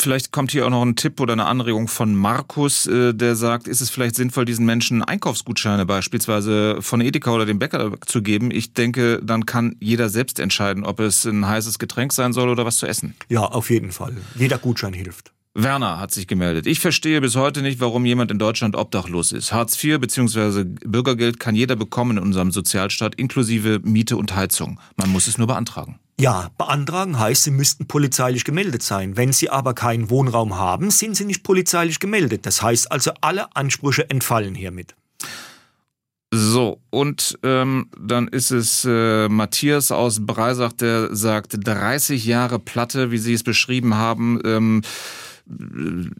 Vielleicht 0.00 0.32
kommt 0.32 0.50
hier 0.50 0.64
auch 0.64 0.70
noch 0.70 0.82
ein 0.82 0.96
Tipp 0.96 1.20
oder 1.20 1.34
eine 1.34 1.44
Anregung 1.44 1.86
von 1.86 2.14
Markus, 2.14 2.86
äh, 2.86 3.12
der 3.12 3.36
sagt, 3.36 3.68
ist 3.68 3.82
es 3.82 3.90
vielleicht 3.90 4.14
sinnvoll, 4.14 4.46
diesen 4.46 4.64
Menschen 4.64 5.04
Einkaufsgutscheine 5.04 5.84
beispielsweise 5.84 6.78
von 6.80 7.02
Edeka 7.02 7.30
oder 7.32 7.44
dem 7.44 7.58
Bäcker 7.58 7.92
zu 8.06 8.22
geben? 8.22 8.50
Ich 8.50 8.72
denke, 8.72 9.20
dann 9.22 9.44
kann 9.44 9.76
jeder 9.78 10.08
selbst 10.08 10.40
entscheiden, 10.40 10.84
ob 10.84 11.00
es 11.00 11.26
ein 11.26 11.46
heißes 11.46 11.78
Getränk 11.78 12.14
sein 12.14 12.32
soll 12.32 12.48
oder 12.48 12.64
was 12.64 12.78
zu 12.78 12.86
essen. 12.86 13.14
Ja, 13.28 13.42
auf 13.42 13.68
jeden 13.68 13.92
Fall. 13.92 14.16
Jeder 14.36 14.56
Gutschein 14.56 14.94
hilft. 14.94 15.32
Werner 15.54 15.98
hat 15.98 16.12
sich 16.12 16.28
gemeldet. 16.28 16.66
Ich 16.66 16.78
verstehe 16.78 17.20
bis 17.20 17.34
heute 17.34 17.62
nicht, 17.62 17.80
warum 17.80 18.04
jemand 18.04 18.30
in 18.30 18.38
Deutschland 18.38 18.76
obdachlos 18.76 19.32
ist. 19.32 19.52
Hartz 19.52 19.82
IV 19.82 19.98
bzw. 19.98 20.64
Bürgergeld 20.64 21.40
kann 21.40 21.56
jeder 21.56 21.74
bekommen 21.74 22.18
in 22.18 22.22
unserem 22.22 22.52
Sozialstaat, 22.52 23.16
inklusive 23.16 23.80
Miete 23.82 24.16
und 24.16 24.36
Heizung. 24.36 24.78
Man 24.96 25.10
muss 25.10 25.26
es 25.26 25.38
nur 25.38 25.48
beantragen. 25.48 25.98
Ja, 26.20 26.50
beantragen 26.56 27.18
heißt, 27.18 27.44
Sie 27.44 27.50
müssten 27.50 27.86
polizeilich 27.86 28.44
gemeldet 28.44 28.82
sein. 28.82 29.16
Wenn 29.16 29.32
Sie 29.32 29.50
aber 29.50 29.74
keinen 29.74 30.08
Wohnraum 30.10 30.56
haben, 30.56 30.90
sind 30.90 31.16
Sie 31.16 31.24
nicht 31.24 31.42
polizeilich 31.42 31.98
gemeldet. 31.98 32.46
Das 32.46 32.62
heißt 32.62 32.92
also, 32.92 33.10
alle 33.20 33.56
Ansprüche 33.56 34.08
entfallen 34.08 34.54
hiermit. 34.54 34.94
So, 36.32 36.80
und 36.90 37.38
ähm, 37.42 37.88
dann 37.98 38.28
ist 38.28 38.52
es 38.52 38.84
äh, 38.84 39.28
Matthias 39.28 39.90
aus 39.90 40.24
Breisach, 40.24 40.72
der 40.74 41.14
sagt, 41.16 41.56
30 41.58 42.24
Jahre 42.24 42.60
Platte, 42.60 43.10
wie 43.10 43.18
Sie 43.18 43.32
es 43.32 43.42
beschrieben 43.42 43.94
haben. 43.94 44.40
Ähm, 44.44 44.82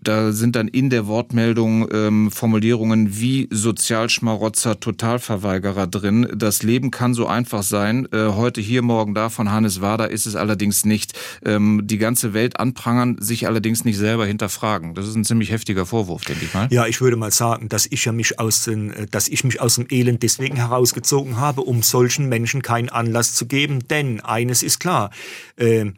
da 0.02 0.32
sind 0.32 0.56
dann 0.56 0.66
in 0.66 0.90
der 0.90 1.06
Wortmeldung 1.06 1.88
ähm, 1.92 2.30
Formulierungen 2.30 3.18
wie 3.18 3.48
Sozialschmarotzer, 3.50 4.80
Totalverweigerer 4.80 5.86
drin. 5.86 6.28
Das 6.34 6.62
Leben 6.62 6.90
kann 6.90 7.14
so 7.14 7.26
einfach 7.26 7.62
sein. 7.62 8.08
Äh, 8.12 8.30
heute 8.32 8.60
hier, 8.60 8.82
morgen 8.82 9.14
da 9.14 9.28
von 9.28 9.52
Hannes 9.52 9.80
Wader 9.80 10.10
ist 10.10 10.26
es 10.26 10.34
allerdings 10.34 10.84
nicht. 10.84 11.18
Ähm, 11.44 11.82
die 11.84 11.98
ganze 11.98 12.34
Welt 12.34 12.58
anprangern, 12.58 13.16
sich 13.20 13.46
allerdings 13.46 13.84
nicht 13.84 13.98
selber 13.98 14.26
hinterfragen. 14.26 14.94
Das 14.94 15.06
ist 15.06 15.14
ein 15.14 15.24
ziemlich 15.24 15.52
heftiger 15.52 15.86
Vorwurf, 15.86 16.24
denke 16.24 16.44
ich 16.44 16.52
mal. 16.52 16.68
Ja, 16.70 16.86
ich 16.86 17.00
würde 17.00 17.16
mal 17.16 17.30
sagen, 17.30 17.68
dass 17.68 17.86
ich 17.86 18.04
ja 18.04 18.12
mich 18.12 18.40
aus 18.40 18.64
den, 18.64 18.92
äh, 18.92 19.06
dass 19.06 19.28
ich 19.28 19.44
mich 19.44 19.60
aus 19.60 19.76
dem 19.76 19.86
Elend 19.90 20.22
deswegen 20.22 20.56
herausgezogen 20.56 21.36
habe, 21.36 21.60
um 21.60 21.82
solchen 21.82 22.28
Menschen 22.28 22.62
keinen 22.62 22.88
Anlass 22.88 23.34
zu 23.34 23.46
geben. 23.46 23.86
Denn 23.88 24.20
eines 24.20 24.62
ist 24.64 24.80
klar, 24.80 25.10
äh, 25.56 25.92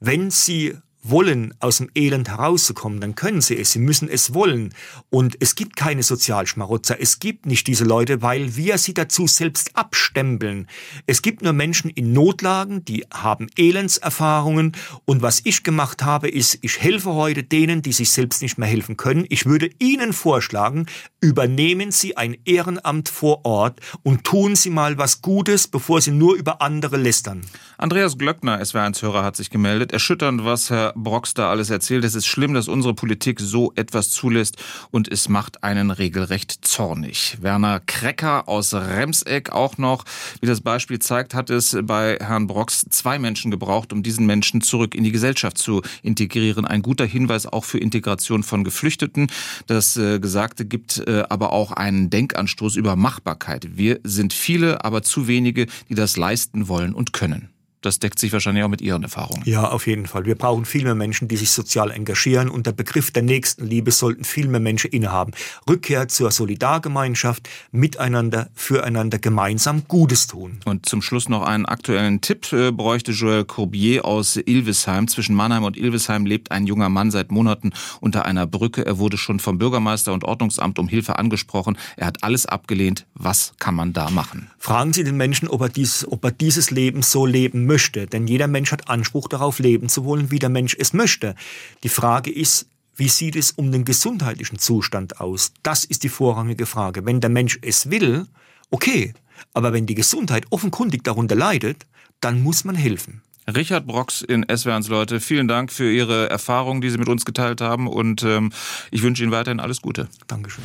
wenn 0.00 0.30
sie 0.30 0.74
wollen, 1.10 1.54
aus 1.60 1.78
dem 1.78 1.90
Elend 1.94 2.28
herauszukommen, 2.28 3.00
dann 3.00 3.14
können 3.14 3.40
sie 3.40 3.56
es. 3.56 3.72
Sie 3.72 3.78
müssen 3.78 4.08
es 4.08 4.34
wollen. 4.34 4.74
Und 5.10 5.36
es 5.40 5.54
gibt 5.54 5.76
keine 5.76 6.02
Sozialschmarotzer. 6.02 7.00
Es 7.00 7.18
gibt 7.18 7.46
nicht 7.46 7.66
diese 7.66 7.84
Leute, 7.84 8.22
weil 8.22 8.56
wir 8.56 8.78
sie 8.78 8.94
dazu 8.94 9.26
selbst 9.26 9.76
abstempeln. 9.76 10.66
Es 11.06 11.22
gibt 11.22 11.42
nur 11.42 11.52
Menschen 11.52 11.90
in 11.90 12.12
Notlagen, 12.12 12.84
die 12.84 13.04
haben 13.12 13.48
Elendserfahrungen. 13.56 14.72
Und 15.04 15.22
was 15.22 15.40
ich 15.44 15.62
gemacht 15.62 16.04
habe, 16.04 16.28
ist, 16.28 16.58
ich 16.62 16.80
helfe 16.80 17.14
heute 17.14 17.42
denen, 17.42 17.82
die 17.82 17.92
sich 17.92 18.10
selbst 18.10 18.42
nicht 18.42 18.58
mehr 18.58 18.68
helfen 18.68 18.96
können. 18.96 19.24
Ich 19.28 19.46
würde 19.46 19.70
ihnen 19.78 20.12
vorschlagen, 20.12 20.86
übernehmen 21.20 21.90
Sie 21.90 22.16
ein 22.16 22.36
Ehrenamt 22.44 23.08
vor 23.08 23.44
Ort 23.44 23.80
und 24.02 24.24
tun 24.24 24.56
Sie 24.56 24.70
mal 24.70 24.98
was 24.98 25.22
Gutes, 25.22 25.68
bevor 25.68 26.00
Sie 26.00 26.10
nur 26.10 26.34
über 26.36 26.62
andere 26.62 26.96
lästern. 26.96 27.42
Andreas 27.76 28.18
Glöckner, 28.18 28.60
SW1-Hörer, 28.60 29.24
hat 29.24 29.36
sich 29.36 29.50
gemeldet. 29.50 29.92
Erschütternd, 29.92 30.44
was 30.44 30.70
Herr 30.70 30.92
Brox 31.02 31.34
da 31.34 31.50
alles 31.50 31.70
erzählt. 31.70 32.04
Es 32.04 32.14
ist 32.14 32.26
schlimm, 32.26 32.54
dass 32.54 32.68
unsere 32.68 32.94
Politik 32.94 33.40
so 33.40 33.72
etwas 33.76 34.10
zulässt 34.10 34.56
und 34.90 35.10
es 35.10 35.28
macht 35.28 35.64
einen 35.64 35.90
regelrecht 35.90 36.64
zornig. 36.64 37.38
Werner 37.40 37.80
Krecker 37.80 38.48
aus 38.48 38.74
Remseck 38.74 39.50
auch 39.50 39.78
noch. 39.78 40.04
Wie 40.40 40.46
das 40.46 40.60
Beispiel 40.60 40.98
zeigt, 40.98 41.34
hat 41.34 41.50
es 41.50 41.76
bei 41.82 42.18
Herrn 42.20 42.46
Brox 42.46 42.86
zwei 42.90 43.18
Menschen 43.18 43.50
gebraucht, 43.50 43.92
um 43.92 44.02
diesen 44.02 44.26
Menschen 44.26 44.60
zurück 44.60 44.94
in 44.94 45.04
die 45.04 45.12
Gesellschaft 45.12 45.58
zu 45.58 45.82
integrieren. 46.02 46.64
Ein 46.64 46.82
guter 46.82 47.06
Hinweis 47.06 47.46
auch 47.46 47.64
für 47.64 47.78
Integration 47.78 48.42
von 48.42 48.64
Geflüchteten. 48.64 49.28
Das 49.66 49.96
äh, 49.96 50.20
Gesagte 50.20 50.64
gibt 50.64 50.98
äh, 51.06 51.24
aber 51.28 51.52
auch 51.52 51.72
einen 51.72 52.10
Denkanstoß 52.10 52.76
über 52.76 52.96
Machbarkeit. 52.96 53.76
Wir 53.76 54.00
sind 54.04 54.32
viele, 54.32 54.84
aber 54.84 55.02
zu 55.02 55.28
wenige, 55.28 55.66
die 55.88 55.94
das 55.94 56.16
leisten 56.16 56.68
wollen 56.68 56.94
und 56.94 57.12
können. 57.12 57.50
Das 57.80 58.00
deckt 58.00 58.18
sich 58.18 58.32
wahrscheinlich 58.32 58.64
auch 58.64 58.68
mit 58.68 58.80
Ihren 58.80 59.04
Erfahrungen. 59.04 59.42
Ja, 59.44 59.68
auf 59.68 59.86
jeden 59.86 60.06
Fall. 60.06 60.26
Wir 60.26 60.34
brauchen 60.34 60.64
viel 60.64 60.82
mehr 60.82 60.96
Menschen, 60.96 61.28
die 61.28 61.36
sich 61.36 61.52
sozial 61.52 61.90
engagieren 61.92 62.48
und 62.48 62.66
der 62.66 62.72
Begriff 62.72 63.12
der 63.12 63.22
Nächstenliebe 63.22 63.92
sollten 63.92 64.24
viel 64.24 64.48
mehr 64.48 64.60
Menschen 64.60 64.90
innehaben. 64.90 65.32
Rückkehr 65.68 66.08
zur 66.08 66.32
Solidargemeinschaft, 66.32 67.48
miteinander, 67.70 68.48
füreinander 68.54 69.18
gemeinsam 69.18 69.84
Gutes 69.86 70.26
tun. 70.26 70.58
Und 70.64 70.86
zum 70.86 71.02
Schluss 71.02 71.28
noch 71.28 71.42
einen 71.42 71.66
aktuellen 71.66 72.20
Tipp 72.20 72.52
äh, 72.52 72.72
bräuchte 72.72 73.12
Joël 73.12 73.44
Courbier 73.44 74.04
aus 74.04 74.36
Ilvesheim. 74.36 75.06
Zwischen 75.06 75.36
Mannheim 75.36 75.62
und 75.62 75.76
Ilvesheim 75.76 76.26
lebt 76.26 76.50
ein 76.50 76.66
junger 76.66 76.88
Mann 76.88 77.12
seit 77.12 77.30
Monaten 77.30 77.72
unter 78.00 78.24
einer 78.24 78.46
Brücke. 78.46 78.84
Er 78.84 78.98
wurde 78.98 79.18
schon 79.18 79.38
vom 79.38 79.58
Bürgermeister 79.58 80.12
und 80.12 80.24
Ordnungsamt 80.24 80.80
um 80.80 80.88
Hilfe 80.88 81.18
angesprochen. 81.18 81.78
Er 81.96 82.08
hat 82.08 82.24
alles 82.24 82.46
abgelehnt. 82.46 83.06
Was 83.14 83.52
kann 83.60 83.76
man 83.76 83.92
da 83.92 84.10
machen? 84.10 84.50
Fragen 84.58 84.92
Sie 84.92 85.04
den 85.04 85.16
Menschen, 85.16 85.48
ob 85.48 85.60
er, 85.60 85.68
dies, 85.68 86.06
ob 86.08 86.24
er 86.24 86.32
dieses 86.32 86.72
Leben 86.72 87.02
so 87.02 87.24
leben 87.24 87.67
möchte. 87.68 88.08
Denn 88.08 88.26
jeder 88.26 88.48
Mensch 88.48 88.72
hat 88.72 88.88
Anspruch 88.88 89.28
darauf, 89.28 89.60
leben 89.60 89.88
zu 89.88 90.04
wollen, 90.04 90.32
wie 90.32 90.40
der 90.40 90.48
Mensch 90.48 90.76
es 90.76 90.92
möchte. 90.92 91.36
Die 91.84 91.88
Frage 91.88 92.32
ist, 92.32 92.66
wie 92.96 93.08
sieht 93.08 93.36
es 93.36 93.52
um 93.52 93.70
den 93.70 93.84
gesundheitlichen 93.84 94.58
Zustand 94.58 95.20
aus? 95.20 95.52
Das 95.62 95.84
ist 95.84 96.02
die 96.02 96.08
vorrangige 96.08 96.66
Frage. 96.66 97.06
Wenn 97.06 97.20
der 97.20 97.30
Mensch 97.30 97.56
es 97.62 97.90
will, 97.90 98.26
okay. 98.70 99.14
Aber 99.54 99.72
wenn 99.72 99.86
die 99.86 99.94
Gesundheit 99.94 100.46
offenkundig 100.50 101.04
darunter 101.04 101.36
leidet, 101.36 101.86
dann 102.20 102.42
muss 102.42 102.64
man 102.64 102.74
helfen. 102.74 103.22
Richard 103.46 103.86
Brox 103.86 104.20
in 104.20 104.44
SWRs 104.44 104.88
Leute, 104.88 105.20
vielen 105.20 105.48
Dank 105.48 105.72
für 105.72 105.90
Ihre 105.90 106.28
Erfahrungen, 106.28 106.80
die 106.80 106.90
Sie 106.90 106.98
mit 106.98 107.08
uns 107.08 107.24
geteilt 107.24 107.60
haben 107.60 107.86
und 107.86 108.22
ähm, 108.22 108.52
ich 108.90 109.02
wünsche 109.02 109.22
Ihnen 109.22 109.32
weiterhin 109.32 109.60
alles 109.60 109.80
Gute. 109.80 110.08
Dankeschön. 110.26 110.64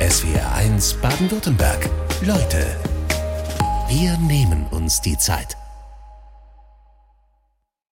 SWR 0.00 0.52
1 0.52 0.94
Baden-Württemberg. 0.94 1.88
Leute, 2.22 2.76
wir 3.88 4.18
nehmen 4.18 4.66
uns 4.70 5.00
die 5.00 5.16
Zeit. 5.16 5.56